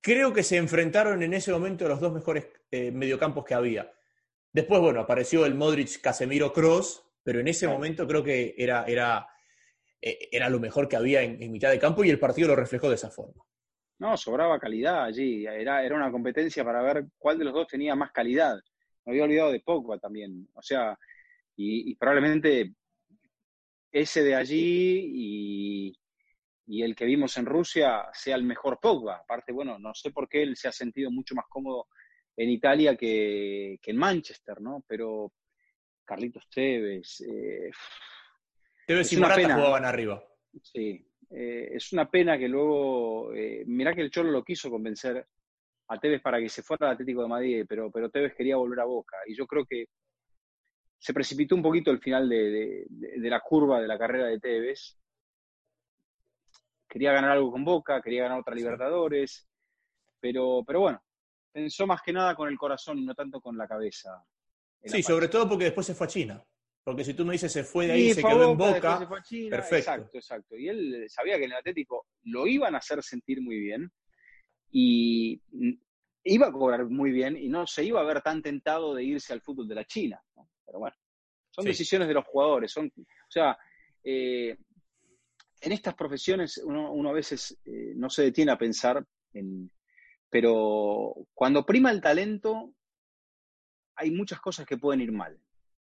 Creo 0.00 0.32
que 0.32 0.44
se 0.44 0.56
enfrentaron 0.56 1.20
en 1.24 1.34
ese 1.34 1.50
momento 1.50 1.88
los 1.88 1.98
dos 1.98 2.12
mejores 2.12 2.46
eh, 2.70 2.92
mediocampos 2.92 3.44
que 3.44 3.54
había. 3.54 3.92
Después, 4.52 4.80
bueno, 4.80 5.00
apareció 5.00 5.44
el 5.46 5.56
Modric 5.56 6.00
Casemiro 6.00 6.52
Cross, 6.52 7.04
pero 7.24 7.40
en 7.40 7.48
ese 7.48 7.66
momento 7.66 8.06
creo 8.06 8.22
que 8.22 8.54
era, 8.56 8.84
era, 8.84 9.26
eh, 10.00 10.28
era 10.30 10.48
lo 10.48 10.60
mejor 10.60 10.88
que 10.88 10.94
había 10.94 11.22
en, 11.22 11.42
en 11.42 11.50
mitad 11.50 11.70
de 11.70 11.80
campo 11.80 12.04
y 12.04 12.10
el 12.10 12.20
partido 12.20 12.48
lo 12.48 12.56
reflejó 12.56 12.88
de 12.88 12.94
esa 12.94 13.10
forma. 13.10 13.42
No, 13.98 14.16
sobraba 14.16 14.60
calidad 14.60 15.04
allí. 15.04 15.44
Era, 15.44 15.82
era 15.82 15.96
una 15.96 16.12
competencia 16.12 16.64
para 16.64 16.82
ver 16.82 17.06
cuál 17.18 17.38
de 17.38 17.44
los 17.46 17.54
dos 17.54 17.66
tenía 17.66 17.96
más 17.96 18.12
calidad. 18.12 18.60
Me 19.04 19.12
había 19.12 19.24
olvidado 19.24 19.50
de 19.50 19.60
Pogba 19.60 19.98
también. 19.98 20.48
O 20.54 20.62
sea, 20.62 20.96
y, 21.56 21.90
y 21.90 21.96
probablemente 21.96 22.74
ese 23.90 24.22
de 24.22 24.36
allí 24.36 25.10
y, 25.14 25.98
y, 26.72 26.82
el 26.82 26.96
que 26.96 27.04
vimos 27.04 27.36
en 27.36 27.46
Rusia 27.46 28.08
sea 28.12 28.36
el 28.36 28.44
mejor 28.44 28.78
Pogba. 28.80 29.16
Aparte, 29.16 29.52
bueno, 29.52 29.78
no 29.78 29.94
sé 29.94 30.10
por 30.10 30.28
qué 30.28 30.42
él 30.42 30.56
se 30.56 30.68
ha 30.68 30.72
sentido 30.72 31.10
mucho 31.10 31.34
más 31.34 31.46
cómodo 31.48 31.88
en 32.36 32.48
Italia 32.48 32.96
que, 32.96 33.78
que 33.82 33.90
en 33.90 33.96
Manchester, 33.96 34.60
¿no? 34.60 34.84
Pero 34.86 35.32
Carlitos 36.04 36.48
Tevez. 36.48 37.20
Eh, 37.20 37.70
Tevez 38.86 39.12
y 39.12 39.16
Morata 39.18 39.54
jugaban 39.54 39.84
arriba. 39.84 40.22
Sí, 40.62 41.06
eh, 41.30 41.70
es 41.72 41.92
una 41.92 42.10
pena 42.10 42.38
que 42.38 42.48
luego, 42.48 43.34
eh, 43.34 43.64
mirá 43.66 43.94
que 43.94 44.02
el 44.02 44.10
Cholo 44.10 44.30
lo 44.30 44.44
quiso 44.44 44.70
convencer 44.70 45.26
a 45.88 45.98
Tevez 45.98 46.20
para 46.20 46.38
que 46.38 46.48
se 46.48 46.62
fuera 46.62 46.86
al 46.86 46.94
Atlético 46.94 47.22
de 47.22 47.28
Madrid, 47.28 47.66
pero, 47.68 47.90
pero 47.90 48.10
Tevez 48.10 48.34
quería 48.34 48.56
volver 48.56 48.80
a 48.80 48.84
Boca. 48.84 49.16
Y 49.26 49.34
yo 49.34 49.46
creo 49.46 49.64
que 49.64 49.86
se 50.98 51.12
precipitó 51.12 51.54
un 51.54 51.62
poquito 51.62 51.90
el 51.90 51.98
final 51.98 52.28
de, 52.28 52.50
de, 52.50 52.86
de 53.18 53.30
la 53.30 53.40
curva 53.40 53.80
de 53.80 53.88
la 53.88 53.98
carrera 53.98 54.26
de 54.26 54.38
Tevez. 54.38 55.01
Quería 56.92 57.12
ganar 57.12 57.30
algo 57.30 57.50
con 57.50 57.64
Boca, 57.64 58.02
quería 58.02 58.24
ganar 58.24 58.40
otra 58.40 58.54
Libertadores, 58.54 59.48
pero, 60.20 60.62
pero 60.66 60.80
bueno, 60.80 61.02
pensó 61.50 61.86
más 61.86 62.02
que 62.02 62.12
nada 62.12 62.34
con 62.34 62.50
el 62.50 62.58
corazón 62.58 62.98
y 62.98 63.06
no 63.06 63.14
tanto 63.14 63.40
con 63.40 63.56
la 63.56 63.66
cabeza. 63.66 64.22
Sí, 64.84 65.02
sobre 65.02 65.28
todo 65.28 65.48
porque 65.48 65.64
después 65.64 65.86
se 65.86 65.94
fue 65.94 66.06
a 66.06 66.10
China. 66.10 66.44
Porque 66.84 67.02
si 67.02 67.14
tú 67.14 67.24
me 67.24 67.32
dices 67.32 67.50
se 67.50 67.64
fue 67.64 67.86
de 67.86 67.92
ahí 67.92 68.10
y 68.10 68.12
se 68.14 68.22
quedó 68.22 68.50
en 68.50 68.58
Boca. 68.58 68.98
Se 68.98 69.06
fue 69.06 69.18
a 69.18 69.22
China, 69.22 69.56
perfecto. 69.56 69.76
Exacto, 69.76 70.18
exacto. 70.18 70.56
Y 70.58 70.68
él 70.68 71.06
sabía 71.08 71.38
que 71.38 71.44
en 71.44 71.52
el 71.52 71.56
Atlético 71.56 72.08
lo 72.24 72.46
iban 72.46 72.74
a 72.74 72.78
hacer 72.78 73.02
sentir 73.02 73.40
muy 73.40 73.58
bien 73.58 73.90
y 74.70 75.40
iba 76.24 76.48
a 76.48 76.52
cobrar 76.52 76.84
muy 76.84 77.10
bien 77.10 77.38
y 77.38 77.48
no 77.48 77.66
se 77.66 77.84
iba 77.84 78.02
a 78.02 78.04
ver 78.04 78.20
tan 78.20 78.42
tentado 78.42 78.94
de 78.94 79.02
irse 79.02 79.32
al 79.32 79.40
fútbol 79.40 79.66
de 79.66 79.76
la 79.76 79.86
China. 79.86 80.22
¿no? 80.36 80.46
Pero 80.66 80.78
bueno, 80.78 80.96
son 81.48 81.62
sí. 81.62 81.68
decisiones 81.68 82.06
de 82.06 82.14
los 82.14 82.26
jugadores. 82.26 82.70
Son, 82.70 82.86
o 82.86 83.30
sea, 83.30 83.56
eh, 84.04 84.58
en 85.62 85.72
estas 85.72 85.94
profesiones 85.94 86.58
uno, 86.58 87.08
a 87.08 87.12
veces 87.12 87.58
eh, 87.64 87.92
no 87.94 88.10
se 88.10 88.22
detiene 88.22 88.52
a 88.52 88.58
pensar, 88.58 89.04
en, 89.32 89.70
pero 90.28 91.14
cuando 91.32 91.64
prima 91.64 91.90
el 91.90 92.00
talento 92.00 92.74
hay 93.94 94.10
muchas 94.10 94.40
cosas 94.40 94.66
que 94.66 94.76
pueden 94.76 95.00
ir 95.00 95.12
mal 95.12 95.38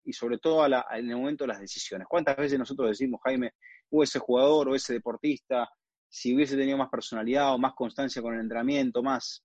y 0.05 0.13
sobre 0.13 0.37
todo 0.37 0.65
en 0.65 1.09
el 1.09 1.17
momento 1.17 1.43
de 1.43 1.49
las 1.49 1.59
decisiones. 1.59 2.07
¿Cuántas 2.09 2.37
veces 2.37 2.57
nosotros 2.57 2.89
decimos, 2.89 3.19
Jaime, 3.25 3.53
o 3.89 4.03
ese 4.03 4.19
jugador 4.19 4.69
o 4.69 4.75
ese 4.75 4.93
deportista, 4.93 5.69
si 6.07 6.33
hubiese 6.33 6.55
tenido 6.55 6.77
más 6.77 6.89
personalidad 6.89 7.53
o 7.53 7.57
más 7.57 7.73
constancia 7.73 8.21
con 8.21 8.33
el 8.33 8.39
entrenamiento, 8.39 9.03
más 9.03 9.43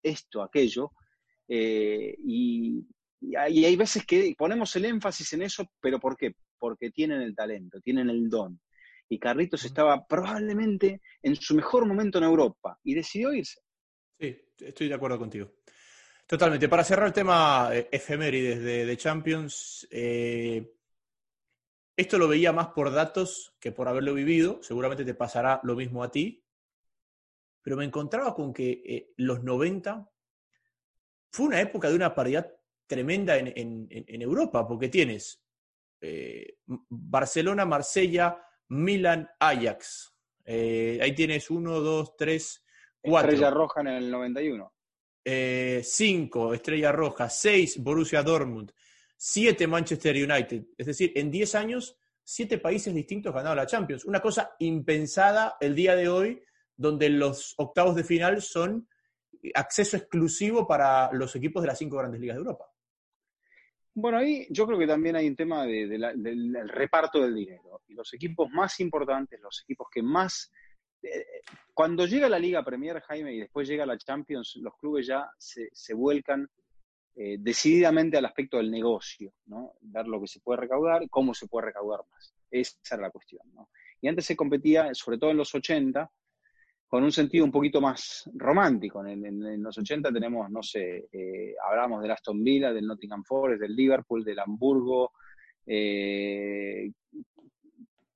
esto, 0.00 0.42
aquello, 0.42 0.92
eh, 1.48 2.14
y, 2.18 2.86
hay 3.36 3.74
veces 3.74 4.06
que 4.06 4.34
ponemos 4.38 4.76
el 4.76 4.84
énfasis 4.84 5.32
en 5.32 5.42
eso, 5.42 5.64
pero 5.80 5.98
¿por 5.98 6.16
qué? 6.16 6.36
Porque 6.58 6.90
tienen 6.90 7.22
el 7.22 7.34
talento, 7.34 7.80
tienen 7.80 8.10
el 8.10 8.28
don. 8.28 8.60
Y 9.08 9.18
Carlitos 9.18 9.64
estaba 9.64 10.06
probablemente 10.06 11.00
en 11.22 11.36
su 11.36 11.54
mejor 11.54 11.86
momento 11.86 12.18
en 12.18 12.24
Europa 12.24 12.78
y 12.82 12.94
decidió 12.94 13.32
irse. 13.32 13.60
Sí, 14.18 14.36
estoy 14.58 14.88
de 14.88 14.94
acuerdo 14.94 15.18
contigo. 15.18 15.52
Totalmente. 16.26 16.68
Para 16.68 16.82
cerrar 16.82 17.06
el 17.06 17.12
tema 17.12 17.70
eh, 17.72 17.88
efemérides 17.92 18.60
de, 18.60 18.96
Champions, 18.96 19.86
eh, 19.90 20.74
esto 21.96 22.18
lo 22.18 22.26
veía 22.26 22.52
más 22.52 22.68
por 22.68 22.90
datos 22.92 23.54
que 23.60 23.70
por 23.70 23.86
haberlo 23.86 24.12
vivido. 24.12 24.60
Seguramente 24.62 25.04
te 25.04 25.14
pasará 25.14 25.60
lo 25.62 25.76
mismo 25.76 26.02
a 26.02 26.10
ti. 26.10 26.42
Pero 27.62 27.76
me 27.76 27.84
encontraba 27.84 28.34
con 28.34 28.52
que 28.52 28.82
eh, 28.84 29.12
los 29.18 29.44
90 29.44 30.10
fue 31.30 31.46
una 31.46 31.60
época 31.60 31.88
de 31.88 31.94
una 31.94 32.14
paridad 32.14 32.52
tremenda 32.86 33.36
en, 33.36 33.88
Europa, 34.22 34.66
porque 34.66 34.88
tienes 34.88 35.44
Barcelona, 36.88 37.64
Marsella, 37.64 38.45
Milan, 38.68 39.28
Ajax. 39.38 40.14
ahí 40.46 41.14
tienes 41.14 41.50
uno, 41.50 41.80
dos, 41.80 42.16
tres, 42.16 42.64
cuatro. 43.00 43.32
Estrella 43.32 43.50
Roja 43.50 43.80
en 43.80 43.88
el 43.88 44.10
91. 44.10 44.72
5 45.26 46.52
eh, 46.52 46.56
Estrella 46.56 46.92
Roja, 46.92 47.28
6 47.28 47.82
Borussia 47.82 48.22
Dortmund, 48.22 48.70
7 49.16 49.66
Manchester 49.66 50.14
United. 50.14 50.66
Es 50.78 50.86
decir, 50.86 51.12
en 51.16 51.30
10 51.30 51.54
años, 51.56 51.98
7 52.22 52.58
países 52.58 52.94
distintos 52.94 53.34
ganaron 53.34 53.56
la 53.56 53.66
Champions. 53.66 54.04
Una 54.04 54.20
cosa 54.20 54.54
impensada 54.60 55.56
el 55.60 55.74
día 55.74 55.96
de 55.96 56.08
hoy, 56.08 56.42
donde 56.76 57.08
los 57.08 57.54
octavos 57.56 57.96
de 57.96 58.04
final 58.04 58.40
son 58.40 58.88
acceso 59.54 59.96
exclusivo 59.96 60.66
para 60.66 61.12
los 61.12 61.34
equipos 61.34 61.62
de 61.62 61.68
las 61.68 61.78
5 61.78 61.96
grandes 61.96 62.20
ligas 62.20 62.36
de 62.36 62.42
Europa. 62.42 62.66
Bueno, 63.96 64.18
ahí 64.18 64.46
yo 64.50 64.66
creo 64.66 64.78
que 64.78 64.86
también 64.86 65.16
hay 65.16 65.26
un 65.26 65.34
tema 65.34 65.64
del 65.66 66.68
reparto 66.68 67.20
del 67.20 67.34
dinero. 67.34 67.82
Y 67.88 67.94
los 67.94 68.12
equipos 68.14 68.50
más 68.50 68.78
importantes, 68.80 69.40
los 69.40 69.62
equipos 69.62 69.88
que 69.90 70.02
más 70.02 70.52
cuando 71.74 72.06
llega 72.06 72.28
la 72.28 72.38
Liga 72.38 72.64
Premier, 72.64 73.00
Jaime, 73.00 73.34
y 73.34 73.40
después 73.40 73.68
llega 73.68 73.86
la 73.86 73.98
Champions, 73.98 74.56
los 74.56 74.74
clubes 74.76 75.06
ya 75.06 75.30
se, 75.38 75.94
vuelcan 75.94 76.48
eh, 77.14 77.36
decididamente 77.38 78.16
al 78.16 78.24
aspecto 78.24 78.56
del 78.56 78.70
negocio, 78.70 79.32
¿no? 79.46 79.74
Dar 79.80 80.06
lo 80.08 80.20
que 80.20 80.26
se 80.26 80.40
puede 80.40 80.60
recaudar 80.60 81.02
y 81.02 81.08
cómo 81.08 81.34
se 81.34 81.46
puede 81.46 81.66
recaudar 81.66 82.00
más. 82.10 82.34
Esa 82.50 82.76
era 82.92 83.02
la 83.02 83.10
cuestión, 83.10 83.42
¿no? 83.52 83.68
Y 84.00 84.08
antes 84.08 84.24
se 84.24 84.36
competía, 84.36 84.94
sobre 84.94 85.18
todo 85.18 85.30
en 85.30 85.36
los 85.36 85.54
80, 85.54 86.10
con 86.86 87.02
un 87.02 87.12
sentido 87.12 87.44
un 87.44 87.50
poquito 87.50 87.80
más 87.80 88.30
romántico. 88.34 89.04
En, 89.04 89.62
los 89.62 89.76
80 89.76 90.12
tenemos, 90.12 90.50
no 90.50 90.62
sé, 90.62 91.08
eh, 91.12 91.54
hablamos 91.68 92.02
del 92.02 92.12
Aston 92.12 92.42
Villa, 92.42 92.72
del 92.72 92.86
Nottingham 92.86 93.24
Forest, 93.24 93.60
del 93.60 93.74
Liverpool, 93.74 94.24
del 94.24 94.38
Hamburgo, 94.38 95.12
eh, 95.66 96.90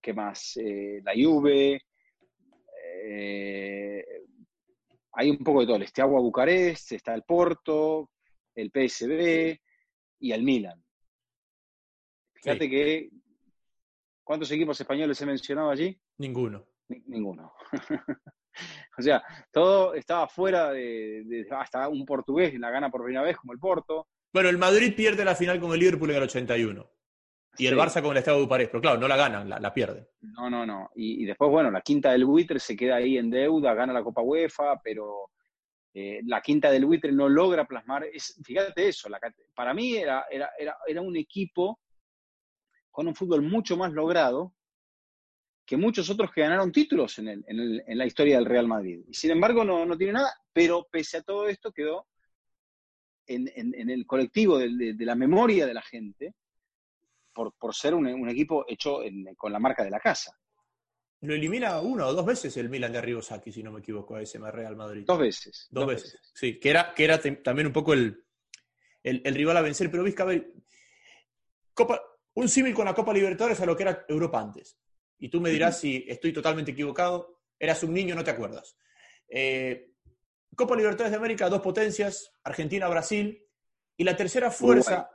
¿qué 0.00 0.14
más? 0.14 0.58
la 1.02 1.12
Juve, 1.14 1.80
eh, 3.02 4.04
hay 5.12 5.30
un 5.30 5.38
poco 5.38 5.60
de 5.60 5.66
todo. 5.66 5.76
Este 5.76 6.02
agua 6.02 6.20
Bucarest, 6.20 6.92
está 6.92 7.14
el 7.14 7.22
Porto, 7.22 8.10
el 8.54 8.70
PSB 8.70 9.58
y 10.20 10.32
el 10.32 10.42
Milan. 10.42 10.82
Fíjate 12.34 12.68
que. 12.68 13.10
¿Cuántos 14.22 14.50
equipos 14.52 14.80
españoles 14.80 15.20
he 15.20 15.26
mencionado 15.26 15.70
allí? 15.70 15.98
Ninguno. 16.18 16.64
ninguno. 17.06 17.52
o 18.98 19.02
sea, 19.02 19.22
todo 19.52 19.94
estaba 19.94 20.28
fuera 20.28 20.70
de, 20.70 21.46
Hasta 21.50 21.88
un 21.88 22.04
portugués 22.04 22.52
la 22.58 22.70
gana 22.70 22.90
por 22.90 23.02
primera 23.02 23.24
vez, 23.24 23.36
como 23.36 23.52
el 23.52 23.58
Porto. 23.58 24.08
Bueno, 24.32 24.48
el 24.48 24.58
Madrid 24.58 24.94
pierde 24.94 25.24
la 25.24 25.34
final 25.34 25.60
con 25.60 25.72
el 25.72 25.80
Liverpool 25.80 26.10
en 26.10 26.16
el 26.16 26.22
81. 26.24 26.90
Y 27.58 27.66
el 27.66 27.76
Barça 27.76 28.00
con 28.00 28.12
el 28.12 28.18
Estado 28.18 28.38
de 28.38 28.44
Bucarest, 28.44 28.70
pero 28.70 28.80
claro, 28.80 29.00
no 29.00 29.08
la 29.08 29.16
ganan, 29.16 29.48
la, 29.48 29.74
pierden. 29.74 30.06
No, 30.20 30.48
no, 30.48 30.64
no. 30.64 30.90
Y, 30.94 31.26
después, 31.26 31.50
bueno, 31.50 31.70
la 31.70 31.80
quinta 31.80 32.12
del 32.12 32.24
buitre 32.24 32.60
se 32.60 32.76
queda 32.76 32.96
ahí 32.96 33.18
en 33.18 33.28
deuda, 33.28 33.74
gana 33.74 33.92
la 33.92 34.04
Copa 34.04 34.22
UEFA, 34.22 34.80
pero 34.82 35.30
eh, 35.92 36.20
la 36.24 36.40
quinta 36.40 36.70
del 36.70 36.86
buitre 36.86 37.12
no 37.12 37.28
logra 37.28 37.66
plasmar. 37.66 38.04
Es, 38.04 38.40
fíjate 38.44 38.88
eso, 38.88 39.08
para 39.54 39.74
mí 39.74 39.96
era, 39.96 40.26
era, 40.30 40.50
era, 40.58 40.76
era, 40.86 41.02
un 41.02 41.16
equipo 41.16 41.80
con 42.90 43.08
un 43.08 43.14
fútbol 43.14 43.42
mucho 43.42 43.76
más 43.76 43.92
logrado 43.92 44.54
que 45.70 45.76
muchos 45.76 46.10
otros 46.10 46.32
que 46.32 46.40
ganaron 46.40 46.72
títulos 46.72 47.16
en, 47.20 47.28
el, 47.28 47.44
en, 47.86 47.96
la 47.96 48.04
historia 48.04 48.34
del 48.34 48.44
Real 48.44 48.66
Madrid. 48.66 49.04
Y 49.06 49.14
sin 49.14 49.30
embargo, 49.30 49.64
no, 49.64 49.86
no 49.86 49.96
tiene 49.96 50.14
nada, 50.14 50.34
pero 50.52 50.88
pese 50.90 51.18
a 51.18 51.22
todo 51.22 51.46
esto 51.46 51.70
quedó 51.70 52.08
en, 53.28 53.88
el 53.88 54.04
colectivo 54.04 54.58
de 54.58 54.96
la 54.98 55.14
memoria 55.14 55.66
de 55.66 55.74
la 55.74 55.82
gente 55.82 56.34
por, 57.32 57.54
ser 57.72 57.94
un, 57.94 58.28
equipo 58.28 58.64
hecho 58.66 58.98
con 59.36 59.52
la 59.52 59.60
marca 59.60 59.84
de 59.84 59.90
la 59.90 60.00
casa. 60.00 60.36
Lo 61.20 61.34
elimina 61.34 61.78
una 61.78 62.08
o 62.08 62.14
dos 62.14 62.26
veces 62.26 62.56
el 62.56 62.68
Milan 62.68 62.90
de 62.90 62.98
Arribosaki, 62.98 63.52
si 63.52 63.62
no 63.62 63.70
me 63.70 63.78
equivoco, 63.78 64.16
a 64.16 64.22
ese 64.22 64.40
Real 64.40 64.74
Madrid. 64.74 65.04
Dos 65.06 65.20
veces. 65.20 65.68
Dos, 65.70 65.86
veces. 65.86 66.18
Sí, 66.34 66.58
que 66.58 66.70
era, 66.70 66.92
que 66.92 67.04
era 67.04 67.20
también 67.44 67.68
un 67.68 67.72
poco 67.72 67.92
el, 67.92 68.24
el, 69.04 69.34
rival 69.36 69.56
a 69.56 69.62
vencer. 69.62 69.88
Pero 69.88 70.02
Vizca, 70.02 70.26
Copa, 71.72 72.02
un 72.34 72.48
símil 72.48 72.74
con 72.74 72.86
la 72.86 72.94
Copa 72.94 73.12
Libertadores 73.12 73.60
a 73.60 73.66
lo 73.66 73.76
que 73.76 73.84
era 73.84 74.04
Europa 74.08 74.40
antes. 74.40 74.76
Y 75.20 75.28
tú 75.28 75.40
me 75.40 75.50
dirás 75.50 75.78
si 75.78 76.04
estoy 76.08 76.32
totalmente 76.32 76.72
equivocado. 76.72 77.42
Eras 77.58 77.82
un 77.84 77.94
niño, 77.94 78.14
no 78.14 78.24
te 78.24 78.30
acuerdas. 78.30 78.76
Eh, 79.28 79.92
Copa 80.56 80.74
Libertadores 80.74 81.12
de 81.12 81.16
América, 81.16 81.48
dos 81.48 81.60
potencias, 81.60 82.32
Argentina, 82.42 82.88
Brasil. 82.88 83.46
Y 83.96 84.02
la 84.04 84.16
tercera 84.16 84.50
fuerza, 84.50 85.08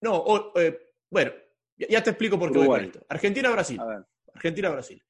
no, 0.00 0.52
eh, 0.56 0.92
bueno, 1.10 1.32
ya, 1.76 2.02
te 2.02 2.10
explico 2.10 2.38
por 2.38 2.52
qué 2.52 2.58
voy 2.58 2.68
con 2.68 2.84
esto. 2.84 3.06
Argentina-Brasil. 3.08 3.80
Argentina-Brasil. 4.34 5.02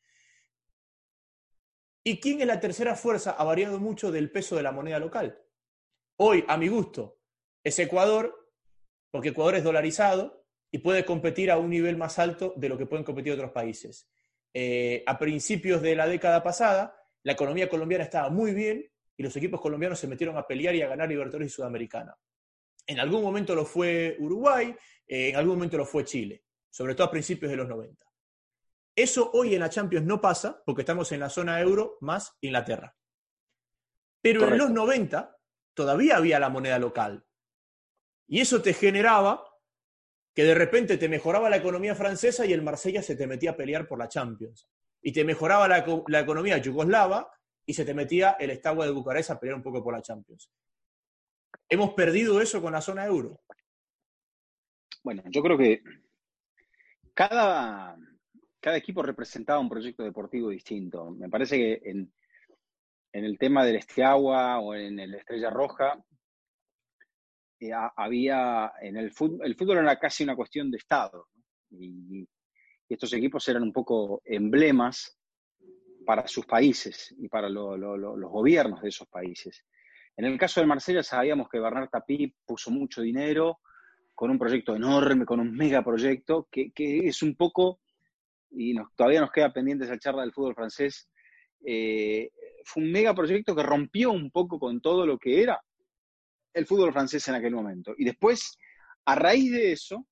¿Y 2.05 2.20
quién 2.20 2.40
es 2.40 2.46
la 2.46 2.61
tercera 2.61 2.94
fuerza? 2.94 3.33
Ha 3.33 3.44
variado 3.44 3.81
mucho 3.81 4.12
del 4.12 4.31
peso 4.31 4.57
de 4.57 4.62
la 4.62 4.72
moneda 4.72 4.98
local. 4.98 5.40
Hoy, 6.16 6.44
a 6.46 6.57
mi 6.57 6.68
gusto, 6.68 7.20
es 7.64 7.79
Ecuador, 7.79 8.53
porque 9.11 9.31
Ecuador 9.31 9.57
es 9.57 9.64
dolarizado 9.64 10.44
y 10.75 10.79
puede 10.79 11.05
competir 11.05 11.53
a 11.53 11.57
un 11.57 11.71
nivel 11.71 11.97
más 11.97 12.19
alto 12.19 12.53
de 12.57 12.69
lo 12.69 12.77
que 12.77 12.85
pueden 12.85 13.05
competir 13.05 13.33
otros 13.33 13.53
países. 13.53 14.11
Eh, 14.53 15.05
a 15.07 15.17
principios 15.17 15.81
de 15.81 15.95
la 15.95 16.09
década 16.09 16.43
pasada, 16.43 17.01
la 17.23 17.31
economía 17.31 17.69
colombiana 17.69 18.03
estaba 18.03 18.29
muy 18.29 18.53
bien 18.53 18.85
y 19.17 19.23
los 19.23 19.37
equipos 19.37 19.61
colombianos 19.61 20.01
se 20.01 20.09
metieron 20.09 20.37
a 20.37 20.45
pelear 20.45 20.75
y 20.75 20.83
a 20.83 20.89
ganar 20.89 21.09
Libertadores 21.09 21.47
y 21.47 21.55
Sudamericana. 21.55 22.19
En 22.89 22.99
algún 22.99 23.23
momento 23.23 23.55
lo 23.55 23.65
fue 23.65 24.17
Uruguay, 24.19 24.75
eh, 25.07 25.29
en 25.29 25.37
algún 25.37 25.55
momento 25.55 25.77
lo 25.77 25.87
fue 25.87 26.05
Chile, 26.05 26.43
sobre 26.71 26.97
todo 26.97 27.07
a 27.07 27.11
principios 27.13 27.53
de 27.53 27.57
los 27.57 27.69
90. 27.69 28.05
Eso 28.97 29.31
hoy 29.33 29.55
en 29.55 29.61
la 29.61 29.71
Champions 29.71 30.05
no 30.05 30.21
pasa 30.21 30.61
porque 30.67 30.83
estamos 30.83 31.13
en 31.13 31.21
la 31.21 31.31
zona 31.31 31.61
euro 31.61 31.99
más 32.01 32.37
Inglaterra. 32.41 32.97
Pero 34.21 34.49
en 34.49 34.59
los 34.59 34.73
90 34.73 35.39
todavía 35.73 36.17
había 36.17 36.41
la 36.41 36.49
moneda 36.49 36.81
local. 36.81 37.25
Y 38.27 38.41
eso 38.41 38.61
te 38.61 38.75
generaba 38.75 39.54
que 40.35 40.42
de 40.42 40.55
repente 40.55 40.99
te 40.99 41.09
mejoraba 41.09 41.49
la 41.49 41.57
economía 41.57 41.94
francesa 41.94 42.44
y 42.44 42.53
el 42.53 42.62
Marsella 42.62 43.03
se 43.03 43.14
te 43.14 43.27
metía 43.27 43.53
a 43.53 43.57
pelear 43.57 43.87
por 43.87 43.99
la 43.99 44.09
Champions. 44.09 44.68
Y 45.01 45.12
te 45.12 45.25
mejoraba 45.25 45.68
la, 45.68 46.20
economía 46.20 46.59
yugoslava 46.59 47.31
y 47.65 47.75
se 47.75 47.85
te 47.85 47.94
metía 47.94 48.33
el 48.40 48.50
Estagua 48.50 48.85
de 48.85 48.92
Bucarest 48.92 49.31
a 49.31 49.38
pelear 49.38 49.56
un 49.56 49.63
poco 49.63 49.83
por 49.83 49.94
la 49.94 50.02
Champions. 50.02 50.50
¿Hemos 51.69 51.94
perdido 51.94 52.40
eso 52.40 52.61
con 52.61 52.73
la 52.73 52.81
zona 52.81 53.06
euro? 53.06 53.40
Bueno, 55.04 55.23
yo 55.27 55.42
creo 55.42 55.56
que 55.56 55.83
cada, 57.13 57.96
cada 58.61 58.77
equipo 58.77 59.02
representaba 59.02 59.61
un 59.61 59.69
proyecto 59.69 60.02
deportivo 60.02 60.48
distinto. 60.48 61.11
Me 61.11 61.29
parece 61.29 61.56
que 61.56 61.90
en, 61.90 62.13
el 63.13 63.38
tema 63.38 63.65
del 63.65 63.77
Esteagua 63.77 64.59
o 64.59 64.75
en 64.75 64.98
el 64.98 65.15
Estrella 65.15 65.50
Roja, 65.50 66.02
eh, 67.61 67.71
había 67.96 68.73
en 68.81 68.96
el 68.96 69.11
fútbol, 69.13 69.46
el 69.46 69.55
fútbol 69.55 69.79
era 69.79 69.98
casi 69.98 70.25
una 70.25 70.37
cuestión 70.37 70.71
de 70.71 70.79
Estado. 70.79 71.29
Y, 71.71 72.27
estos 72.87 73.13
equipos 73.15 73.48
eran 73.48 73.63
un 73.63 73.73
poco 73.73 74.21
emblemas 74.25 75.19
para 76.05 76.29
sus 76.29 76.44
países 76.44 77.13
y 77.19 77.29
para 77.29 77.48
los 77.48 78.31
gobiernos 78.31 78.83
de 78.83 78.90
esos 78.90 79.09
países. 79.09 79.65
En 80.17 80.27
el 80.27 80.38
caso 80.38 80.61
de 80.61 80.67
Marsella 80.67 81.02
sabíamos 81.02 81.48
que 81.48 81.59
Bernard 81.59 81.88
Tapie 81.88 82.35
puso 82.44 82.71
mucho 82.71 83.00
dinero 83.00 83.59
con 84.15 84.31
un 84.31 84.38
proyecto 84.38 84.77
enorme, 84.77 85.25
con 85.25 85.40
un 85.40 85.52
megaproyecto, 85.57 86.46
que, 86.52 86.71
que 86.73 87.09
es 87.09 87.23
un 87.23 87.35
poco, 87.35 87.81
y 88.50 88.77
todavía 88.94 89.23
nos 89.23 89.33
queda 89.33 89.52
pendiente 89.52 89.87
esa 89.87 89.98
charla 89.98 90.23
del 90.23 90.33
fútbol 90.33 90.55
francés, 90.55 91.09
eh, 91.67 92.31
fue 92.65 92.83
un 92.83 92.92
megaproyecto 92.92 93.57
que 93.57 93.63
rompió 93.63 94.13
un 94.13 94.31
poco 94.31 94.59
con 94.59 94.81
todo 94.81 95.07
lo 95.07 95.19
que 95.19 95.42
era 95.42 95.61
el 96.55 96.67
fútbol 96.67 96.92
francés 96.92 97.27
en 97.29 97.35
aquel 97.35 97.55
momento. 97.55 97.94
Y 97.98 98.05
después 98.05 98.59
A 99.07 99.15
raíz 99.15 99.52
de 99.52 99.73
eso, 99.73 100.07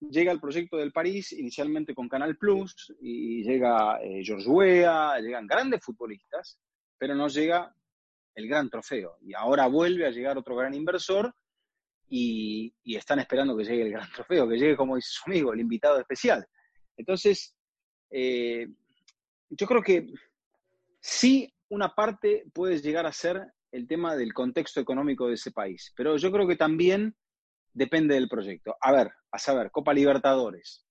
llega 0.00 0.32
el 0.32 0.40
proyecto 0.40 0.76
del 0.76 0.90
París, 0.90 1.32
inicialmente 1.32 1.94
con 1.94 2.08
Canal 2.08 2.36
Plus, 2.36 2.92
y 3.00 3.44
llega 3.44 4.00
eh, 4.02 4.20
George 4.24 4.48
Weah, 4.48 5.20
llegan 5.20 5.46
grandes 5.46 5.84
futbolistas, 5.84 6.58
pero 6.98 7.14
no 7.14 7.28
llega 7.28 7.72
el 8.34 8.48
gran 8.48 8.68
trofeo. 8.68 9.18
Y 9.20 9.34
ahora 9.34 9.68
vuelve 9.68 10.06
a 10.06 10.10
llegar 10.10 10.36
otro 10.38 10.56
gran 10.56 10.74
inversor 10.74 11.32
y, 12.08 12.74
están 12.84 13.20
esperando 13.20 13.56
que 13.56 13.64
llegue 13.64 13.82
el 13.82 13.92
gran 13.92 14.10
trofeo, 14.14 14.48
que 14.48 14.58
llegue, 14.58 14.76
como 14.76 14.96
dice 14.96 15.10
su 15.12 15.30
amigo, 15.30 15.52
el 15.52 15.60
invitado 15.60 16.00
especial. 16.00 16.46
Entonces, 16.96 17.54
eh, 18.10 18.66
yo 19.50 19.66
creo 19.66 19.82
que 19.82 20.12
sí 21.00 21.52
una 21.68 21.94
parte 21.94 22.44
puede 22.52 22.78
llegar 22.80 23.06
a 23.06 23.12
ser 23.12 23.42
el 23.72 23.88
tema 23.88 24.14
del 24.16 24.32
contexto 24.32 24.80
económico 24.80 25.26
de 25.26 25.34
ese 25.34 25.50
país, 25.50 25.92
pero 25.96 26.16
yo 26.16 26.30
creo 26.30 26.46
que 26.46 26.56
también 26.56 27.16
depende 27.72 28.14
del 28.14 28.28
proyecto. 28.28 28.76
A 28.80 28.92
ver, 28.92 29.10
a 29.30 29.38
saber, 29.38 29.70
Copa 29.70 29.92
Libertadores. 29.94 30.86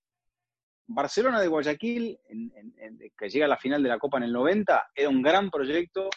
Barcelona 0.88 1.40
de 1.40 1.48
Guayaquil, 1.48 2.20
que 3.18 3.30
llega 3.30 3.46
a 3.46 3.50
la 3.50 3.58
final 3.58 3.82
de 3.82 3.90
la 3.90 4.00
Copa 4.00 4.18
en 4.18 4.24
el 4.24 4.34
90, 4.34 4.92
era 4.96 5.10
un 5.10 5.22
gran 5.22 5.50
proyecto 5.50 6.10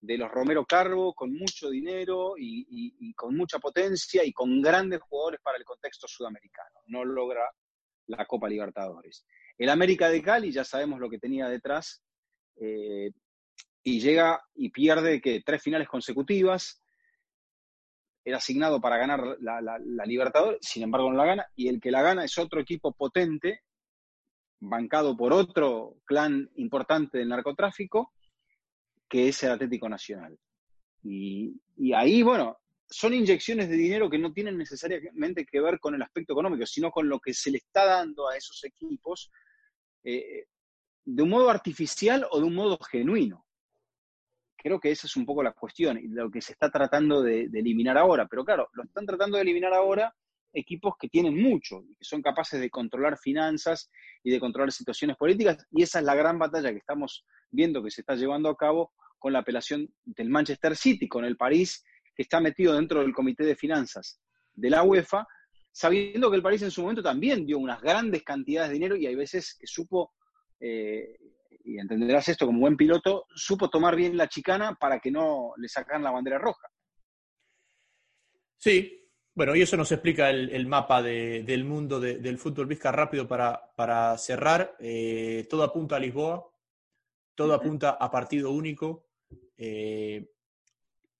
de 0.00 0.18
los 0.18 0.30
Romero 0.30 0.64
Carbo, 0.64 1.14
con 1.14 1.32
mucho 1.32 1.68
dinero 1.68 2.34
y, 2.38 3.12
con 3.14 3.36
mucha 3.36 3.58
potencia 3.58 4.24
y 4.24 4.32
con 4.32 4.62
grandes 4.62 5.00
jugadores 5.00 5.40
para 5.42 5.58
el 5.58 5.64
contexto 5.64 6.06
sudamericano. 6.06 6.80
No 6.86 7.04
logra 7.04 7.44
la 8.06 8.24
Copa 8.26 8.48
Libertadores. 8.48 9.24
El 9.58 9.70
América 9.70 10.08
de 10.08 10.22
Cali, 10.22 10.52
ya 10.52 10.64
sabemos 10.64 11.00
lo 11.00 11.08
que 11.08 11.18
tenía 11.18 11.48
detrás, 11.48 12.02
eh, 12.56 13.10
y 13.84 14.00
llega 14.00 14.42
y 14.54 14.70
pierde 14.70 15.20
que 15.20 15.42
tres 15.42 15.62
finales 15.62 15.86
consecutivas, 15.86 16.82
era 18.24 18.38
asignado 18.38 18.80
para 18.80 18.96
ganar 18.96 19.36
la, 19.40 19.60
la, 19.60 20.06
Libertadores, 20.06 20.58
sin 20.62 20.82
embargo 20.82 21.10
no 21.10 21.18
la 21.18 21.26
gana, 21.26 21.46
y 21.54 21.68
el 21.68 21.80
que 21.80 21.90
la 21.90 22.00
gana 22.00 22.24
es 22.24 22.38
otro 22.38 22.58
equipo 22.60 22.92
potente, 22.92 23.60
bancado 24.58 25.14
por 25.14 25.34
otro 25.34 25.98
clan 26.06 26.50
importante 26.56 27.18
del 27.18 27.28
narcotráfico, 27.28 28.14
que 29.06 29.28
es 29.28 29.42
el 29.42 29.52
Atlético 29.52 29.90
Nacional. 29.90 30.38
Y, 31.02 31.60
ahí, 31.94 32.22
bueno, 32.22 32.56
son 32.88 33.12
inyecciones 33.12 33.68
de 33.68 33.76
dinero 33.76 34.08
que 34.08 34.18
no 34.18 34.32
tienen 34.32 34.56
necesariamente 34.56 35.44
que 35.44 35.60
ver 35.60 35.78
con 35.78 35.94
el 35.94 36.00
aspecto 36.00 36.32
económico, 36.32 36.64
sino 36.64 36.90
con 36.90 37.06
lo 37.06 37.20
que 37.20 37.34
se 37.34 37.50
le 37.50 37.58
está 37.58 37.84
dando 37.84 38.26
a 38.26 38.36
esos 38.38 38.64
equipos 38.64 39.30
eh, 40.02 40.46
de 41.04 41.22
un 41.22 41.28
modo 41.28 41.50
artificial 41.50 42.26
o 42.30 42.38
de 42.38 42.46
un 42.46 42.54
modo 42.54 42.78
genuino. 42.90 43.44
Creo 44.64 44.80
que 44.80 44.90
esa 44.90 45.06
es 45.06 45.14
un 45.14 45.26
poco 45.26 45.42
la 45.42 45.52
cuestión 45.52 45.98
y 45.98 46.08
lo 46.08 46.30
que 46.30 46.40
se 46.40 46.52
está 46.52 46.70
tratando 46.70 47.20
de, 47.20 47.50
eliminar 47.52 47.98
ahora. 47.98 48.26
Pero 48.26 48.46
claro, 48.46 48.70
lo 48.72 48.84
están 48.84 49.04
tratando 49.04 49.36
de 49.36 49.42
eliminar 49.42 49.74
ahora 49.74 50.14
equipos 50.54 50.94
que 50.98 51.10
tienen 51.10 51.36
mucho 51.36 51.82
y 51.86 51.94
que 51.96 52.04
son 52.04 52.22
capaces 52.22 52.58
de 52.58 52.70
controlar 52.70 53.18
finanzas 53.18 53.90
y 54.22 54.30
de 54.30 54.40
controlar 54.40 54.72
situaciones 54.72 55.18
políticas. 55.18 55.66
Y 55.70 55.82
esa 55.82 55.98
es 55.98 56.06
la 56.06 56.14
gran 56.14 56.38
batalla 56.38 56.70
que 56.70 56.78
estamos 56.78 57.26
viendo 57.50 57.82
que 57.82 57.90
se 57.90 58.00
está 58.00 58.14
llevando 58.14 58.48
a 58.48 58.56
cabo 58.56 58.94
con 59.18 59.34
la 59.34 59.40
apelación 59.40 59.86
del 60.02 60.30
Manchester 60.30 60.74
City, 60.74 61.08
con 61.08 61.26
el 61.26 61.36
París, 61.36 61.84
que 62.16 62.22
está 62.22 62.40
metido 62.40 62.72
dentro 62.72 63.02
del 63.02 63.12
Comité 63.12 63.44
de 63.44 63.56
Finanzas 63.56 64.18
de 64.54 64.70
la 64.70 64.82
UEFA, 64.82 65.26
sabiendo 65.72 66.30
que 66.30 66.36
el 66.36 66.42
París 66.42 66.62
en 66.62 66.70
su 66.70 66.80
momento 66.80 67.02
también 67.02 67.44
dio 67.44 67.58
unas 67.58 67.82
grandes 67.82 68.22
cantidades 68.22 68.70
de 68.70 68.74
dinero 68.76 68.96
y 68.96 69.06
hay 69.06 69.14
veces 69.14 69.58
que 69.60 69.66
supo 69.66 70.14
eh, 70.58 71.18
y 71.64 71.78
entenderás 71.78 72.28
esto 72.28 72.46
como 72.46 72.60
buen 72.60 72.76
piloto, 72.76 73.26
supo 73.34 73.70
tomar 73.70 73.96
bien 73.96 74.16
la 74.16 74.28
chicana 74.28 74.76
para 74.78 75.00
que 75.00 75.10
no 75.10 75.54
le 75.56 75.68
sacaran 75.68 76.02
la 76.02 76.10
bandera 76.10 76.38
roja. 76.38 76.68
Sí, 78.58 79.04
bueno, 79.34 79.56
y 79.56 79.62
eso 79.62 79.76
nos 79.76 79.90
explica 79.90 80.30
el, 80.30 80.66
mapa 80.66 81.02
del 81.02 81.64
mundo 81.64 81.98
del 81.98 82.38
fútbol 82.38 82.66
Vizca 82.66 82.92
rápido 82.92 83.26
para, 83.26 84.16
cerrar. 84.18 84.76
Eh, 84.78 85.46
todo 85.50 85.64
apunta 85.64 85.96
a 85.96 85.98
Lisboa, 85.98 86.48
todo 87.34 87.54
apunta 87.54 87.90
a 87.90 88.10
partido 88.10 88.52
único. 88.52 89.08
Eh, 89.56 90.30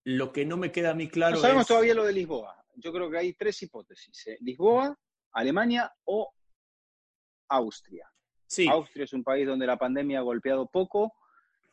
lo 0.05 0.33
que 0.33 0.45
no 0.45 0.57
me 0.57 0.71
queda 0.71 0.91
a 0.91 0.95
mí 0.95 1.09
claro. 1.09 1.37
No 1.37 1.41
sabemos 1.41 1.67
todavía 1.67 1.95
lo 1.95 2.05
de 2.05 2.13
Lisboa. 2.13 2.65
Yo 2.77 2.93
creo 2.93 3.11
que 3.11 3.19
hay 3.19 3.33
tres 3.33 3.61
hipótesis: 3.63 4.27
¿eh? 4.29 4.39
Lisboa, 4.41 4.97
Alemania 5.33 5.93
o 6.05 6.31
Austria. 7.49 8.14
Austria 8.71 9.05
es 9.05 9.13
un 9.13 9.25
país 9.25 9.47
donde 9.47 9.67
la 9.67 9.77
pandemia 9.77 10.19
ha 10.19 10.23
golpeado 10.23 10.67
poco, 10.67 11.15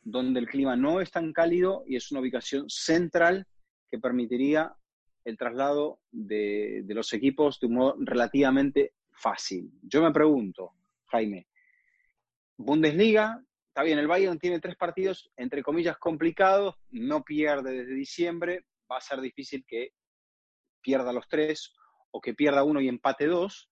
donde 0.02 0.40
el 0.40 0.48
clima 0.48 0.76
no 0.76 1.00
es 1.00 1.10
tan 1.10 1.32
cálido 1.32 1.84
y 1.86 1.96
es 1.96 2.10
una 2.10 2.20
ubicación 2.20 2.68
central 2.68 3.46
que 3.90 3.98
permitiría 3.98 4.74
el 5.24 5.36
traslado 5.36 6.00
de, 6.10 6.84
los 6.88 7.12
equipos 7.12 7.60
de 7.60 7.66
un 7.68 7.74
modo 7.74 7.96
relativamente 8.00 8.94
fácil. 9.12 9.70
Yo 9.82 10.02
me 10.02 10.12
pregunto, 10.12 10.72
Jaime, 11.06 11.46
Bundesliga, 12.56 13.42
está 13.68 13.82
bien, 13.82 13.98
el 13.98 14.08
Bayern 14.08 14.38
tiene 14.38 14.60
tres 14.60 14.76
partidos, 14.76 15.30
entre 15.36 15.62
comillas, 15.62 15.96
complicados, 15.98 16.76
no 16.90 17.22
pierde 17.22 17.72
desde 17.72 17.94
diciembre, 17.94 18.66
va 18.90 18.98
a 18.98 19.00
ser 19.00 19.20
difícil 19.20 19.64
que 19.66 19.92
pierda 20.80 21.12
los 21.12 21.28
tres 21.28 21.72
o 22.10 22.20
que 22.20 22.34
pierda 22.34 22.64
uno 22.64 22.80
y 22.80 22.88
empate 22.88 23.26
dos, 23.26 23.70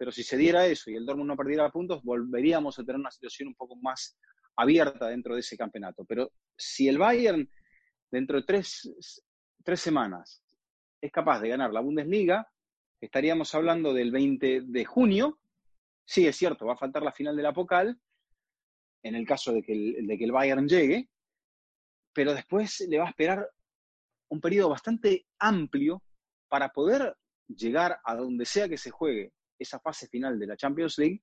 pero 0.00 0.10
si 0.10 0.22
se 0.22 0.38
diera 0.38 0.66
eso 0.66 0.90
y 0.90 0.94
el 0.94 1.04
Dortmund 1.04 1.28
no 1.28 1.36
perdiera 1.36 1.70
puntos, 1.70 2.02
volveríamos 2.02 2.78
a 2.78 2.84
tener 2.84 2.98
una 2.98 3.10
situación 3.10 3.48
un 3.48 3.54
poco 3.54 3.76
más 3.76 4.18
abierta 4.56 5.08
dentro 5.08 5.34
de 5.34 5.40
ese 5.40 5.58
campeonato. 5.58 6.06
Pero 6.06 6.32
si 6.56 6.88
el 6.88 6.96
Bayern 6.96 7.46
dentro 8.10 8.40
de 8.40 8.46
tres, 8.46 8.90
semanas 9.74 10.42
es 11.02 11.12
capaz 11.12 11.40
de 11.40 11.50
ganar 11.50 11.70
la 11.74 11.82
Bundesliga, 11.82 12.50
estaríamos 12.98 13.54
hablando 13.54 13.92
del 13.92 14.10
20 14.10 14.62
de 14.68 14.84
junio. 14.86 15.38
Sí, 16.06 16.26
es 16.26 16.34
cierto, 16.34 16.64
va 16.64 16.72
a 16.72 16.78
faltar 16.78 17.02
la 17.02 17.12
final 17.12 17.36
de 17.36 17.42
la 17.42 17.52
Pocal, 17.52 18.00
en 19.02 19.14
el 19.14 19.26
caso 19.26 19.52
de 19.52 19.62
que 19.62 19.72
el, 19.74 20.06
de 20.06 20.16
que 20.16 20.24
el 20.24 20.32
Bayern 20.32 20.66
llegue, 20.66 21.10
pero 22.14 22.32
después 22.32 22.80
le 22.88 22.96
va 22.96 23.04
a 23.04 23.10
esperar 23.10 23.46
un 24.30 24.40
periodo 24.40 24.70
bastante 24.70 25.26
amplio 25.38 26.02
para 26.48 26.70
poder 26.70 27.14
llegar 27.48 28.00
a 28.02 28.16
donde 28.16 28.46
sea 28.46 28.66
que 28.66 28.78
se 28.78 28.90
juegue 28.90 29.34
esa 29.60 29.78
fase 29.78 30.08
final 30.08 30.38
de 30.38 30.46
la 30.46 30.56
Champions 30.56 30.98
League. 30.98 31.22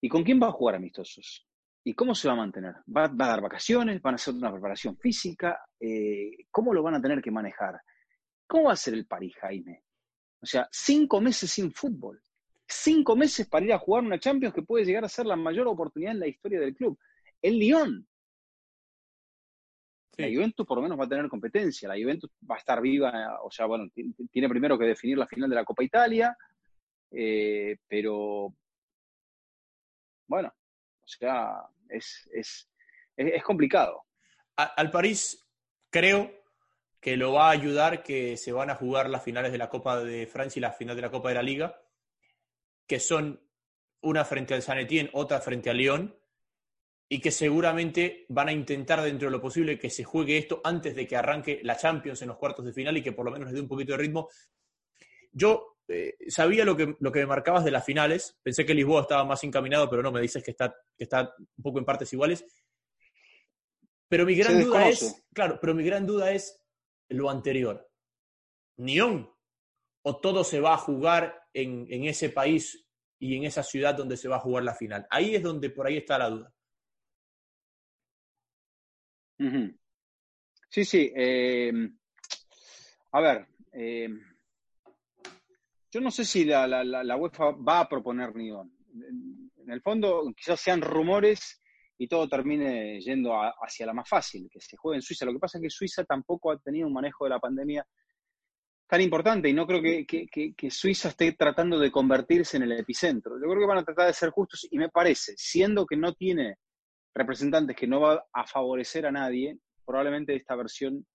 ¿Y 0.00 0.08
con 0.08 0.22
quién 0.22 0.40
va 0.40 0.48
a 0.48 0.52
jugar 0.52 0.76
amistosos? 0.76 1.46
¿Y 1.84 1.94
cómo 1.94 2.14
se 2.14 2.28
va 2.28 2.34
a 2.34 2.38
mantener? 2.38 2.74
¿Va, 2.94 3.04
a 3.04 3.08
dar 3.08 3.40
vacaciones? 3.40 4.02
¿Van 4.02 4.14
a 4.14 4.16
hacer 4.16 4.34
una 4.34 4.52
preparación 4.52 4.96
física? 4.98 5.58
Eh, 5.80 6.46
¿Cómo 6.50 6.74
lo 6.74 6.82
van 6.82 6.96
a 6.96 7.00
tener 7.00 7.22
que 7.22 7.30
manejar? 7.30 7.80
¿Cómo 8.46 8.64
va 8.64 8.72
a 8.72 8.76
ser 8.76 8.94
el 8.94 9.06
París, 9.06 9.34
Jaime? 9.40 9.84
O 10.40 10.46
sea, 10.46 10.68
cinco 10.70 11.20
meses 11.20 11.50
sin 11.50 11.72
fútbol. 11.72 12.20
Cinco 12.66 13.16
meses 13.16 13.48
para 13.48 13.64
ir 13.64 13.72
a 13.72 13.78
jugar 13.78 14.04
una 14.04 14.18
Champions 14.18 14.54
que 14.54 14.62
puede 14.62 14.84
llegar 14.84 15.04
a 15.04 15.08
ser 15.08 15.26
la 15.26 15.36
mayor 15.36 15.66
oportunidad 15.66 16.12
en 16.12 16.20
la 16.20 16.28
historia 16.28 16.60
del 16.60 16.74
club. 16.74 16.98
El 17.40 17.58
Lyon. 17.58 18.06
La 20.18 20.26
Juventus 20.26 20.66
por 20.66 20.78
lo 20.78 20.82
menos 20.82 20.98
va 20.98 21.04
a 21.04 21.08
tener 21.08 21.28
competencia. 21.28 21.88
La 21.88 21.94
Juventus 21.94 22.30
va 22.48 22.56
a 22.56 22.58
estar 22.58 22.80
viva, 22.80 23.40
o 23.42 23.50
sea, 23.50 23.66
bueno, 23.66 23.88
tiene 24.30 24.48
primero 24.48 24.78
que 24.78 24.84
definir 24.84 25.16
la 25.16 25.26
final 25.26 25.48
de 25.48 25.56
la 25.56 25.64
Copa 25.64 25.84
Italia, 25.84 26.36
eh, 27.10 27.76
pero 27.86 28.54
bueno, 30.26 30.48
o 30.48 31.06
sea, 31.06 31.62
es, 31.88 32.28
es, 32.32 32.70
es, 33.16 33.42
complicado. 33.42 34.04
al 34.56 34.90
París 34.90 35.48
creo 35.90 36.30
que 37.00 37.16
lo 37.16 37.32
va 37.32 37.48
a 37.48 37.52
ayudar 37.52 38.02
que 38.02 38.36
se 38.36 38.52
van 38.52 38.70
a 38.70 38.74
jugar 38.74 39.08
las 39.08 39.22
finales 39.22 39.52
de 39.52 39.58
la 39.58 39.70
Copa 39.70 40.02
de 40.02 40.26
Francia 40.26 40.60
y 40.60 40.62
las 40.62 40.76
finales 40.76 40.96
de 40.96 41.02
la 41.02 41.10
Copa 41.10 41.28
de 41.28 41.36
la 41.36 41.42
Liga, 41.42 41.80
que 42.86 43.00
son 43.00 43.40
una 44.00 44.24
frente 44.24 44.54
al 44.54 44.62
San 44.62 44.78
Etienne, 44.78 45.10
otra 45.12 45.40
frente 45.40 45.70
al 45.70 45.78
Lyon, 45.78 46.18
y 47.08 47.20
que 47.20 47.30
seguramente 47.30 48.26
van 48.28 48.48
a 48.48 48.52
intentar 48.52 49.00
dentro 49.00 49.28
de 49.28 49.32
lo 49.32 49.40
posible 49.40 49.78
que 49.78 49.88
se 49.88 50.04
juegue 50.04 50.36
esto 50.36 50.60
antes 50.62 50.94
de 50.94 51.06
que 51.06 51.16
arranque 51.16 51.60
la 51.62 51.76
Champions 51.76 52.20
en 52.20 52.28
los 52.28 52.36
cuartos 52.36 52.64
de 52.64 52.72
final 52.72 52.96
y 52.96 53.02
que 53.02 53.12
por 53.12 53.24
lo 53.24 53.30
menos 53.30 53.46
les 53.46 53.54
dé 53.54 53.60
un 53.62 53.68
poquito 53.68 53.92
de 53.92 53.98
ritmo. 53.98 54.28
Yo 55.32 55.77
eh, 55.88 56.16
sabía 56.28 56.64
lo 56.64 56.76
que, 56.76 56.96
lo 57.00 57.10
que 57.10 57.20
me 57.20 57.26
marcabas 57.26 57.64
de 57.64 57.70
las 57.70 57.84
finales. 57.84 58.38
Pensé 58.42 58.64
que 58.64 58.74
Lisboa 58.74 59.02
estaba 59.02 59.24
más 59.24 59.42
encaminado, 59.44 59.88
pero 59.88 60.02
no, 60.02 60.12
me 60.12 60.20
dices 60.20 60.42
que 60.42 60.50
está, 60.50 60.74
que 60.96 61.04
está 61.04 61.34
un 61.38 61.62
poco 61.62 61.78
en 61.78 61.84
partes 61.84 62.12
iguales. 62.12 62.44
Pero 64.08 64.24
mi 64.24 64.34
gran 64.34 64.62
duda 64.62 64.88
es, 64.88 65.26
claro, 65.34 65.58
pero 65.60 65.74
mi 65.74 65.84
gran 65.84 66.06
duda 66.06 66.32
es 66.32 66.60
lo 67.08 67.30
anterior. 67.30 67.90
¿Nión? 68.76 69.30
¿O 70.02 70.20
todo 70.20 70.44
se 70.44 70.60
va 70.60 70.74
a 70.74 70.78
jugar 70.78 71.42
en, 71.52 71.86
en 71.90 72.04
ese 72.04 72.30
país 72.30 72.86
y 73.18 73.36
en 73.36 73.44
esa 73.44 73.62
ciudad 73.62 73.94
donde 73.94 74.16
se 74.16 74.28
va 74.28 74.36
a 74.36 74.40
jugar 74.40 74.64
la 74.64 74.74
final? 74.74 75.06
Ahí 75.10 75.34
es 75.34 75.42
donde 75.42 75.70
por 75.70 75.86
ahí 75.86 75.98
está 75.98 76.18
la 76.18 76.30
duda. 76.30 76.54
Sí, 80.68 80.84
sí. 80.84 81.12
Eh, 81.14 81.72
a 83.12 83.20
ver, 83.20 83.46
eh, 83.72 84.08
yo 85.90 86.00
no 86.00 86.10
sé 86.10 86.24
si 86.24 86.44
la, 86.44 86.66
la, 86.66 87.16
UEFA 87.16 87.52
va 87.52 87.80
a 87.80 87.88
proponer 87.88 88.34
Nidón. 88.34 88.72
En 88.94 89.70
el 89.70 89.80
fondo, 89.80 90.32
quizás 90.36 90.60
sean 90.60 90.80
rumores 90.80 91.60
y 91.96 92.06
todo 92.06 92.28
termine 92.28 93.00
yendo 93.00 93.32
hacia 93.34 93.86
la 93.86 93.94
más 93.94 94.08
fácil, 94.08 94.48
que 94.50 94.60
se 94.60 94.76
juegue 94.76 94.96
en 94.96 95.02
Suiza. 95.02 95.24
Lo 95.24 95.32
que 95.32 95.38
pasa 95.38 95.58
es 95.58 95.62
que 95.62 95.70
Suiza 95.70 96.04
tampoco 96.04 96.52
ha 96.52 96.58
tenido 96.58 96.86
un 96.86 96.92
manejo 96.92 97.24
de 97.24 97.30
la 97.30 97.40
pandemia 97.40 97.86
tan 98.86 99.00
importante 99.00 99.48
y 99.48 99.52
no 99.52 99.66
creo 99.66 99.82
que, 99.82 100.70
Suiza 100.70 101.08
esté 101.08 101.32
tratando 101.32 101.78
de 101.78 101.90
convertirse 101.90 102.56
en 102.58 102.64
el 102.64 102.72
epicentro. 102.72 103.34
Yo 103.36 103.48
creo 103.48 103.60
que 103.60 103.66
van 103.66 103.78
a 103.78 103.84
tratar 103.84 104.06
de 104.06 104.14
ser 104.14 104.30
justos 104.30 104.66
y 104.70 104.78
me 104.78 104.90
parece, 104.90 105.34
siendo 105.36 105.86
que 105.86 105.96
no 105.96 106.12
tiene 106.14 106.56
representantes 107.14 107.76
que 107.76 107.86
no 107.86 108.00
va 108.00 108.24
a 108.32 108.46
favorecer 108.46 109.06
a 109.06 109.12
nadie, 109.12 109.58
probablemente 109.84 110.36
esta 110.36 110.54
versión 110.54 111.06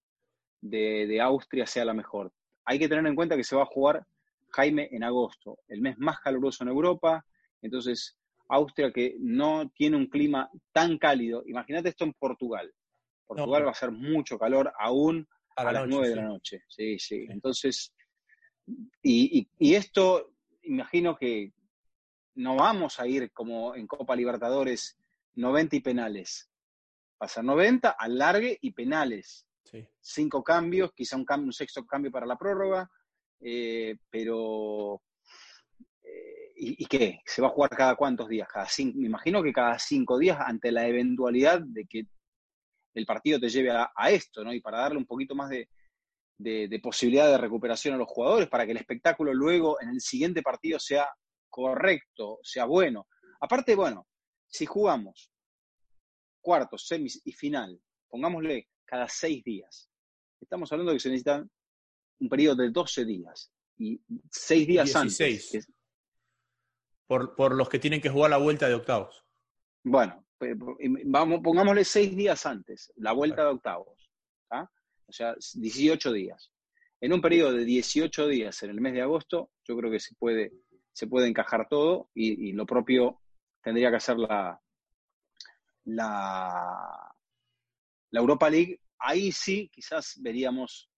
de 0.61 1.21
Austria 1.21 1.65
sea 1.65 1.85
la 1.85 1.93
mejor. 1.93 2.31
Hay 2.65 2.79
que 2.79 2.87
tener 2.87 3.05
en 3.05 3.15
cuenta 3.15 3.35
que 3.35 3.43
se 3.43 3.55
va 3.55 3.63
a 3.63 3.67
jugar 3.67 4.05
Jaime 4.53 4.89
en 4.91 5.03
agosto, 5.03 5.59
el 5.67 5.81
mes 5.81 5.97
más 5.97 6.19
caluroso 6.19 6.63
en 6.63 6.69
Europa, 6.69 7.25
entonces 7.61 8.17
Austria 8.49 8.91
que 8.91 9.15
no 9.19 9.69
tiene 9.75 9.97
un 9.97 10.07
clima 10.07 10.49
tan 10.71 10.97
cálido, 10.97 11.43
imagínate 11.45 11.89
esto 11.89 12.03
en 12.03 12.13
Portugal. 12.13 12.71
Portugal 13.25 13.65
va 13.65 13.71
a 13.71 13.75
ser 13.75 13.91
mucho 13.91 14.37
calor 14.37 14.71
aún 14.77 15.27
a, 15.55 15.71
las 15.71 15.87
nueve 15.87 16.09
de 16.09 16.15
la 16.17 16.23
noche. 16.23 16.63
Sí, 16.67 16.99
sí. 16.99 17.25
Entonces, 17.29 17.93
y, 19.01 19.47
esto, 19.59 20.33
imagino 20.61 21.15
que 21.15 21.53
no 22.35 22.55
vamos 22.55 22.99
a 22.99 23.07
ir 23.07 23.31
como 23.31 23.75
en 23.75 23.87
Copa 23.87 24.15
Libertadores 24.15 24.97
90 25.35 25.75
y 25.77 25.79
penales. 25.81 26.49
Va 27.21 27.25
a 27.25 27.29
ser 27.29 27.43
90, 27.43 27.89
alargue 27.91 28.57
y 28.61 28.71
penales. 28.71 29.47
Cinco 29.99 30.43
cambios, 30.43 30.91
quizá 30.93 31.17
un, 31.17 31.25
cambio, 31.25 31.47
un 31.47 31.53
sexto 31.53 31.85
cambio 31.87 32.11
para 32.11 32.27
la 32.27 32.37
prórroga, 32.37 32.91
eh, 33.45 33.97
pero 34.09 35.01
eh, 36.01 36.53
¿y, 36.55 36.85
qué? 36.85 37.19
¿Se 37.25 37.41
va 37.41 37.49
a 37.49 37.51
jugar 37.51 37.71
cada 37.71 37.95
cuántos 37.95 38.29
días? 38.29 38.47
Cada 38.47 38.67
cinco, 38.67 38.97
me 38.97 39.07
imagino 39.07 39.43
que 39.43 39.51
cada 39.51 39.77
cinco 39.77 40.17
días 40.17 40.37
ante 40.39 40.71
la 40.71 40.87
eventualidad 40.87 41.59
de 41.59 41.85
que 41.85 42.07
el 42.93 43.05
partido 43.05 43.39
te 43.41 43.49
lleve 43.49 43.71
a, 43.71 44.11
esto, 44.11 44.45
¿no? 44.45 44.53
Y 44.53 44.61
para 44.61 44.79
darle 44.79 44.97
un 44.97 45.05
poquito 45.05 45.35
más 45.35 45.49
de, 45.49 45.67
posibilidad 46.81 47.27
de 47.27 47.37
recuperación 47.37 47.95
a 47.95 47.97
los 47.97 48.07
jugadores, 48.07 48.47
para 48.47 48.65
que 48.65 48.71
el 48.71 48.77
espectáculo 48.77 49.33
luego 49.33 49.81
en 49.81 49.89
el 49.89 49.99
siguiente 49.99 50.41
partido 50.41 50.79
sea 50.79 51.09
correcto, 51.49 52.39
sea 52.43 52.63
bueno. 52.63 53.07
Aparte, 53.41 53.75
bueno, 53.75 54.07
si 54.47 54.65
jugamos 54.65 55.31
cuartos, 56.39 56.87
semis 56.87 57.21
y 57.25 57.33
final, 57.33 57.77
pongámosle 58.07 58.69
cada 58.85 59.09
seis 59.09 59.43
días, 59.43 59.89
estamos 60.39 60.71
hablando 60.71 60.91
de 60.91 60.97
que 60.97 61.01
se 61.01 61.09
necesitan 61.09 61.49
un 62.19 62.29
periodo 62.29 62.63
de 62.63 62.69
12 62.69 63.05
días 63.05 63.51
y 63.77 64.01
seis 64.29 64.67
días 64.67 64.95
antes. 64.95 65.67
Por, 67.07 67.35
por 67.35 67.53
los 67.53 67.69
que 67.69 67.79
tienen 67.79 68.01
que 68.01 68.09
jugar 68.09 68.31
la 68.31 68.37
vuelta 68.37 68.67
de 68.67 68.75
octavos. 68.75 69.23
Bueno, 69.83 70.25
vamos, 71.05 71.41
pongámosle 71.43 71.83
seis 71.83 72.15
días 72.15 72.45
antes, 72.45 72.91
la 72.95 73.11
vuelta 73.11 73.43
de 73.43 73.49
octavos, 73.49 74.09
o 75.05 75.11
sea, 75.11 75.35
18 75.35 76.11
días. 76.11 76.51
En 77.01 77.13
un 77.13 77.21
periodo 77.21 77.53
de 77.53 77.65
18 77.65 78.27
días 78.27 78.63
en 78.63 78.69
el 78.69 78.81
mes 78.81 78.93
de 78.93 79.01
agosto, 79.01 79.51
yo 79.67 79.75
creo 79.77 79.91
que 79.91 79.99
se 79.99 80.15
puede, 80.15 80.53
se 80.93 81.07
puede 81.07 81.27
encajar 81.27 81.67
todo 81.67 82.09
y, 82.13 82.53
lo 82.53 82.65
propio 82.65 83.21
tendría 83.61 83.89
que 83.89 83.97
hacer 83.97 84.17
la, 84.17 84.59
la, 85.83 87.13
la, 88.09 88.19
Europa 88.19 88.49
League. 88.49 88.79
Ahí 88.99 89.31
sí, 89.31 89.69
quizás 89.71 90.13
veríamos 90.21 90.89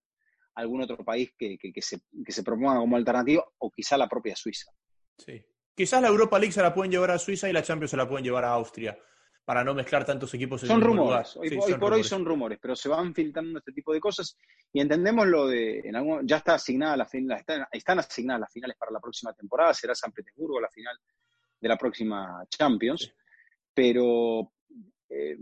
algún 0.55 0.81
otro 0.81 1.03
país 1.03 1.33
que, 1.37 1.57
que, 1.57 1.81
se, 1.81 2.01
que 2.25 2.31
se 2.31 2.43
promueva 2.43 2.79
como 2.79 2.95
alternativa 2.95 3.45
o 3.59 3.71
quizá 3.71 3.97
la 3.97 4.07
propia 4.07 4.35
Suiza. 4.35 4.71
Sí. 5.17 5.43
Quizás 5.75 6.01
la 6.01 6.07
Europa 6.07 6.39
League 6.39 6.53
se 6.53 6.61
la 6.61 6.73
pueden 6.73 6.91
llevar 6.91 7.11
a 7.11 7.19
Suiza 7.19 7.49
y 7.49 7.53
la 7.53 7.61
Champions 7.61 7.91
se 7.91 7.97
la 7.97 8.07
pueden 8.07 8.23
llevar 8.23 8.45
a 8.45 8.53
Austria 8.53 8.97
para 9.43 9.63
no 9.63 9.75
mezclar 9.75 10.05
tantos 10.05 10.33
equipos 10.33 10.63
en 10.63 10.69
son 10.69 10.81
rumores. 10.81 11.37
Hoy, 11.37 11.75
por 11.79 11.93
hoy 11.93 12.03
son 12.03 12.25
rumores, 12.25 12.57
pero 12.59 12.75
se 12.75 12.89
van 12.89 13.13
filtrando 13.13 13.59
este 13.59 13.71
tipo 13.73 13.93
de 13.93 13.99
cosas 13.99 14.37
y 14.73 14.81
entendemos 14.81 15.27
lo 15.27 15.47
de, 15.47 15.79
en 15.79 15.95
algún, 15.95 16.27
ya 16.27 16.37
está 16.37 16.55
asignada 16.55 16.97
la 16.97 17.05
final, 17.05 17.43
están, 17.71 17.99
asignadas 17.99 18.41
las 18.41 18.51
finales 18.51 18.75
para 18.77 18.91
la 18.91 18.99
próxima 18.99 19.33
temporada, 19.33 19.73
será 19.73 19.93
San 19.93 20.11
Petersburgo 20.11 20.59
la 20.59 20.69
final 20.69 20.97
de 21.61 21.69
la 21.69 21.77
próxima 21.77 22.43
Champions, 22.49 23.13
pero 23.71 24.51
eh, 25.09 25.37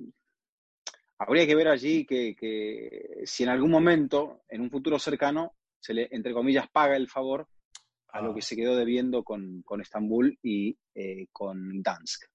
habría 1.28 1.48
que 1.48 1.56
ver 1.56 1.68
allí 1.68 2.06
que, 2.06 3.22
si 3.26 3.44
en 3.44 3.50
algún 3.50 3.72
momento, 3.72 4.44
en 4.50 4.62
un 4.62 4.70
futuro 4.70 5.00
cercano, 5.00 5.56
se 5.80 5.94
le, 5.94 6.08
entre 6.12 6.34
comillas, 6.34 6.70
paga 6.72 6.96
el 6.96 7.10
favor 7.10 7.48
a 8.10 8.22
lo 8.22 8.32
ah. 8.32 8.36
que 8.36 8.42
se 8.42 8.56
quedó 8.56 8.76
debiendo 8.76 9.24
con, 9.24 9.64
Estambul 9.82 10.38
y 10.42 10.78
eh, 10.96 11.28
con 11.32 11.82
Dansk. 11.82 12.26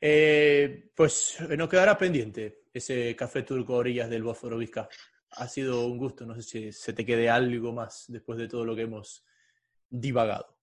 Eh, 0.00 0.90
pues 0.94 1.38
eh, 1.40 1.56
nos 1.56 1.68
quedará 1.68 1.98
pendiente 1.98 2.62
ese 2.72 3.14
café 3.14 3.42
turco 3.42 3.74
a 3.74 3.78
orillas 3.78 4.08
del 4.08 4.22
Bósforo 4.22 4.56
Vizca. 4.56 4.88
Ha 5.32 5.46
sido 5.46 5.86
un 5.86 5.98
gusto, 5.98 6.24
no 6.24 6.34
sé 6.34 6.42
si 6.42 6.72
se 6.72 6.92
te 6.92 7.04
quede 7.04 7.28
algo 7.28 7.72
más 7.72 8.06
después 8.08 8.38
de 8.38 8.48
todo 8.48 8.64
lo 8.64 8.74
que 8.74 8.82
hemos 8.82 9.24
divagado. 9.88 10.56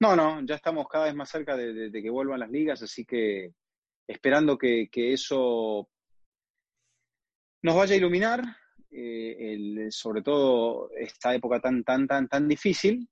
No, 0.00 0.14
no, 0.14 0.44
ya 0.44 0.54
estamos 0.54 0.88
cada 0.88 1.06
vez 1.06 1.14
más 1.14 1.28
cerca 1.28 1.56
de, 1.56 1.90
que 1.90 2.10
vuelvan 2.10 2.40
las 2.40 2.50
ligas, 2.50 2.82
así 2.82 3.04
que 3.04 3.52
esperando 4.06 4.56
que, 4.56 4.88
eso 4.94 5.88
nos 7.62 7.76
vaya 7.76 7.94
a 7.94 7.98
iluminar, 7.98 8.42
eh, 8.90 9.88
sobre 9.90 10.22
todo 10.22 10.90
esta 10.96 11.34
época 11.34 11.60
tan, 11.60 11.84
tan, 11.84 12.06
tan, 12.06 12.28
tan 12.28 12.48
difícil, 12.48 13.08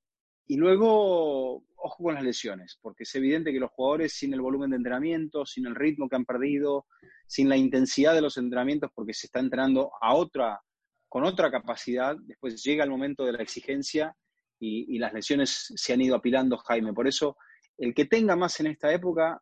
y 0.48 0.56
luego 0.56 1.64
ojo 1.76 2.04
con 2.04 2.14
las 2.14 2.24
lesiones, 2.24 2.78
porque 2.80 3.04
es 3.04 3.14
evidente 3.14 3.52
que 3.52 3.60
los 3.60 3.70
jugadores 3.70 4.12
sin 4.12 4.32
el 4.32 4.40
volumen 4.40 4.70
de 4.70 4.76
entrenamiento, 4.76 5.46
sin 5.46 5.66
el 5.66 5.74
ritmo 5.74 6.08
que 6.08 6.16
han 6.16 6.24
perdido, 6.24 6.86
sin 7.26 7.48
la 7.48 7.56
intensidad 7.56 8.14
de 8.14 8.20
los 8.20 8.36
entrenamientos, 8.36 8.90
porque 8.94 9.14
se 9.14 9.26
está 9.26 9.40
entrenando 9.40 9.92
a 10.00 10.14
otra, 10.14 10.60
con 11.08 11.24
otra 11.24 11.50
capacidad, 11.50 12.16
después 12.20 12.62
llega 12.62 12.84
el 12.84 12.90
momento 12.90 13.24
de 13.24 13.32
la 13.32 13.42
exigencia 13.42 14.14
y, 14.58 14.98
las 14.98 15.12
lesiones 15.12 15.72
se 15.74 15.92
han 15.92 16.00
ido 16.00 16.16
apilando, 16.16 16.56
Jaime. 16.56 16.92
Por 16.92 17.06
eso, 17.06 17.36
el 17.76 17.94
que 17.94 18.06
tenga 18.06 18.36
más 18.36 18.58
en 18.60 18.68
esta 18.68 18.92
época 18.92 19.40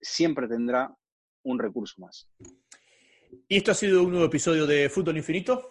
siempre 0.00 0.48
tendrá 0.48 0.92
un 1.44 1.58
recurso 1.58 2.00
más. 2.00 2.28
Y 3.48 3.56
esto 3.56 3.72
ha 3.72 3.74
sido 3.74 4.02
un 4.02 4.10
nuevo 4.10 4.26
episodio 4.26 4.66
de 4.66 4.88
Fútbol 4.88 5.16
Infinito. 5.16 5.68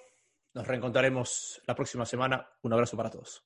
Nos 0.54 0.68
reencontraremos 0.68 1.62
la 1.66 1.76
próxima 1.76 2.06
semana. 2.06 2.48
Un 2.64 2.74
abrazo 2.74 2.98
para 2.98 3.10
todos. 3.10 3.46